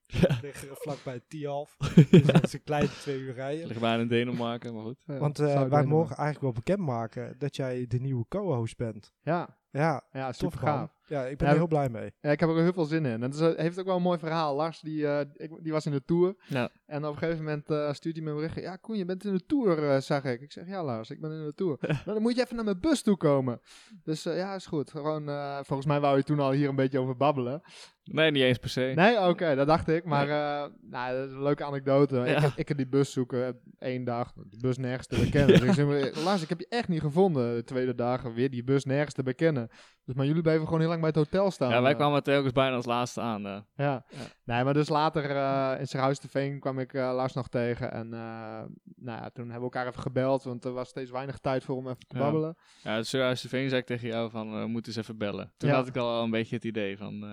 Ja. 0.06 0.38
Liggen 0.42 0.68
vlakbij 0.72 1.20
Tialf. 1.28 1.76
dus 2.10 2.22
dat 2.22 2.44
is 2.44 2.52
een 2.52 2.62
kleine 2.62 2.88
twee 2.88 3.18
uur 3.18 3.34
rijden. 3.34 3.66
Ligt 3.66 3.80
bijna 3.80 4.02
in 4.02 4.08
Denemarken, 4.08 4.74
maar 4.74 4.82
goed. 4.82 5.02
Ja, 5.06 5.18
Want 5.18 5.38
eh, 5.38 5.62
wij 5.62 5.84
mogen 5.84 6.16
eigenlijk 6.16 6.40
wel 6.40 6.52
bekendmaken 6.52 7.34
dat 7.38 7.56
jij 7.56 7.86
de 7.88 7.98
nieuwe 8.00 8.24
co-host 8.28 8.76
bent. 8.76 9.12
Ja, 9.22 9.58
Ja, 9.70 10.02
ja 10.12 10.26
tof 10.26 10.36
super 10.36 10.58
gaaf. 10.58 10.93
Ja, 11.06 11.24
ik 11.24 11.38
ben 11.38 11.48
er 11.48 11.54
heel 11.54 11.66
blij 11.66 11.88
mee. 11.88 12.12
Ja, 12.20 12.30
ik 12.30 12.40
heb 12.40 12.48
er 12.48 12.62
heel 12.62 12.72
veel 12.72 12.84
zin 12.84 13.04
in. 13.04 13.12
En 13.12 13.20
het 13.22 13.34
is, 13.34 13.40
eh, 13.40 13.56
heeft 13.56 13.78
ook 13.78 13.86
wel 13.86 13.96
een 13.96 14.02
mooi 14.02 14.18
verhaal. 14.18 14.56
Lars, 14.56 14.80
die, 14.80 15.06
eh, 15.06 15.20
ik, 15.36 15.50
die 15.62 15.72
was 15.72 15.86
in 15.86 15.92
de 15.92 16.04
Tour. 16.04 16.34
Ja. 16.46 16.70
En 16.86 17.04
op 17.04 17.12
een 17.12 17.18
gegeven 17.18 17.44
moment 17.44 17.70
eh 17.70 17.92
stuurde 17.92 18.20
hij 18.20 18.28
me 18.28 18.34
een 18.34 18.40
bericht. 18.48 18.60
Ja, 18.66 18.76
Koen, 18.76 18.96
je 18.96 19.04
bent 19.04 19.24
in 19.24 19.32
de 19.34 19.46
Tour, 19.46 19.90
eh, 19.90 20.00
zag 20.00 20.24
ik. 20.24 20.40
Ik 20.40 20.52
zeg, 20.52 20.66
ja 20.66 20.84
Lars, 20.84 21.10
ik 21.10 21.20
ben 21.20 21.32
in 21.32 21.44
de 21.44 21.54
Tour. 21.54 21.78
Nou, 22.04 22.04
dan 22.04 22.22
moet 22.22 22.36
je 22.36 22.42
even 22.42 22.56
naar 22.56 22.64
mijn 22.64 22.80
bus 22.80 23.02
toe 23.02 23.16
komen. 23.16 23.60
Dus 24.04 24.26
eh, 24.26 24.36
ja, 24.36 24.54
is 24.54 24.66
goed. 24.66 24.90
Gewoon, 24.90 25.28
eh, 25.28 25.58
volgens 25.62 25.88
mij 25.88 26.00
wou 26.00 26.16
je 26.16 26.22
toen 26.22 26.40
al 26.40 26.50
hier 26.50 26.68
een 26.68 26.76
beetje 26.76 26.98
over 26.98 27.16
babbelen. 27.16 27.62
Nee, 28.04 28.30
niet 28.30 28.42
eens 28.42 28.58
per 28.58 28.68
se. 28.70 28.92
Nee, 28.94 29.20
oké, 29.28 29.54
dat 29.54 29.66
dacht 29.66 29.88
ik. 29.88 30.04
Maar 30.04 30.28
eh, 30.28 30.70
nou, 30.80 31.16
dat 31.16 31.26
is 31.28 31.32
een 31.34 31.42
leuke 31.42 31.64
anecdote. 31.64 32.18
Ik, 32.18 32.26
Ja. 32.40 32.52
ik 32.56 32.68
heb 32.68 32.76
die 32.76 32.86
bus 32.88 33.12
zoeken, 33.12 33.46
eh, 33.46 33.52
één 33.78 34.04
dag, 34.04 34.32
die 34.32 34.60
bus 34.60 34.78
nergens 34.78 35.06
te 35.06 35.18
bekennen. 35.20 35.60
Dus 35.60 35.68
ik 35.68 35.72
zeg, 35.72 35.86
maar, 35.86 36.22
Lars, 36.24 36.42
ik 36.42 36.48
heb 36.48 36.58
je 36.60 36.66
echt 36.68 36.88
niet 36.88 37.00
gevonden. 37.00 37.54
De 37.54 37.64
tweede 37.64 37.94
dagen 37.94 38.34
weer 38.34 38.50
die 38.50 38.64
bus 38.64 38.84
nergens 38.84 39.14
te 39.14 39.22
bekennen. 39.22 39.68
Dus 40.04 40.14
maar 40.14 40.26
jullie 40.26 40.42
bleven 40.42 40.64
gewoon 40.64 40.80
heel 40.80 40.88
lang 40.88 41.00
bij 41.00 41.08
het 41.08 41.18
hotel 41.18 41.50
staan. 41.50 41.70
Ja, 41.70 41.82
wij 41.82 41.90
Eh, 41.90 41.96
kwamen 41.96 42.22
telkens 42.22 42.52
bijna 42.52 42.76
als 42.76 42.84
laatste 42.86 43.20
aan. 43.20 43.46
eh. 43.46 43.56
ja. 43.76 44.04
Ja. 44.08 44.18
Nee, 44.44 44.64
maar 44.64 44.74
dus 44.74 44.88
later 44.88 45.30
uh, 45.30 45.72
in 45.80 45.86
Serhuis 45.86 46.20
de 46.20 46.28
Veen 46.28 46.60
kwam 46.60 46.78
ik 46.78 46.92
uh, 46.92 47.12
Lars 47.14 47.32
nog 47.32 47.48
tegen. 47.48 47.92
En 47.92 48.08
nou 48.08 49.20
ja, 49.20 49.30
toen 49.32 49.44
hebben 49.50 49.54
we 49.54 49.62
elkaar 49.62 49.86
even 49.86 50.02
gebeld, 50.02 50.42
want 50.42 50.64
er 50.64 50.72
was 50.72 50.88
steeds 50.88 51.10
weinig 51.10 51.38
tijd 51.38 51.64
voor 51.64 51.76
om 51.76 51.86
even 51.88 52.06
te 52.06 52.16
Ja. 52.16 52.22
babbelen. 52.22 52.56
Ja, 52.82 53.02
Surhuis 53.02 53.40
de 53.40 53.48
Veen 53.48 53.68
zei 53.68 53.80
ik 53.80 53.86
tegen 53.86 54.08
jou 54.08 54.30
van, 54.30 54.60
we 54.60 54.66
moeten 54.66 54.92
eens 54.92 55.00
even 55.02 55.18
bellen. 55.18 55.52
Toen 55.56 55.68
Ja. 55.68 55.74
had 55.74 55.86
ik 55.86 55.96
al 55.96 56.22
een 56.22 56.30
beetje 56.30 56.54
het 56.54 56.64
idee 56.64 56.96
van... 56.98 57.24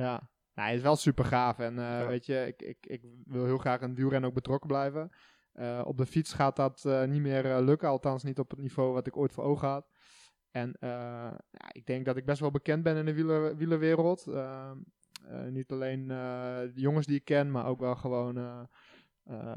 eh, 0.00 0.06
Ja, 0.06 0.30
nou, 0.54 0.68
hij 0.68 0.74
is 0.74 0.82
wel 0.82 0.96
super 0.96 1.24
gaaf. 1.24 1.58
En 1.58 1.72
uh, 1.72 1.80
Ja. 1.80 2.06
weet 2.06 2.26
je, 2.26 2.46
ik, 2.46 2.62
ik, 2.62 2.86
ik 2.86 3.02
wil 3.24 3.44
heel 3.44 3.58
graag 3.58 3.80
in 3.80 3.94
wielrennen 3.94 4.28
ook 4.28 4.34
betrokken 4.34 4.68
blijven. 4.68 5.10
Uh, 5.54 5.80
op 5.84 5.96
de 5.96 6.06
fiets 6.06 6.32
gaat 6.32 6.56
dat 6.56 6.84
uh, 6.86 7.04
niet 7.04 7.20
meer 7.20 7.60
lukken, 7.60 7.88
althans 7.88 8.22
niet 8.22 8.38
op 8.38 8.50
het 8.50 8.60
niveau 8.60 8.92
wat 8.92 9.06
ik 9.06 9.16
ooit 9.16 9.32
voor 9.32 9.44
ogen 9.44 9.68
had. 9.68 9.90
En 10.50 10.76
ja, 10.80 11.40
ik 11.72 11.86
denk 11.86 12.04
dat 12.04 12.16
ik 12.16 12.24
best 12.24 12.40
wel 12.40 12.50
bekend 12.50 12.82
ben 12.82 12.96
in 12.96 13.04
de 13.04 13.14
wieler, 13.14 13.56
wielerwereld. 13.56 14.26
Uh, 14.28 14.70
niet 15.48 15.72
alleen 15.72 16.08
de 16.08 16.80
jongens 16.80 17.06
die 17.06 17.16
ik 17.16 17.24
ken, 17.24 17.50
maar 17.50 17.66
ook 17.66 17.80
wel 17.80 17.96
gewoon. 17.96 18.68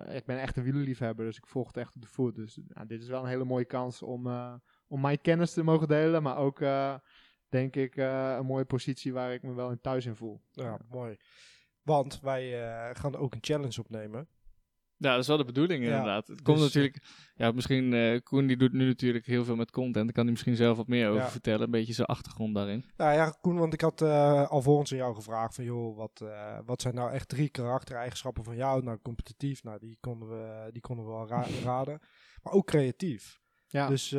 Ik 0.10 0.26
ben 0.26 0.40
echt 0.40 0.58
een 0.58 0.64
wielerliefhebber, 0.64 1.26
dus 1.26 1.38
ik 1.38 1.48
volg 1.48 1.68
het 1.68 1.78
echt 1.78 1.96
op 1.96 2.02
de 2.02 2.08
voet. 2.08 2.36
Dus 2.36 2.60
nou, 2.68 2.88
dit 2.88 3.02
is 3.02 3.08
wel 3.08 3.22
een 3.22 3.30
hele 3.30 3.46
mooie 3.46 3.66
kans 3.66 4.02
om, 4.02 4.28
om 4.88 5.02
mijn 5.02 5.22
kennis 5.22 5.54
te 5.54 5.64
mogen 5.64 5.88
delen, 5.88 6.24
maar 6.24 6.38
ook 6.38 6.60
denk 7.54 7.76
ik 7.76 7.96
een 7.96 8.46
mooie 8.46 8.66
positie 8.66 9.14
waar 9.14 9.34
ik 9.34 9.44
me 9.44 9.54
wel 9.54 9.70
in 9.70 9.82
thuis 9.82 10.06
in 10.06 10.16
voel. 10.16 10.42
Ja, 10.52 10.80
mooi. 10.90 11.18
Want 11.82 12.20
wij 12.20 12.62
uh, 12.62 12.90
gaan 12.94 13.16
ook 13.16 13.34
een 13.34 13.44
challenge 13.44 13.80
opnemen. 13.80 14.28
Ja, 14.98 15.12
dat 15.12 15.20
is 15.20 15.28
wel 15.28 15.38
de 15.38 15.46
bedoeling 15.46 15.84
Ja, 15.84 15.90
inderdaad. 15.90 16.28
Het 16.28 16.42
komt 16.42 16.58
dus, 16.58 16.66
natuurlijk... 16.66 17.04
Ja, 17.36 17.52
misschien... 17.52 17.92
Uh, 17.92 18.20
Koen 18.24 18.48
die 18.48 18.58
doet 18.58 18.74
nu 18.74 18.86
natuurlijk 18.86 19.26
heel 19.26 19.46
veel 19.46 19.56
met 19.56 19.72
content. 19.72 20.04
Daar 20.06 20.14
kan 20.14 20.24
hij 20.24 20.32
misschien 20.32 20.56
zelf 20.56 20.78
wat 20.78 20.88
meer 20.88 21.10
over 21.10 21.22
Ja. 21.22 21.30
vertellen. 21.30 21.62
Een 21.62 21.72
beetje 21.72 21.94
zijn 21.94 22.08
achtergrond 22.08 22.56
daarin. 22.56 22.86
Nou 22.98 23.14
ja, 23.14 23.30
Koen, 23.42 23.58
want 23.58 23.74
ik 23.74 23.82
had 23.82 24.02
uh, 24.02 24.50
alvorens 24.50 24.92
aan 24.92 24.98
jou 24.98 25.16
gevraagd 25.16 25.56
van... 25.56 25.64
joh, 25.64 25.98
wat, 25.98 26.22
uh, 26.24 26.60
wat 26.66 26.82
zijn 26.82 26.96
nou 26.96 27.12
echt 27.12 27.30
drie 27.30 27.50
karaktereigenschappen 27.50 28.44
van 28.44 28.56
jou? 28.56 28.84
Nou, 28.84 29.00
competitief, 29.02 29.64
nou, 29.64 29.80
die 29.80 29.98
konden 30.00 30.30
we, 30.30 30.70
die 30.72 30.82
konden 30.82 31.06
we 31.06 31.12
wel 31.12 31.28
ra 31.28 31.46
raden. 31.64 32.00
Maar 32.44 32.54
ook 32.54 32.68
creatief. 32.68 33.40
Ja. 33.68 33.88
Dus, 33.88 34.16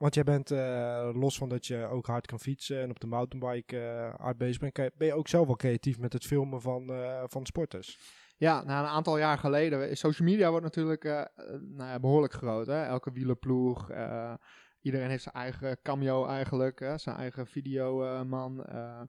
want 0.00 0.14
jij 0.14 0.24
bent 0.24 0.50
uh, 0.50 1.10
los 1.12 1.38
van 1.38 1.48
dat 1.48 1.66
je 1.66 1.86
ook 1.86 2.06
hard 2.06 2.26
kan 2.26 2.40
fietsen... 2.40 2.80
en 2.80 2.90
op 2.90 3.00
de 3.00 3.06
mountainbike 3.06 3.76
uh, 3.76 4.14
hard 4.16 4.38
bezig 4.38 4.58
bent... 4.58 4.96
ben 4.96 5.06
je 5.06 5.14
ook 5.14 5.28
zelf 5.28 5.46
wel 5.46 5.56
creatief 5.56 5.98
met 5.98 6.12
het 6.12 6.26
filmen 6.26 6.60
van, 6.60 6.90
uh, 6.90 7.22
van 7.26 7.46
sporters. 7.46 7.98
Ja, 8.36 8.64
na 8.64 8.80
een 8.80 8.88
aantal 8.88 9.18
jaar 9.18 9.38
geleden. 9.38 9.96
Social 9.96 10.28
media 10.28 10.50
wordt 10.50 10.64
natuurlijk 10.64 11.04
uh, 11.04 11.24
nou 11.60 11.90
ja, 11.90 12.00
behoorlijk 12.00 12.32
groot. 12.32 12.66
Hè? 12.66 12.84
Elke 12.84 13.12
wielerploeg. 13.12 13.90
Uh, 13.90 14.34
iedereen 14.80 15.08
heeft 15.08 15.22
zijn 15.22 15.34
eigen 15.34 15.78
cameo 15.82 16.26
eigenlijk, 16.26 16.78
hè, 16.78 16.98
zijn 16.98 17.16
eigen 17.16 17.46
videoman. 17.46 18.64
eh 18.64 19.00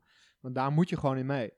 want 0.41 0.55
daar 0.55 0.71
moet 0.71 0.89
je 0.89 0.97
gewoon 0.97 1.17
in 1.17 1.25
mee. 1.25 1.53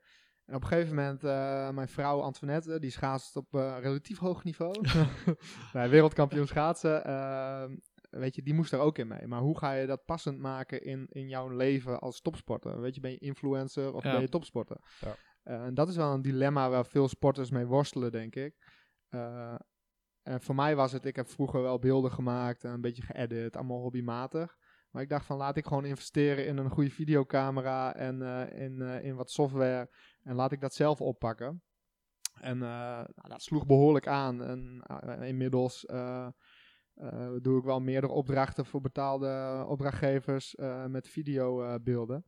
En 0.46 0.54
op 0.54 0.62
een 0.62 0.68
gegeven 0.68 0.94
moment, 0.94 1.24
eh, 1.24 1.70
mijn 1.70 1.88
vrouw 1.88 2.20
Antoinette, 2.20 2.78
die 2.78 2.90
schaatst 2.90 3.36
op 3.36 3.54
eh, 3.54 3.76
relatief 3.80 4.18
hoog 4.18 4.44
niveau. 4.44 4.74
nee, 5.72 5.88
wereldkampioen 5.88 6.46
schaatsen. 6.46 7.04
eh, 7.04 7.64
weet 8.18 8.34
je, 8.34 8.42
die 8.42 8.54
moest 8.54 8.72
er 8.72 8.78
ook 8.78 8.98
in 8.98 9.08
mee. 9.08 9.26
Maar 9.26 9.40
hoe 9.40 9.58
ga 9.58 9.72
je 9.72 9.86
dat 9.86 10.04
passend 10.04 10.38
maken 10.38 10.82
in, 10.82 11.06
in 11.10 11.28
jouw 11.28 11.48
leven 11.48 12.00
als 12.00 12.20
topsporter? 12.20 12.80
Weet 12.80 12.94
je, 12.94 13.00
ben 13.00 13.10
je 13.10 13.18
influencer 13.18 13.94
of 13.94 14.02
Ja. 14.04 14.12
ben 14.12 14.20
je 14.20 14.28
topsporter? 14.28 14.76
Ja. 15.00 15.16
Eh, 15.42 15.64
en 15.64 15.74
dat 15.74 15.88
is 15.88 15.96
wel 15.96 16.12
een 16.12 16.22
dilemma 16.22 16.70
waar 16.70 16.86
veel 16.86 17.08
sporters 17.08 17.50
mee 17.50 17.66
worstelen, 17.66 18.12
denk 18.12 18.34
ik. 18.34 18.54
Eh, 19.08 19.54
en 20.22 20.40
voor 20.40 20.54
mij 20.54 20.76
was 20.76 20.92
het, 20.92 21.04
ik 21.04 21.16
heb 21.16 21.28
vroeger 21.28 21.62
wel 21.62 21.78
beelden 21.78 22.12
gemaakt 22.12 22.64
en 22.64 22.70
een 22.70 22.80
beetje 22.80 23.02
geëdit, 23.02 23.56
allemaal 23.56 23.80
hobbymatig. 23.80 24.56
Maar 24.90 25.02
ik 25.02 25.08
dacht 25.08 25.26
van 25.26 25.36
laat 25.36 25.56
ik 25.56 25.66
gewoon 25.66 25.84
investeren 25.84 26.46
in 26.46 26.56
een 26.56 26.70
goede 26.70 26.90
videocamera 26.90 27.94
en 27.94 28.22
eh, 28.22 28.60
in, 28.60 28.80
in 28.80 29.14
wat 29.14 29.30
software. 29.30 29.90
En 30.22 30.34
laat 30.34 30.52
ik 30.52 30.60
dat 30.60 30.74
zelf 30.74 31.00
oppakken. 31.00 31.62
En 32.40 32.58
nou, 32.58 33.06
dat 33.14 33.42
sloeg 33.42 33.66
behoorlijk 33.66 34.06
aan. 34.06 34.42
En 34.42 34.82
inmiddels 35.22 35.86
eh, 36.94 37.26
eh, 37.26 37.32
doe 37.42 37.58
ik 37.58 37.64
wel 37.64 37.80
meerdere 37.80 38.12
opdrachten 38.12 38.66
voor 38.66 38.80
betaalde 38.80 39.64
opdrachtgevers 39.68 40.54
eh, 40.54 40.86
met 40.86 41.08
videobeelden. 41.08 42.24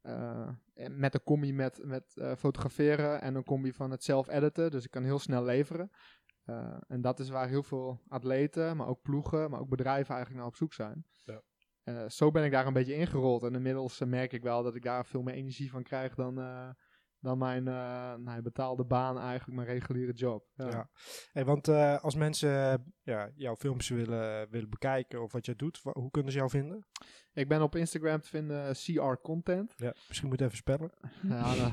Eh, 0.00 0.48
en 0.74 0.98
met 0.98 1.14
een 1.14 1.22
combi 1.22 1.52
met, 1.52 1.80
met 1.84 2.16
eh, 2.16 2.34
fotograferen 2.34 3.20
en 3.20 3.34
een 3.34 3.44
combi 3.44 3.72
van 3.72 3.90
het 3.90 4.04
zelf 4.04 4.28
editen. 4.28 4.70
Dus 4.70 4.84
ik 4.84 4.90
kan 4.90 5.04
heel 5.04 5.18
snel 5.18 5.44
leveren. 5.44 5.90
Eh, 6.44 6.76
en 6.88 7.00
dat 7.00 7.20
is 7.20 7.28
waar 7.28 7.48
heel 7.48 7.62
veel 7.62 8.00
atleten, 8.08 8.76
maar 8.76 8.86
ook 8.86 9.02
ploegen, 9.02 9.50
maar 9.50 9.60
ook 9.60 9.68
bedrijven 9.68 10.14
eigenlijk 10.14 10.38
naar 10.38 10.50
op 10.52 10.56
zoek 10.56 10.72
zijn. 10.72 11.04
Ja. 11.24 11.42
Eh, 11.82 12.08
zo 12.08 12.30
ben 12.30 12.44
ik 12.44 12.50
daar 12.50 12.66
een 12.66 12.72
beetje 12.72 12.94
ingerold. 12.94 13.42
En 13.42 13.54
inmiddels 13.54 14.00
eh, 14.00 14.08
merk 14.08 14.32
ik 14.32 14.42
wel 14.42 14.62
dat 14.62 14.74
ik 14.74 14.82
daar 14.82 15.06
veel 15.06 15.22
meer 15.22 15.34
energie 15.34 15.70
van 15.70 15.82
krijg 15.82 16.14
dan, 16.14 16.38
eh, 16.38 16.68
dan 17.22 17.38
mijn 17.38 17.68
eh, 17.68 18.14
nou, 18.14 18.42
betaalde 18.42 18.84
baan, 18.84 19.18
eigenlijk 19.18 19.58
mijn 19.58 19.68
reguliere 19.68 20.12
job. 20.12 20.46
Ja. 20.54 20.68
Ja. 20.68 20.88
Hey, 21.32 21.44
want 21.44 21.68
eh, 21.68 22.02
als 22.02 22.14
mensen 22.14 22.50
ja, 23.02 23.30
jouw 23.34 23.56
filmpjes 23.56 23.88
willen, 23.88 24.50
willen 24.50 24.70
bekijken 24.70 25.22
of 25.22 25.32
wat 25.32 25.46
jij 25.46 25.54
doet, 25.54 25.80
hoe 25.82 26.10
kunnen 26.10 26.32
ze 26.32 26.38
jou 26.38 26.50
vinden? 26.50 26.86
Ik 27.32 27.48
ben 27.48 27.62
op 27.62 27.76
Instagram 27.76 28.20
te 28.20 28.28
vinden 28.28 28.68
eh, 28.68 28.74
CR 28.74 29.20
Content. 29.22 29.74
Ja, 29.76 29.94
misschien 30.08 30.28
moet 30.28 30.38
je 30.38 30.44
even 30.44 30.56
spellen. 30.56 30.92
Ja, 31.22 31.54
nou, 31.54 31.72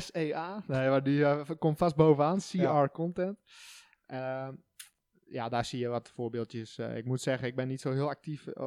S-E-A. 0.00 0.62
Nee, 0.66 0.88
maar 0.88 1.02
die 1.02 1.56
komt 1.58 1.78
vast 1.78 1.96
bovenaan. 1.96 2.38
CR 2.38 2.56
Ja. 2.56 2.88
Content. 2.88 3.38
Ja, 5.34 5.48
daar 5.48 5.64
zie 5.64 5.78
je 5.78 5.88
wat 5.88 6.10
voorbeeldjes. 6.14 6.78
Eh, 6.78 6.96
ik 6.96 7.04
moet 7.04 7.20
zeggen, 7.20 7.48
ik 7.48 7.54
ben 7.56 7.68
niet 7.68 7.80
zo 7.80 7.92
heel 7.92 8.08
actief 8.08 8.46
eh, 8.46 8.64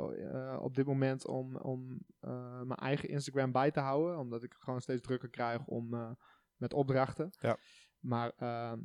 eh, 0.54 0.62
op 0.62 0.76
dit 0.76 0.86
moment 0.86 1.28
om, 1.28 1.56
om 1.56 2.00
eh, 2.20 2.62
mijn 2.62 2.80
eigen 2.80 3.10
Instagram 3.10 3.52
bij 3.52 3.72
te 3.72 3.80
houden. 3.80 4.18
Omdat 4.20 4.44
ik 4.44 4.52
het 4.54 4.62
gewoon 4.62 4.82
steeds 4.82 5.02
drukker 5.02 5.30
krijg 5.30 5.66
om, 5.66 5.94
eh, 5.94 6.10
met 6.56 6.74
opdrachten. 6.74 7.30
Ja. 7.40 7.58
Maar 8.00 8.32
ehm, 8.38 8.80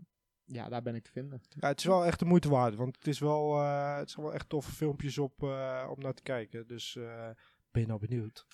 ja, 0.44 0.68
daar 0.68 0.82
ben 0.82 0.94
ik 0.94 1.04
te 1.04 1.10
vinden. 1.10 1.40
Ja, 1.48 1.68
het 1.68 1.78
is 1.78 1.84
wel 1.84 2.04
echt 2.04 2.18
de 2.18 2.24
moeite 2.24 2.48
waard, 2.48 2.74
want 2.74 2.96
het 2.96 3.06
is 3.06 3.18
wel, 3.18 3.54
eh, 3.60 3.96
het 3.96 4.10
zijn 4.10 4.26
wel 4.26 4.34
echt 4.34 4.48
toffe 4.48 4.72
filmpjes 4.72 5.18
op, 5.18 5.42
eh, 5.42 5.88
om 5.90 6.00
naar 6.00 6.14
te 6.14 6.22
kijken. 6.22 6.66
Dus 6.66 6.96
eh, 6.96 7.30
ben 7.70 7.82
je 7.82 7.86
nou 7.86 8.00
benieuwd? 8.00 8.46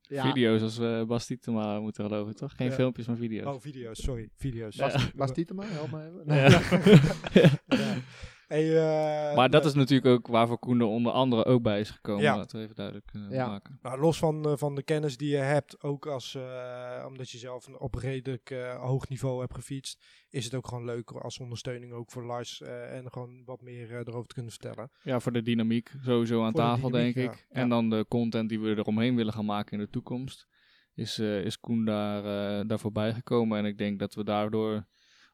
Ja, 0.00 0.22
Video's 0.22 0.62
als 0.62 0.78
uh, 0.78 1.04
Bas 1.04 1.26
Tietema 1.26 1.80
moeten 1.80 2.04
geloven, 2.04 2.34
toch? 2.34 2.56
Geen 2.56 2.68
Ja. 2.68 2.72
filmpjes, 2.74 3.06
maar 3.06 3.16
video's. 3.16 3.54
Oh, 3.54 3.60
video's, 3.60 4.02
sorry, 4.02 4.28
video's. 4.34 4.76
Ja. 4.76 4.98
Was 5.14 5.32
Tietema, 5.32 5.64
help 5.64 5.90
me 5.90 6.06
even. 6.06 6.34
Ja. 6.34 8.00
Hey, 8.48 8.76
eh, 8.76 9.36
maar 9.36 9.50
dat 9.50 9.62
eh, 9.62 9.68
is 9.68 9.74
natuurlijk 9.74 10.06
ook 10.14 10.26
waarvoor 10.26 10.58
Koen 10.58 10.80
er 10.80 10.86
onder 10.86 11.12
andere 11.12 11.44
ook 11.44 11.62
bij 11.62 11.80
is 11.80 11.90
gekomen. 11.90 12.22
Ja. 12.22 12.36
Laten 12.36 12.56
we 12.58 12.62
even 12.64 12.76
duidelijk 12.76 13.10
eh, 13.12 13.30
Ja. 13.30 13.46
maken. 13.46 13.78
Nou, 13.82 14.00
los 14.00 14.18
van, 14.18 14.44
eh, 14.44 14.52
van 14.56 14.74
de 14.74 14.82
kennis 14.82 15.16
die 15.16 15.30
je 15.30 15.36
hebt, 15.36 15.82
ook 15.82 16.06
als, 16.06 16.34
eh, 16.34 17.04
omdat 17.06 17.30
je 17.30 17.38
zelf 17.38 17.66
een 17.66 17.78
op 17.80 17.94
redelijk 17.94 18.50
eh, 18.50 18.80
hoog 18.84 19.08
niveau 19.08 19.40
hebt 19.40 19.54
gefietst, 19.54 20.06
is 20.30 20.44
het 20.44 20.54
ook 20.54 20.68
gewoon 20.68 20.84
leuk 20.84 21.10
als 21.10 21.38
ondersteuning 21.38 21.92
ook 21.92 22.10
voor 22.10 22.24
Lars 22.24 22.60
eh, 22.62 22.96
en 22.96 23.10
gewoon 23.12 23.42
wat 23.44 23.62
meer 23.62 23.90
eh, 23.90 23.96
erover 23.98 24.28
te 24.28 24.34
kunnen 24.34 24.52
vertellen. 24.52 24.90
Ja, 25.02 25.20
voor 25.20 25.32
de 25.32 25.42
dynamiek 25.42 25.92
sowieso 26.02 26.38
aan 26.44 26.52
Voor 26.52 26.60
de 26.60 26.66
tafel, 26.66 26.90
dynamiek, 26.90 27.14
denk 27.14 27.26
ja. 27.26 27.32
ik. 27.32 27.46
En 27.48 27.68
dan 27.68 27.90
de 27.90 28.04
content 28.08 28.48
die 28.48 28.60
we 28.60 28.76
eromheen 28.76 29.16
willen 29.16 29.32
gaan 29.32 29.44
maken 29.44 29.72
in 29.78 29.84
de 29.84 29.90
toekomst. 29.90 30.46
Is, 30.94 31.18
eh, 31.18 31.44
is 31.44 31.60
Koen 31.60 31.84
daar, 31.84 32.24
eh, 32.58 32.68
daar 32.68 32.78
voorbij 32.78 33.12
gekomen. 33.12 33.58
En 33.58 33.64
ik 33.64 33.78
denk 33.78 33.98
dat 33.98 34.14
we 34.14 34.24
daardoor 34.24 34.86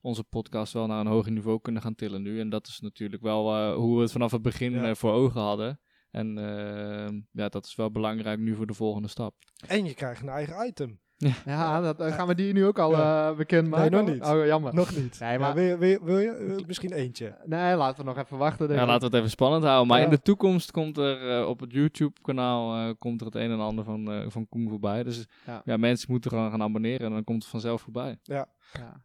onze 0.04 0.24
podcast 0.24 0.72
wel 0.72 0.86
naar 0.86 1.00
een 1.00 1.06
hoger 1.06 1.32
niveau 1.32 1.60
kunnen 1.60 1.82
gaan 1.82 1.94
tillen 1.94 2.22
nu. 2.22 2.40
En 2.40 2.48
dat 2.48 2.66
is 2.66 2.80
natuurlijk 2.80 3.22
wel 3.22 3.54
eh, 3.56 3.74
hoe 3.74 3.96
we 3.96 4.02
het 4.02 4.12
vanaf 4.12 4.30
het 4.32 4.42
begin 4.42 4.72
Ja. 4.72 4.88
eh, 4.88 4.94
voor 4.94 5.12
ogen 5.12 5.40
hadden. 5.40 5.80
En 6.10 6.38
eh, 6.38 7.18
ja, 7.30 7.48
dat 7.48 7.64
is 7.66 7.74
wel 7.74 7.90
belangrijk 7.90 8.38
nu 8.38 8.54
voor 8.54 8.66
de 8.66 8.74
volgende 8.74 9.08
stap. 9.08 9.34
En 9.66 9.84
je 9.84 9.94
krijgt 9.94 10.22
een 10.22 10.28
eigen 10.28 10.66
item. 10.66 11.00
Ja, 11.44 11.80
dat, 11.80 12.00
eh, 12.00 12.12
gaan 12.14 12.26
we 12.26 12.34
die 12.34 12.52
nu 12.52 12.66
ook 12.66 12.78
al 12.78 12.90
Ja. 12.90 13.30
eh, 13.30 13.36
bekend 13.36 13.68
maken? 13.68 13.90
nog 13.92 14.06
niet. 14.06 14.22
Oh, 14.24 14.46
jammer. 14.46 14.74
Nog 14.74 14.96
niet. 14.96 15.20
Nee, 15.20 15.32
Ja, 15.32 15.38
maar- 15.38 15.54
wil, 15.54 15.64
je, 15.64 15.76
wil, 15.78 15.88
je, 15.88 15.98
wil 16.04 16.18
je 16.18 16.30
eh, 16.60 16.66
misschien 16.66 16.92
eentje? 16.92 17.38
Nee, 17.44 17.76
laten 17.76 18.04
we 18.04 18.10
nog 18.10 18.18
even 18.24 18.38
wachten. 18.38 18.68
denk 18.68 18.80
Ja, 18.80 18.86
laten 18.86 19.00
we 19.00 19.06
het 19.06 19.14
even 19.14 19.30
spannend 19.30 19.64
houden. 19.64 19.86
Maar 19.86 19.98
Ja. 19.98 20.04
in 20.04 20.10
de 20.10 20.22
toekomst 20.22 20.70
komt 20.70 20.98
er 20.98 21.30
eh, 21.40 21.48
op 21.48 21.60
het 21.60 21.72
YouTube-kanaal 21.72 22.76
eh, 22.88 22.94
komt 22.98 23.20
er 23.20 23.26
het 23.26 23.34
een 23.34 23.50
en 23.50 23.60
ander 23.60 23.84
van, 23.84 24.12
eh, 24.12 24.24
van 24.30 24.48
Koen 24.48 24.68
voorbij. 24.68 25.02
Dus 25.02 25.26
Ja. 25.46 25.62
ja. 25.64 25.76
mensen 25.76 26.10
moeten 26.10 26.30
gewoon 26.30 26.50
gaan 26.50 26.62
abonneren 26.62 27.06
en 27.06 27.12
dan 27.12 27.24
komt 27.24 27.42
het 27.42 27.50
vanzelf 27.50 27.82
voorbij. 27.82 28.18
Ja, 28.22 28.46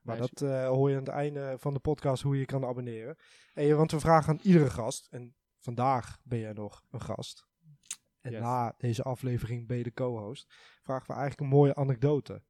Maar 0.02 0.18
nee, 0.20 0.28
dat 0.36 0.42
eh, 0.50 0.68
hoor 0.68 0.90
je 0.90 0.96
aan 0.96 1.04
het 1.04 1.12
einde 1.12 1.56
van 1.60 1.74
de 1.74 1.80
podcast 1.80 2.24
hoe 2.24 2.38
je 2.40 2.46
kan 2.46 2.66
abonneren. 2.66 3.16
En, 3.54 3.78
want 3.78 3.92
we 3.92 4.00
vragen 4.00 4.30
aan 4.30 4.40
iedere 4.44 4.70
gast, 4.70 5.08
en 5.12 5.36
vandaag 5.60 6.18
ben 6.24 6.40
jij 6.40 6.54
nog 6.54 6.82
een 6.92 7.02
gast. 7.02 7.48
En 8.22 8.32
Yes. 8.32 8.42
na 8.42 8.74
deze 8.78 9.04
aflevering 9.04 9.68
ben 9.68 9.78
je 9.78 9.84
de 9.84 9.94
co-host. 9.94 10.54
Vragen 10.82 11.08
we 11.08 11.14
eigenlijk 11.14 11.42
een 11.42 11.58
mooie 11.58 11.76
anekdote 11.76 12.44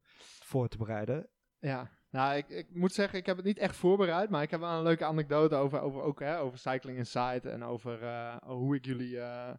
voor 0.44 0.68
te 0.68 0.78
bereiden. 0.78 1.30
Ja, 1.60 1.90
nou, 2.10 2.36
ik, 2.36 2.50
ik 2.50 2.76
moet 2.76 2.94
zeggen, 2.94 3.20
ik 3.20 3.26
heb 3.26 3.38
het 3.38 3.46
niet 3.46 3.58
echt 3.58 3.76
voorbereid, 3.76 4.30
maar 4.30 4.42
ik 4.42 4.52
heb 4.52 4.60
wel 4.60 4.78
een 4.78 4.84
leuke 4.84 5.06
anekdote 5.06 5.56
over, 5.56 5.82
over, 5.82 6.02
ook, 6.02 6.20
hè, 6.20 6.40
over 6.40 6.58
Cycling 6.58 6.98
Insight 6.98 7.46
en 7.46 7.64
over 7.64 8.04
eh, 8.04 8.36
hoe 8.42 8.76
ik 8.76 8.86
jullie 8.86 9.20
eh, 9.20 9.54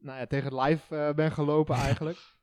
nou 0.00 0.18
ja, 0.18 0.26
tegen 0.26 0.56
het 0.56 0.68
live 0.68 0.96
eh, 0.96 1.14
ben 1.14 1.32
gelopen 1.32 1.74
eigenlijk. 1.86 2.36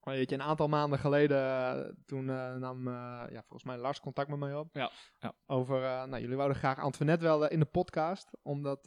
Maar 0.00 0.14
Weet 0.14 0.28
je, 0.30 0.34
een 0.34 0.42
aantal 0.42 0.68
maanden 0.68 0.98
geleden, 0.98 2.02
toen 2.06 2.24
nam 2.58 2.88
ja, 2.88 3.28
volgens 3.30 3.64
mij 3.64 3.76
Lars 3.78 4.00
contact 4.00 4.28
met 4.28 4.38
mij 4.38 4.54
op. 4.54 4.68
Ja, 4.72 4.90
ja. 5.18 5.34
Over, 5.46 5.80
nou, 5.80 6.20
jullie 6.20 6.36
wouden 6.36 6.56
graag 6.56 6.78
Antoinette 6.78 7.24
wel 7.24 7.48
in 7.48 7.60
de 7.60 7.66
podcast, 7.66 8.30
omdat, 8.42 8.84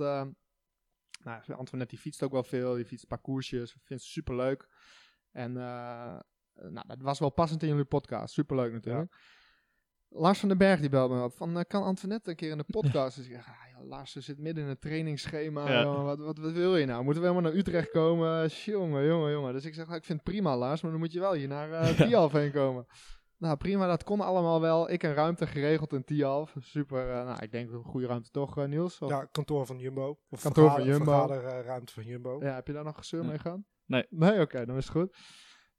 nou, 1.23 1.41
Antoinette 1.47 1.95
die 1.95 2.03
fietst 2.03 2.23
ook 2.23 2.31
wel 2.31 2.43
veel, 2.43 2.75
die 2.75 2.85
fietst 2.85 3.07
parcoursjes, 3.07 3.75
vindt 3.83 4.03
ze 4.03 4.09
superleuk. 4.09 4.67
En 5.31 5.57
eh, 5.57 6.19
nou, 6.53 6.87
dat 6.87 7.01
was 7.01 7.19
wel 7.19 7.29
passend 7.29 7.61
in 7.61 7.69
jullie 7.69 7.85
podcast, 7.85 8.33
superleuk 8.33 8.71
natuurlijk. 8.71 9.15
Lars 10.15 10.39
van 10.39 10.49
den 10.49 10.57
Berg 10.57 10.79
die 10.79 10.89
belt 10.89 11.11
me 11.11 11.23
op. 11.23 11.33
Van, 11.33 11.57
eh, 11.57 11.63
kan 11.67 11.83
Antoinette 11.83 12.29
een 12.29 12.35
keer 12.35 12.51
in 12.51 12.57
de 12.57 12.63
podcast? 12.79 13.17
Dus 13.17 13.25
ik 13.25 13.31
zeg, 13.31 13.47
ah, 13.47 13.53
joh, 13.71 13.87
Lars, 13.87 14.11
ze 14.11 14.21
zit 14.21 14.39
midden 14.39 14.63
in 14.63 14.69
het 14.69 14.81
trainingsschema. 14.81 15.69
Ja. 15.69 15.81
jongen, 15.81 16.03
wat, 16.03 16.19
wat, 16.19 16.37
wat 16.37 16.51
wil 16.51 16.77
je 16.77 16.85
nou? 16.85 17.03
Moeten 17.03 17.21
we 17.21 17.29
helemaal 17.29 17.51
naar 17.51 17.59
Utrecht 17.59 17.89
komen? 17.89 18.47
Jongen, 18.47 19.05
jongen, 19.05 19.31
jongen. 19.31 19.53
Dus 19.53 19.65
ik 19.65 19.73
zeg, 19.73 19.87
ah, 19.87 19.95
ik 19.95 20.03
vind 20.03 20.19
het 20.19 20.29
prima, 20.29 20.57
Lars. 20.57 20.81
Maar 20.81 20.91
dan 20.91 20.99
moet 20.99 21.11
je 21.11 21.19
wel 21.19 21.33
hier 21.33 21.47
naar 21.47 21.95
Tialf 21.95 22.31
heen 22.31 22.51
komen. 22.51 22.85
Nou, 23.43 23.57
prima. 23.57 23.87
Dat 23.87 24.03
kon 24.03 24.21
allemaal 24.21 24.61
wel. 24.61 24.89
Ik 24.91 25.03
een 25.03 25.13
ruimte 25.13 25.47
geregeld 25.47 25.93
in 25.93 26.03
Tialf. 26.03 26.55
Super. 26.59 27.09
eh, 27.11 27.25
nou, 27.25 27.43
ik 27.43 27.51
denk 27.51 27.71
een 27.71 27.83
goede 27.83 28.07
ruimte 28.07 28.29
toch, 28.31 28.57
eh, 28.57 28.65
Niels? 28.65 28.99
Of- 28.99 29.09
Ja, 29.09 29.25
kantoor 29.25 29.65
van 29.65 29.79
Jumbo. 29.79 30.19
Of 30.29 30.41
Kantoor 30.41 30.69
van 30.71 30.83
Jumbo. 30.83 31.05
vergaderruimte 31.27 31.93
van 31.93 32.03
Jumbo. 32.03 32.39
Ja, 32.43 32.53
heb 32.53 32.67
je 32.67 32.73
daar 32.73 32.83
nog 32.83 32.97
gezeur 32.97 33.25
mee 33.25 33.39
gehad? 33.39 33.59
Nee. 33.85 34.05
Nee, 34.09 34.41
oké, 34.41 34.65
dan 34.65 34.77
is 34.77 34.83
het 34.87 34.93
goed. 34.95 35.15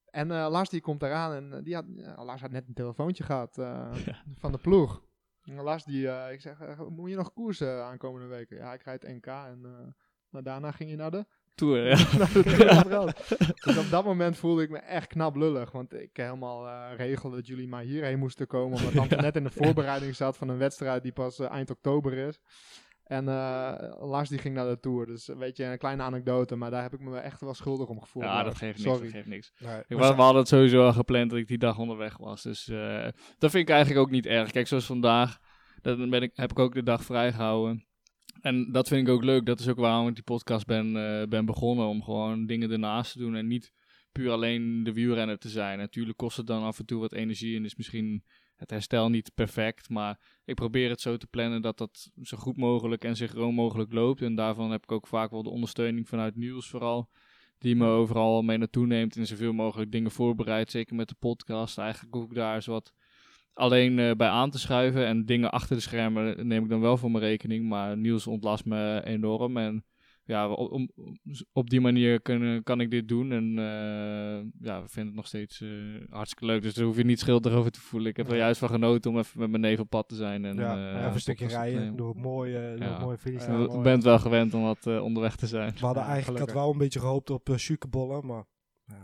En 0.05 0.31
eh, 0.31 0.47
Lars 0.51 0.69
die 0.69 0.81
komt 0.81 1.03
eraan 1.03 1.33
en 1.33 1.53
eh, 1.53 1.63
die 1.63 1.75
had, 1.75 1.85
Lars 2.17 2.41
had 2.41 2.51
net 2.51 2.69
een 2.69 2.75
telefoontje 2.75 3.25
gehad 3.25 3.59
eh, 3.59 3.93
van 4.43 4.53
de 4.53 4.59
ploeg. 4.59 5.03
En 5.43 5.55
Lars 5.55 5.85
die, 5.85 6.09
eh, 6.09 6.33
ik 6.33 6.41
zeg, 6.41 6.61
eh, 6.61 6.81
moet 6.89 7.11
je 7.11 7.17
nog 7.17 7.33
koersen 7.33 7.85
aankomende 7.85 8.27
weken? 8.27 8.57
Ja, 8.57 8.73
ik 8.73 8.83
rijd 8.83 9.03
NK 9.03 9.27
en 9.27 9.93
eh, 10.31 10.43
daarna 10.43 10.71
ging 10.71 10.91
je 10.91 10.97
naar 10.97 11.11
de... 11.11 11.27
Tour, 11.55 11.89
ja. 11.89 11.97
Dus 13.65 13.79
op 13.79 13.91
dat 13.91 14.05
moment 14.05 14.37
voelde 14.37 14.63
ik 14.63 14.71
me 14.71 14.79
echt 14.79 15.07
knap 15.07 15.37
lullig, 15.37 15.71
want 15.73 15.95
ik 15.95 16.11
helemaal 16.13 16.69
eh 16.69 16.97
regelde 16.97 17.37
dat 17.37 17.47
jullie 17.47 17.69
maar 17.69 17.83
hierheen 17.83 18.19
moesten 18.19 18.47
komen, 18.47 18.79
omdat 18.79 18.93
Tante 18.93 19.17
net 19.27 19.37
in 19.37 19.45
de 19.45 19.51
voorbereiding 19.51 20.17
zat 20.17 20.37
van 20.37 20.49
een 20.49 20.59
wedstrijd 20.59 21.03
die 21.03 21.13
pas 21.13 21.39
eh, 21.39 21.51
eind 21.51 21.71
oktober 21.71 22.13
is. 22.13 22.41
En 23.05 23.29
eh, 23.29 23.93
Lars 24.01 24.29
die 24.29 24.39
ging 24.39 24.55
naar 24.55 24.69
de 24.69 24.81
Tour. 24.81 25.07
Dus 25.07 25.29
eh, 25.29 25.37
weet 25.37 25.57
je, 25.57 25.65
een 25.65 25.79
kleine 25.79 26.03
anekdote. 26.03 26.57
Maar 26.57 26.71
daar 26.71 26.83
heb 26.83 26.95
ik 26.95 27.01
me 27.01 27.19
echt 27.19 27.41
wel 27.41 27.55
schuldig 27.55 27.89
om 27.89 28.01
gevoeld. 28.01 28.25
Ja, 28.25 28.43
dat 28.43 28.57
geeft 28.57 28.77
niks. 28.79 28.83
Sorry. 28.83 29.03
Dat 29.03 29.13
geeft 29.13 29.27
niks. 29.27 29.53
Nee, 29.59 29.79
Ik 29.89 29.97
was, 29.97 30.15
we 30.15 30.23
hadden 30.23 30.41
het 30.41 30.49
sowieso 30.49 30.85
al 30.85 30.93
gepland 30.93 31.31
dat 31.31 31.39
ik 31.39 31.49
die 31.49 31.59
dag 31.59 31.79
onderweg 31.79 32.17
was. 32.17 32.43
Dus 32.43 32.69
eh, 32.69 33.09
dat 33.39 33.51
vind 33.51 33.69
ik 33.69 33.69
eigenlijk 33.69 34.01
ook 34.01 34.11
niet 34.11 34.27
erg. 34.27 34.51
Kijk, 34.51 34.67
zoals 34.67 34.87
vandaag, 34.87 35.39
dan 35.83 36.11
ben 36.11 36.23
ik, 36.23 36.31
heb 36.35 36.51
ik 36.51 36.59
ook 36.59 36.75
de 36.75 36.83
dag 36.83 37.05
vrijgehouden. 37.05 37.87
En 38.45 38.73
dat 38.73 38.89
vind 38.89 39.09
ik 39.09 39.15
ook 39.15 39.25
leuk. 39.25 39.47
Dat 39.47 39.61
is 39.61 39.69
ook 39.69 39.79
waarom 39.79 40.09
ik 40.09 40.15
die 40.15 40.25
podcast 40.25 40.67
ben, 40.67 40.97
eh, 40.97 41.29
ben 41.29 41.45
begonnen. 41.45 41.87
Om 41.87 42.03
gewoon 42.03 42.47
dingen 42.47 42.71
ernaast 42.71 43.13
te 43.13 43.19
doen. 43.19 43.35
En 43.35 43.47
niet 43.47 43.73
puur 44.13 44.31
alleen 44.31 44.85
de 44.85 44.93
wielrenner 44.93 45.39
te 45.39 45.49
zijn. 45.49 45.79
Natuurlijk 45.79 46.17
kost 46.17 46.37
het 46.37 46.47
dan 46.47 46.63
af 46.63 46.79
en 46.79 46.87
toe 46.87 47.01
wat 47.01 47.13
energie. 47.13 47.57
En 47.57 47.65
is 47.65 47.77
misschien 47.77 48.25
het 48.57 48.71
herstel 48.71 49.09
niet 49.09 49.35
perfect. 49.35 49.89
Maar 49.89 50.21
ik 50.45 50.55
probeer 50.55 50.89
het 50.89 51.01
zo 51.01 51.17
te 51.17 51.27
plannen 51.27 51.63
dat 51.63 51.79
dat 51.79 52.11
zo 52.23 52.37
goed 52.37 52.57
mogelijk 52.57 53.05
en 53.05 53.17
synchroon 53.17 53.55
mogelijk 53.55 53.93
loopt. 53.93 54.23
En 54.23 54.35
daarvan 54.35 54.71
heb 54.71 54.83
ik 54.83 54.93
ook 54.93 55.07
vaak 55.07 55.31
wel 55.31 55.43
de 55.43 55.51
ondersteuning 55.51 56.09
vanuit 56.09 56.37
Niels 56.37 56.69
vooral. 56.69 57.11
Die 57.59 57.77
me 57.77 57.87
overal 57.87 58.43
mee 58.43 58.59
naartoe 58.59 58.87
neemt 58.87 59.17
en 59.17 59.27
zoveel 59.27 59.53
mogelijk 59.53 59.93
dingen 59.93 60.11
voorbereidt. 60.11 60.71
Zeker 60.71 60.97
met 60.97 61.09
de 61.09 61.17
podcast. 61.19 61.79
Eigenlijk 61.79 62.15
hoef 62.15 62.25
ik 62.25 62.35
daar 62.35 62.55
eens 62.55 62.67
wat 62.67 62.93
alleen 63.55 63.99
eh, 63.99 64.11
bij 64.17 64.29
aan 64.29 64.51
te 64.51 64.59
schuiven. 64.59 65.07
En 65.07 65.25
dingen 65.25 65.51
achter 65.51 65.77
de 65.77 65.83
schermen 65.83 66.47
neem 66.47 66.63
ik 66.63 66.69
dan 66.69 66.81
wel 66.81 66.97
voor 66.97 67.11
mijn 67.11 67.25
rekening. 67.25 67.69
Maar 67.69 67.97
Niels 67.97 68.27
ontlast 68.27 68.65
me 68.65 69.03
enorm. 69.05 69.57
En 69.57 69.85
ja, 70.27 70.49
op, 71.53 71.71
die 71.71 71.81
manier 71.81 72.21
kan, 72.21 72.61
kan 72.63 72.81
ik 72.81 72.91
dit 72.91 73.09
doen. 73.09 73.33
En 73.33 73.59
eh, 73.59 74.67
ja, 74.67 74.83
we 74.83 74.89
vinden 74.89 75.07
het 75.07 75.15
nog 75.15 75.27
steeds 75.27 75.61
eh, 75.61 75.69
hartstikke 76.11 76.47
leuk. 76.47 76.63
Dus 76.63 76.75
daar 76.75 76.85
hoef 76.85 76.97
je 76.97 77.05
niet 77.05 77.21
schuldig 77.21 77.53
over 77.53 77.71
te 77.71 77.81
voelen. 77.81 78.11
Ik 78.11 78.17
heb 78.17 78.31
er 78.31 78.37
juist 78.37 78.59
van 78.59 78.69
genoten 78.69 79.11
om 79.11 79.19
even 79.19 79.41
met 79.41 79.51
mijn 79.51 79.63
neef 79.63 79.81
op 79.81 79.91
pad 79.91 80.09
te 80.09 80.15
zijn. 80.15 80.45
En, 80.45 80.57
ja, 80.57 80.77
eh, 80.77 80.99
even 80.99 81.13
een 81.13 81.21
stukje 81.21 81.47
rijden 81.47 81.97
door 81.97 82.09
het 82.09 82.23
mooie, 82.23 82.75
Ja. 82.79 83.09
het 83.09 83.21
Friesland. 83.21 83.63
Je 83.63 83.69
Mooi. 83.69 83.83
bent 83.83 84.05
wel 84.05 84.19
gewend 84.19 84.55
om 84.55 84.63
wat 84.63 84.87
eh, 84.87 85.03
onderweg 85.03 85.37
te 85.37 85.47
zijn. 85.47 85.73
We 85.73 85.87
hadden 85.87 86.03
Ja, 86.03 86.09
eigenlijk, 86.09 86.43
ik 86.43 86.49
had 86.51 86.63
wel 86.63 86.73
een 86.73 86.79
beetje 86.79 87.01
gehoopt 87.01 87.31
op 87.31 87.49
uh, 87.49 87.57
suikerbollen, 87.57 88.27
maar... 88.27 88.45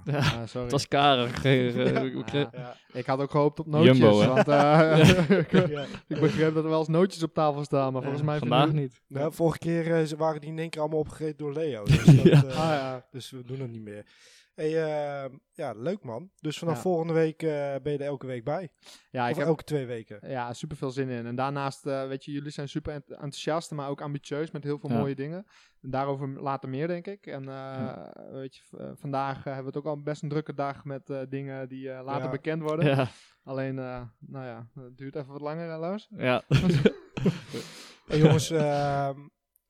Ja. 0.04 0.16
Ah, 0.18 0.22
sorry. 0.46 0.62
Het 0.62 0.70
was 0.70 0.88
karig. 0.88 1.44
eh, 1.44 1.74
Ja. 2.32 2.76
Ik 2.92 3.06
had 3.06 3.20
ook 3.20 3.30
gehoopt 3.30 3.60
op 3.60 3.66
nootjes. 3.66 3.98
Jumbo, 3.98 4.20
hè? 4.20 4.26
want 4.26 4.48
eh, 4.48 5.30
ik, 5.38 5.68
Ja. 5.68 5.84
ik 6.08 6.20
begreep 6.20 6.54
dat 6.54 6.64
er 6.64 6.70
wel 6.70 6.78
eens 6.78 6.88
nootjes 6.88 7.22
op 7.22 7.34
tafel 7.34 7.64
staan, 7.64 7.92
maar 7.92 8.02
volgens 8.02 8.22
mij 8.22 8.38
Vandaag 8.38 8.72
niet. 8.72 9.00
Nou, 9.06 9.32
vorige 9.32 9.58
keer 9.58 9.94
eh, 9.94 10.04
ze 10.04 10.16
waren 10.16 10.40
die 10.40 10.50
in 10.50 10.58
één 10.58 10.70
keer 10.70 10.80
allemaal 10.80 10.98
opgegeten 10.98 11.36
door 11.38 11.52
Leo. 11.52 11.84
Dus, 11.84 12.04
dat, 12.22 12.44
Ah 12.46 12.54
ja. 12.54 13.04
dus 13.10 13.30
we 13.30 13.42
doen 13.44 13.60
het 13.60 13.70
niet 13.70 13.82
meer. 13.82 14.04
Hey, 14.54 14.82
eh, 15.24 15.30
ja, 15.52 15.72
leuk 15.72 16.02
man. 16.04 16.30
Dus 16.40 16.58
vanaf 16.58 16.74
Ja. 16.74 16.80
volgende 16.80 17.12
week 17.12 17.42
eh, 17.42 17.48
ben 17.82 17.92
je 17.92 17.98
er 17.98 18.04
elke 18.04 18.26
week 18.26 18.44
bij. 18.44 18.72
Ja, 19.10 19.28
ik 19.28 19.36
heb 19.36 19.46
elke 19.46 19.64
twee 19.64 19.86
weken. 19.86 20.28
ja, 20.30 20.52
super 20.52 20.76
veel 20.76 20.90
zin 20.90 21.08
in. 21.08 21.26
En 21.26 21.34
daarnaast, 21.34 21.86
eh, 21.86 22.06
weet 22.08 22.24
je, 22.24 22.32
jullie 22.32 22.50
zijn 22.50 22.68
super 22.68 22.92
ent- 22.92 23.08
enthousiast, 23.10 23.70
maar 23.70 23.88
ook 23.88 24.00
ambitieus 24.00 24.50
met 24.50 24.64
heel 24.64 24.78
veel 24.78 24.90
Ja. 24.90 24.96
mooie 24.98 25.14
dingen. 25.14 25.46
En 25.82 25.90
daarover 25.90 26.28
later 26.42 26.68
meer, 26.68 26.86
denk 26.86 27.06
ik. 27.06 27.26
En 27.26 27.48
eh, 27.48 28.06
weet 28.32 28.56
je, 28.56 28.92
vandaag 28.94 29.44
hebben 29.44 29.62
we 29.62 29.68
het 29.68 29.76
ook 29.76 29.86
al 29.96 30.02
best 30.02 30.22
een 30.22 30.28
drukke 30.28 30.54
dag 30.54 30.84
met 30.84 31.10
eh, 31.10 31.20
dingen 31.28 31.68
die 31.68 31.90
eh, 31.90 32.04
later 32.04 32.24
Ja. 32.24 32.30
bekend 32.30 32.62
worden. 32.62 32.86
Ja, 32.86 33.08
Alleen, 33.44 33.78
eh, 33.78 34.02
nou 34.18 34.44
ja, 34.46 34.66
het 34.74 34.96
duurt 34.98 35.16
even 35.16 35.32
wat 35.32 35.40
langer, 35.40 35.68
hè, 35.70 35.76
Lars. 35.78 36.08
ja. 36.16 36.42
Hey, 38.06 38.18
jongens, 38.18 38.50
ehm, 38.50 39.18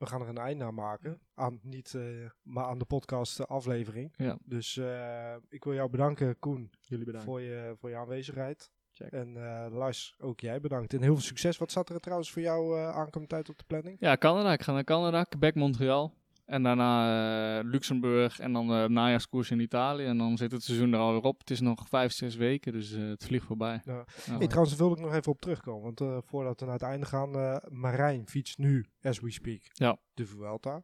we 0.01 0.07
gaan 0.07 0.20
er 0.22 0.28
een 0.28 0.38
einde 0.38 0.64
aan 0.64 0.74
maken. 0.74 1.20
Aan, 1.34 1.61
niet, 1.62 1.94
eh, 1.94 2.03
maar 2.42 2.64
aan 2.64 2.78
de 2.78 2.84
podcast 2.84 3.40
eh, 3.40 3.46
aflevering. 3.46 4.14
Ja. 4.16 4.38
Dus 4.44 4.76
eh, 4.76 5.34
ik 5.48 5.64
wil 5.64 5.74
jou 5.74 5.90
bedanken, 5.90 6.38
Koen, 6.38 6.70
Jullie 6.80 7.05
bedankt. 7.05 7.26
voor 7.26 7.40
je, 7.40 7.74
voor 7.78 7.88
je 7.90 7.96
aanwezigheid. 7.96 8.70
Check. 8.92 9.12
En 9.12 9.36
eh, 9.36 9.72
Lars, 9.72 10.14
ook 10.18 10.40
jij 10.40 10.61
bedankt. 10.61 10.92
En 10.94 11.03
heel 11.03 11.14
veel 11.14 11.22
succes. 11.24 11.59
Wat 11.59 11.70
staat 11.70 11.88
er 11.90 12.01
trouwens 12.01 12.30
voor 12.32 12.42
jou 12.42 12.78
eh 12.78 12.88
aankomende 12.88 13.26
tijd 13.34 13.48
op 13.48 13.59
de 13.59 13.64
planning? 13.66 13.96
Ja, 14.01 14.16
Canada. 14.16 14.53
Ik 14.53 14.62
ga 14.62 14.72
naar 14.72 14.84
Canada, 14.84 15.24
Quebec, 15.24 15.55
Montreal. 15.55 16.14
En 16.51 16.62
daarna 16.62 17.59
eh, 17.59 17.64
Luxemburg 17.64 18.38
en 18.38 18.53
dan 18.53 18.66
de 18.68 18.86
najaarskoers 18.88 19.51
in 19.51 19.61
Italië. 19.61 20.05
En 20.05 20.18
dan 20.18 20.36
zit 20.36 20.53
het 20.53 20.62
seizoen 20.62 20.92
er 20.92 20.98
alweer 20.98 21.22
op. 21.22 21.38
Het 21.38 21.51
is 21.51 21.61
nog 21.61 21.88
vijf, 21.88 22.12
zes 22.12 22.36
weken, 22.36 22.72
dus 22.72 22.92
eh, 22.92 23.09
het 23.09 23.24
vliegt 23.24 23.46
voorbij. 23.46 23.80
Ja. 23.84 24.05
Ja. 24.26 24.36
Hey, 24.38 24.46
trouwens, 24.46 24.76
daar 24.76 24.86
wilde 24.86 25.01
ik 25.03 25.07
nog 25.09 25.14
even 25.14 25.32
op 25.32 25.40
terugkomen. 25.40 25.82
Want 25.82 26.01
eh, 26.01 26.18
voordat 26.24 26.61
we 26.61 26.64
naar 26.66 26.74
het 26.74 26.82
einde 26.82 27.07
gaan, 27.07 27.34
eh, 27.34 27.57
Marijn 27.68 28.26
fietst 28.28 28.59
nu, 28.59 28.86
as 29.03 29.20
we 29.20 29.30
speak, 29.30 29.61
Ja. 29.72 29.98
de 30.14 30.26
Vuelta. 30.26 30.82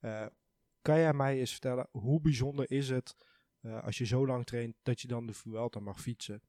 Eh, 0.00 0.26
kan 0.82 0.98
jij 0.98 1.12
mij 1.12 1.38
eens 1.38 1.50
vertellen, 1.50 1.88
hoe 1.90 2.20
bijzonder 2.20 2.70
is 2.70 2.88
het 2.88 3.16
eh, 3.60 3.82
als 3.84 3.98
je 3.98 4.06
zo 4.06 4.26
lang 4.26 4.44
traint 4.44 4.74
dat 4.82 5.00
je 5.00 5.08
dan 5.08 5.26
de 5.26 5.32
Vuelta 5.32 5.80
mag 5.80 6.00
fietsen? 6.00 6.42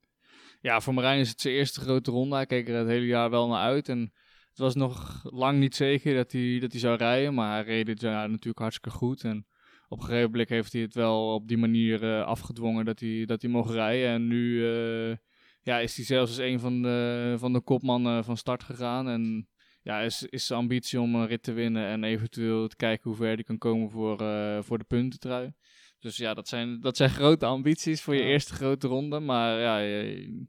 Ja, 0.62 0.82
voor 0.82 0.94
Marijn 0.94 1.20
is 1.20 1.30
het 1.30 1.42
zijn 1.42 1.54
eerste 1.54 1.80
grote 1.80 2.12
ronde. 2.12 2.36
Hij 2.36 2.46
keek 2.46 2.68
er 2.70 2.76
het 2.76 2.88
hele 2.88 3.06
jaar 3.06 3.30
wel 3.30 3.48
naar 3.48 3.62
uit. 3.62 3.90
En 3.90 4.14
het 4.58 4.66
was 4.66 4.76
nog 4.76 5.22
lang 5.24 5.60
niet 5.60 5.76
zeker 5.76 6.16
dat 6.16 6.32
hij, 6.32 6.58
dat 6.60 6.72
hij 6.72 6.80
zou 6.80 6.98
rijden. 6.98 7.34
Maar 7.34 7.52
hij 7.52 7.64
reed 7.76 7.86
dit 7.86 8.02
jaar 8.02 8.30
natuurlijk 8.30 8.60
hartstikke 8.60 8.98
goed. 8.98 9.24
En 9.24 9.46
op 9.88 9.98
een 10.00 10.06
gegeven 10.06 10.32
moment 10.32 10.50
heeft 10.50 10.74
hij 10.74 10.82
het 10.82 10.94
wel 10.94 11.34
op 11.34 11.48
die 11.48 11.58
manier 11.58 12.04
eh, 12.04 12.24
afgedwongen 12.26 12.86
dat 12.86 13.00
hij, 13.00 13.26
dat 13.26 13.42
hij 13.42 13.52
mocht 13.52 13.70
rijden. 13.74 14.10
En 14.10 14.28
nu 14.28 14.68
eh, 14.70 15.16
ja, 15.62 15.80
is 15.80 15.96
hij 15.96 16.06
zelfs 16.06 16.30
als 16.32 16.40
een 16.40 16.60
van 16.60 16.82
de, 16.82 17.36
van 17.38 17.54
de 17.54 17.62
kopmannen 17.62 18.24
van 18.24 18.38
start 18.38 18.64
gegaan. 18.64 19.10
En 19.10 19.48
ja, 19.82 20.00
is, 20.00 20.24
is 20.30 20.46
zijn 20.46 20.60
ambitie 20.60 21.02
om 21.02 21.16
een 21.16 21.28
rit 21.28 21.44
te 21.44 21.54
winnen 21.54 21.86
en 21.86 22.04
eventueel 22.04 22.68
te 22.68 22.76
kijken 22.76 23.10
hoe 23.10 23.16
ver 23.20 23.34
hij 23.34 23.44
kan 23.44 23.58
komen 23.58 23.90
voor, 23.90 24.22
eh, 24.22 24.62
voor 24.62 24.78
de 24.78 24.84
puntentrui. 24.84 25.54
Dus 26.00 26.18
ja, 26.18 26.34
dat 26.34 26.48
zijn, 26.48 26.80
dat 26.80 26.98
zijn 26.98 27.10
grote 27.10 27.46
ambities 27.46 28.02
voor 28.02 28.16
je 28.16 28.22
Ja. 28.22 28.28
eerste 28.28 28.54
grote 28.54 28.88
ronde. 28.88 29.20
Maar 29.20 29.60
ja, 29.60 29.78
je- 29.78 30.46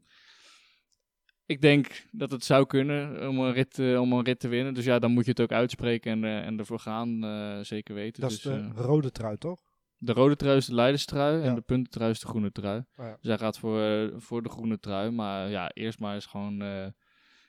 ik 1.49 1.61
denk 1.61 2.07
dat 2.11 2.31
het 2.31 2.43
zou 2.43 2.65
kunnen 2.65 3.27
om 3.29 3.39
een 3.39 3.53
rit, 3.53 3.79
eh, 3.79 4.01
om 4.01 4.13
een 4.13 4.23
rit 4.23 4.39
te 4.39 4.47
winnen. 4.47 4.73
Dus 4.73 4.85
ja, 4.85 4.99
dan 4.99 5.11
moet 5.11 5.25
je 5.25 5.31
het 5.31 5.41
ook 5.41 5.51
uitspreken 5.51 6.11
en, 6.11 6.23
eh, 6.23 6.45
en 6.45 6.59
ervoor 6.59 6.79
gaan, 6.79 7.23
eh, 7.23 7.59
zeker 7.61 7.95
weten. 7.95 8.21
Dat 8.21 8.29
dus, 8.29 8.39
is 8.39 8.43
de 8.43 8.51
eh, 8.51 8.69
rode 8.75 9.11
trui, 9.11 9.37
toch? 9.37 9.59
de 9.97 10.13
rode 10.13 10.35
trui 10.35 10.57
is 10.57 10.65
de 10.65 10.73
leiderstrui 10.73 11.37
Ja. 11.37 11.43
en 11.43 11.55
de 11.55 11.61
puntentrui 11.61 12.11
is 12.11 12.19
de 12.19 12.27
groene 12.27 12.51
trui. 12.51 12.79
Oh 12.79 13.05
ja. 13.05 13.17
Dus 13.21 13.29
hij 13.29 13.37
gaat 13.37 13.59
voor, 13.59 14.11
voor 14.17 14.43
de 14.43 14.49
groene 14.49 14.79
trui. 14.79 15.11
Maar 15.11 15.49
ja, 15.49 15.71
eerst 15.73 15.99
maar 15.99 16.13
eens 16.13 16.25
gewoon 16.25 16.63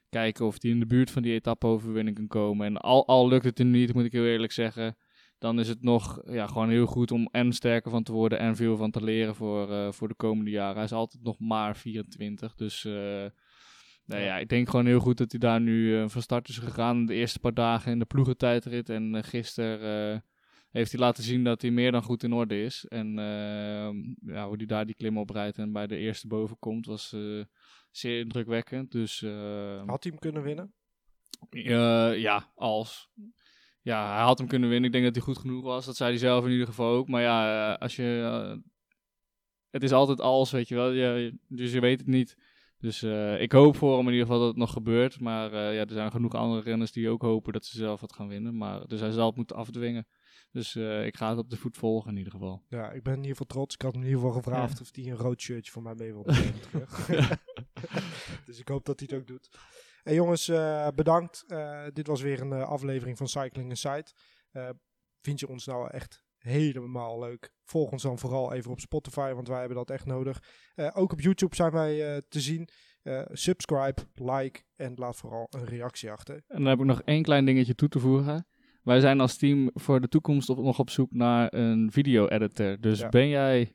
kijken 0.08 0.46
of 0.46 0.56
hij 0.60 0.70
in 0.70 0.80
de 0.80 0.86
buurt 0.86 1.10
van 1.10 1.22
die 1.22 1.32
etappe-overwinning 1.32 2.16
kan 2.16 2.26
komen. 2.26 2.66
En 2.66 2.76
al, 2.76 3.06
al 3.06 3.28
lukt 3.28 3.44
het 3.44 3.58
hem 3.58 3.70
niet, 3.70 3.94
moet 3.94 4.04
ik 4.04 4.12
heel 4.12 4.24
eerlijk 4.24 4.52
zeggen. 4.52 4.96
Dan 5.38 5.58
is 5.60 5.68
het 5.68 5.82
nog 5.82 6.22
ja, 6.26 6.46
gewoon 6.46 6.68
heel 6.68 6.86
goed 6.86 7.10
om 7.10 7.28
en 7.30 7.52
sterker 7.52 7.90
van 7.90 8.02
te 8.02 8.12
worden 8.12 8.38
en 8.38 8.56
veel 8.56 8.76
van 8.76 8.90
te 8.90 9.02
leren 9.04 9.34
voor, 9.34 9.94
voor 9.94 10.08
de 10.08 10.14
komende 10.14 10.50
jaren. 10.50 10.74
Hij 10.74 10.84
is 10.84 10.92
altijd 10.92 11.22
nog 11.22 11.38
maar 11.38 11.76
24. 11.76 12.54
Dus 12.54 12.88
nou 14.10 14.22
ja, 14.22 14.38
ik 14.38 14.48
denk 14.48 14.68
gewoon 14.68 14.86
heel 14.86 15.00
goed 15.00 15.18
dat 15.18 15.30
hij 15.30 15.40
daar 15.40 15.60
nu 15.60 15.98
eh, 15.98 16.08
van 16.08 16.22
start 16.22 16.48
is 16.48 16.58
gegaan. 16.58 17.06
De 17.06 17.14
eerste 17.14 17.38
paar 17.38 17.54
dagen 17.54 17.92
in 17.92 17.98
de 17.98 18.04
ploegentijdrit. 18.04 18.88
En 18.88 19.14
eh, 19.14 19.22
gisteren 19.22 20.12
eh, 20.12 20.20
heeft 20.70 20.92
hij 20.92 21.00
laten 21.00 21.22
zien 21.22 21.44
dat 21.44 21.62
hij 21.62 21.70
meer 21.70 21.92
dan 21.92 22.02
goed 22.02 22.22
in 22.22 22.32
orde 22.32 22.62
is. 22.62 22.84
En 22.88 23.14
ja, 24.26 24.46
hoe 24.46 24.56
hij 24.56 24.66
daar 24.66 24.86
die 24.86 24.94
klim 24.94 25.18
oprijdt 25.18 25.58
en 25.58 25.72
bij 25.72 25.86
de 25.86 25.96
eerste 25.96 26.26
boven 26.26 26.58
komt, 26.58 26.86
was 26.86 27.16
zeer 27.90 28.18
indrukwekkend. 28.20 28.92
Dus 28.92 29.20
Had 29.86 30.02
hij 30.02 30.12
hem 30.12 30.18
kunnen 30.18 30.42
winnen? 30.42 30.74
ja, 32.20 32.52
als. 32.54 33.10
Ja, 33.82 34.14
hij 34.14 34.24
had 34.24 34.38
hem 34.38 34.46
kunnen 34.46 34.68
winnen. 34.68 34.86
Ik 34.86 34.92
denk 34.92 35.04
dat 35.04 35.14
hij 35.14 35.24
goed 35.24 35.38
genoeg 35.38 35.62
was. 35.62 35.86
Dat 35.86 35.96
zei 35.96 36.10
hij 36.10 36.18
zelf 36.18 36.44
in 36.44 36.50
ieder 36.50 36.66
geval 36.66 36.94
ook. 36.94 37.08
Maar 37.08 37.22
ja, 37.22 37.72
als 37.72 37.96
je. 37.96 38.62
het 39.70 39.82
is 39.82 39.92
altijd 39.92 40.20
als, 40.20 40.50
weet 40.50 40.68
je 40.68 40.74
wel. 40.74 40.90
Je, 40.90 41.38
dus 41.48 41.72
je 41.72 41.80
weet 41.80 41.98
het 41.98 42.08
niet. 42.08 42.36
Dus 42.80 43.02
eh, 43.02 43.40
ik 43.40 43.52
hoop 43.52 43.76
voor 43.76 43.96
hem 43.96 44.06
in 44.06 44.12
ieder 44.12 44.26
geval 44.26 44.40
dat 44.40 44.48
het 44.48 44.56
nog 44.56 44.72
gebeurt. 44.72 45.20
Maar 45.20 45.52
eh, 45.52 45.74
ja, 45.74 45.80
er 45.80 45.92
zijn 45.92 46.10
genoeg 46.10 46.34
andere 46.34 46.62
renners 46.62 46.92
die 46.92 47.08
ook 47.08 47.22
hopen 47.22 47.52
dat 47.52 47.64
ze 47.64 47.76
zelf 47.76 48.00
wat 48.00 48.12
gaan 48.12 48.28
winnen. 48.28 48.56
Maar, 48.56 48.86
dus 48.86 49.00
hij 49.00 49.10
zal 49.10 49.26
het 49.26 49.36
moeten 49.36 49.56
afdwingen. 49.56 50.06
Dus 50.50 50.74
eh, 50.74 51.06
ik 51.06 51.16
ga 51.16 51.28
het 51.28 51.38
op 51.38 51.50
de 51.50 51.56
voet 51.56 51.76
volgen 51.76 52.10
in 52.10 52.16
ieder 52.16 52.32
geval. 52.32 52.64
Ja, 52.68 52.90
ik 52.90 53.02
ben 53.02 53.12
in 53.12 53.18
ieder 53.18 53.36
geval 53.36 53.46
trots. 53.46 53.74
Ik 53.74 53.82
had 53.82 53.92
hem 53.92 54.02
in 54.02 54.08
ieder 54.08 54.22
geval 54.22 54.42
gevraagd 54.42 54.78
Ja. 54.78 54.82
of 54.82 54.90
hij 54.92 55.04
een 55.04 55.16
rood 55.16 55.40
shirtje 55.40 55.72
voor 55.72 55.82
mij 55.82 55.94
mee 55.94 56.12
wilde 56.12 56.32
nemen 56.32 56.60
terug. 56.60 57.06
dus 58.46 58.58
ik 58.58 58.68
hoop 58.68 58.84
dat 58.84 58.98
hij 59.00 59.08
het 59.10 59.20
ook 59.20 59.26
doet. 59.26 59.48
Hey 60.02 60.14
jongens, 60.14 60.46
bedankt. 60.94 61.44
Dit 61.92 62.06
was 62.06 62.20
weer 62.20 62.40
een 62.40 62.52
aflevering 62.52 63.16
van 63.16 63.28
Cycling 63.28 63.68
Insight. 63.68 64.14
Vind 65.20 65.40
je 65.40 65.48
ons 65.48 65.66
nou 65.66 65.90
echt 65.90 66.24
helemaal 66.42 67.18
leuk? 67.20 67.52
Volg 67.64 67.90
ons 67.90 68.02
dan 68.02 68.18
vooral 68.18 68.52
even 68.52 68.70
op 68.70 68.80
Spotify, 68.80 69.32
want 69.32 69.48
wij 69.48 69.58
hebben 69.58 69.76
dat 69.76 69.90
echt 69.90 70.06
nodig. 70.06 70.42
Eh, 70.74 70.90
ook 70.94 71.12
op 71.12 71.20
YouTube 71.20 71.54
zijn 71.54 71.72
wij 71.72 72.14
eh, 72.14 72.22
te 72.28 72.40
zien. 72.40 72.68
Eh, 73.02 73.22
subscribe, 73.32 74.02
like 74.14 74.60
en 74.76 74.92
laat 74.96 75.16
vooral 75.16 75.46
een 75.50 75.64
reactie 75.64 76.10
achter. 76.10 76.34
En 76.34 76.56
dan 76.56 76.66
heb 76.66 76.78
ik 76.78 76.84
nog 76.84 77.02
één 77.02 77.22
klein 77.22 77.44
dingetje 77.44 77.74
toe 77.74 77.88
te 77.88 77.98
voegen. 77.98 78.46
Wij 78.82 79.00
zijn 79.00 79.20
als 79.20 79.36
team 79.36 79.70
voor 79.74 80.00
de 80.00 80.08
toekomst 80.08 80.48
op, 80.48 80.58
nog 80.58 80.78
op 80.78 80.90
zoek 80.90 81.12
naar 81.12 81.54
een 81.54 81.92
video-editor. 81.92 82.80
Dus 82.80 83.00
Ja. 83.00 83.08
ben 83.08 83.28
jij 83.28 83.74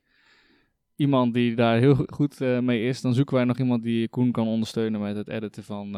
iemand 0.96 1.34
die 1.34 1.54
daar 1.54 1.78
heel 1.78 1.94
goed 2.06 2.38
mee 2.38 2.88
is, 2.88 3.00
dan 3.00 3.14
zoeken 3.14 3.34
wij 3.34 3.44
nog 3.44 3.58
iemand 3.58 3.82
die 3.82 4.08
Koen 4.08 4.32
kan 4.32 4.46
ondersteunen 4.46 5.00
met 5.00 5.16
het 5.16 5.28
editen 5.28 5.64
van, 5.64 5.92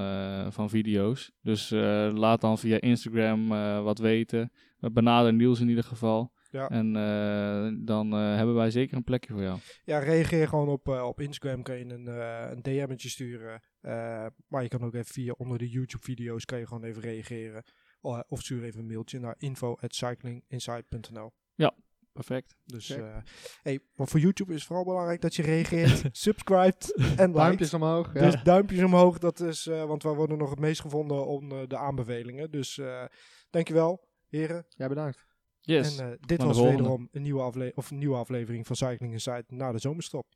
van 0.52 0.70
video's. 0.70 1.32
Dus 1.42 1.70
laat 2.14 2.40
dan 2.40 2.58
via 2.58 2.80
Instagram 2.80 3.48
wat 3.82 3.98
weten. 3.98 4.52
We 4.78 4.90
benaderen 4.90 5.36
Niels 5.36 5.60
in 5.60 5.68
ieder 5.68 5.84
geval. 5.84 6.32
Ja. 6.50 6.68
En 6.68 6.96
eh, 6.96 7.84
dan 7.86 8.12
eh, 8.12 8.36
hebben 8.36 8.54
wij 8.54 8.70
zeker 8.70 8.96
een 8.96 9.04
plekje 9.04 9.32
voor 9.32 9.42
jou. 9.42 9.58
Ja, 9.84 9.98
reageer 9.98 10.48
gewoon 10.48 10.68
op, 10.68 10.88
eh, 10.88 11.02
op 11.06 11.20
Instagram. 11.20 11.62
Kan 11.62 11.78
je 11.78 11.84
een, 11.84 12.06
eh 12.08 12.46
een 12.50 12.62
DM'tje 12.62 13.08
sturen. 13.08 13.62
Eh, 13.80 14.26
maar 14.46 14.62
je 14.62 14.68
kan 14.68 14.82
ook 14.84 14.94
even 14.94 15.12
via 15.12 15.32
onder 15.36 15.58
de 15.58 15.68
YouTube-video's 15.68 16.44
kan 16.44 16.58
je 16.58 16.66
gewoon 16.66 16.84
even 16.84 17.02
reageren. 17.02 17.62
O- 18.00 18.22
of 18.28 18.40
stuur 18.40 18.64
even 18.64 18.80
een 18.80 18.86
mailtje 18.86 19.18
naar 19.20 19.34
info@cyclinginsight.nl. 19.38 21.32
Perfect. 22.12 22.54
Dus, 22.64 22.90
eh 22.90 23.16
hey, 23.62 23.80
maar 23.94 24.06
voor 24.08 24.20
YouTube 24.20 24.50
is 24.52 24.58
het 24.58 24.66
vooral 24.66 24.84
belangrijk 24.84 25.20
dat 25.20 25.34
je 25.34 25.42
reageert, 25.42 26.04
subscribt 26.16 26.94
en 26.94 27.06
liked. 27.16 27.34
Duimpjes 27.34 27.74
omhoog. 27.74 28.14
Ja. 28.14 28.20
Dus 28.20 28.42
duimpjes 28.42 28.82
omhoog, 28.82 29.18
dat 29.18 29.40
is, 29.40 29.66
eh, 29.66 29.84
want 29.84 30.02
wij 30.02 30.12
worden 30.12 30.38
nog 30.38 30.50
het 30.50 30.58
meest 30.58 30.80
gevonden 30.80 31.26
onder 31.26 31.68
de 31.68 31.76
aanbevelingen. 31.76 32.50
Dus 32.50 32.78
eh 32.78 33.04
dankjewel, 33.50 34.08
heren. 34.28 34.66
ja, 34.68 34.88
bedankt. 34.88 35.26
Yes. 35.68 35.98
En 35.98 36.10
eh, 36.10 36.16
dit 36.26 36.42
was 36.42 36.60
wederom 36.60 37.08
een 37.12 37.22
nieuwe, 37.22 37.40
afle 37.40 37.72
of 37.74 37.90
een 37.90 37.98
nieuwe 37.98 38.16
aflevering 38.16 38.66
van 38.66 38.76
Cycling 38.76 39.12
Insight 39.12 39.50
na 39.50 39.72
de 39.72 39.78
zomerstop. 39.78 40.26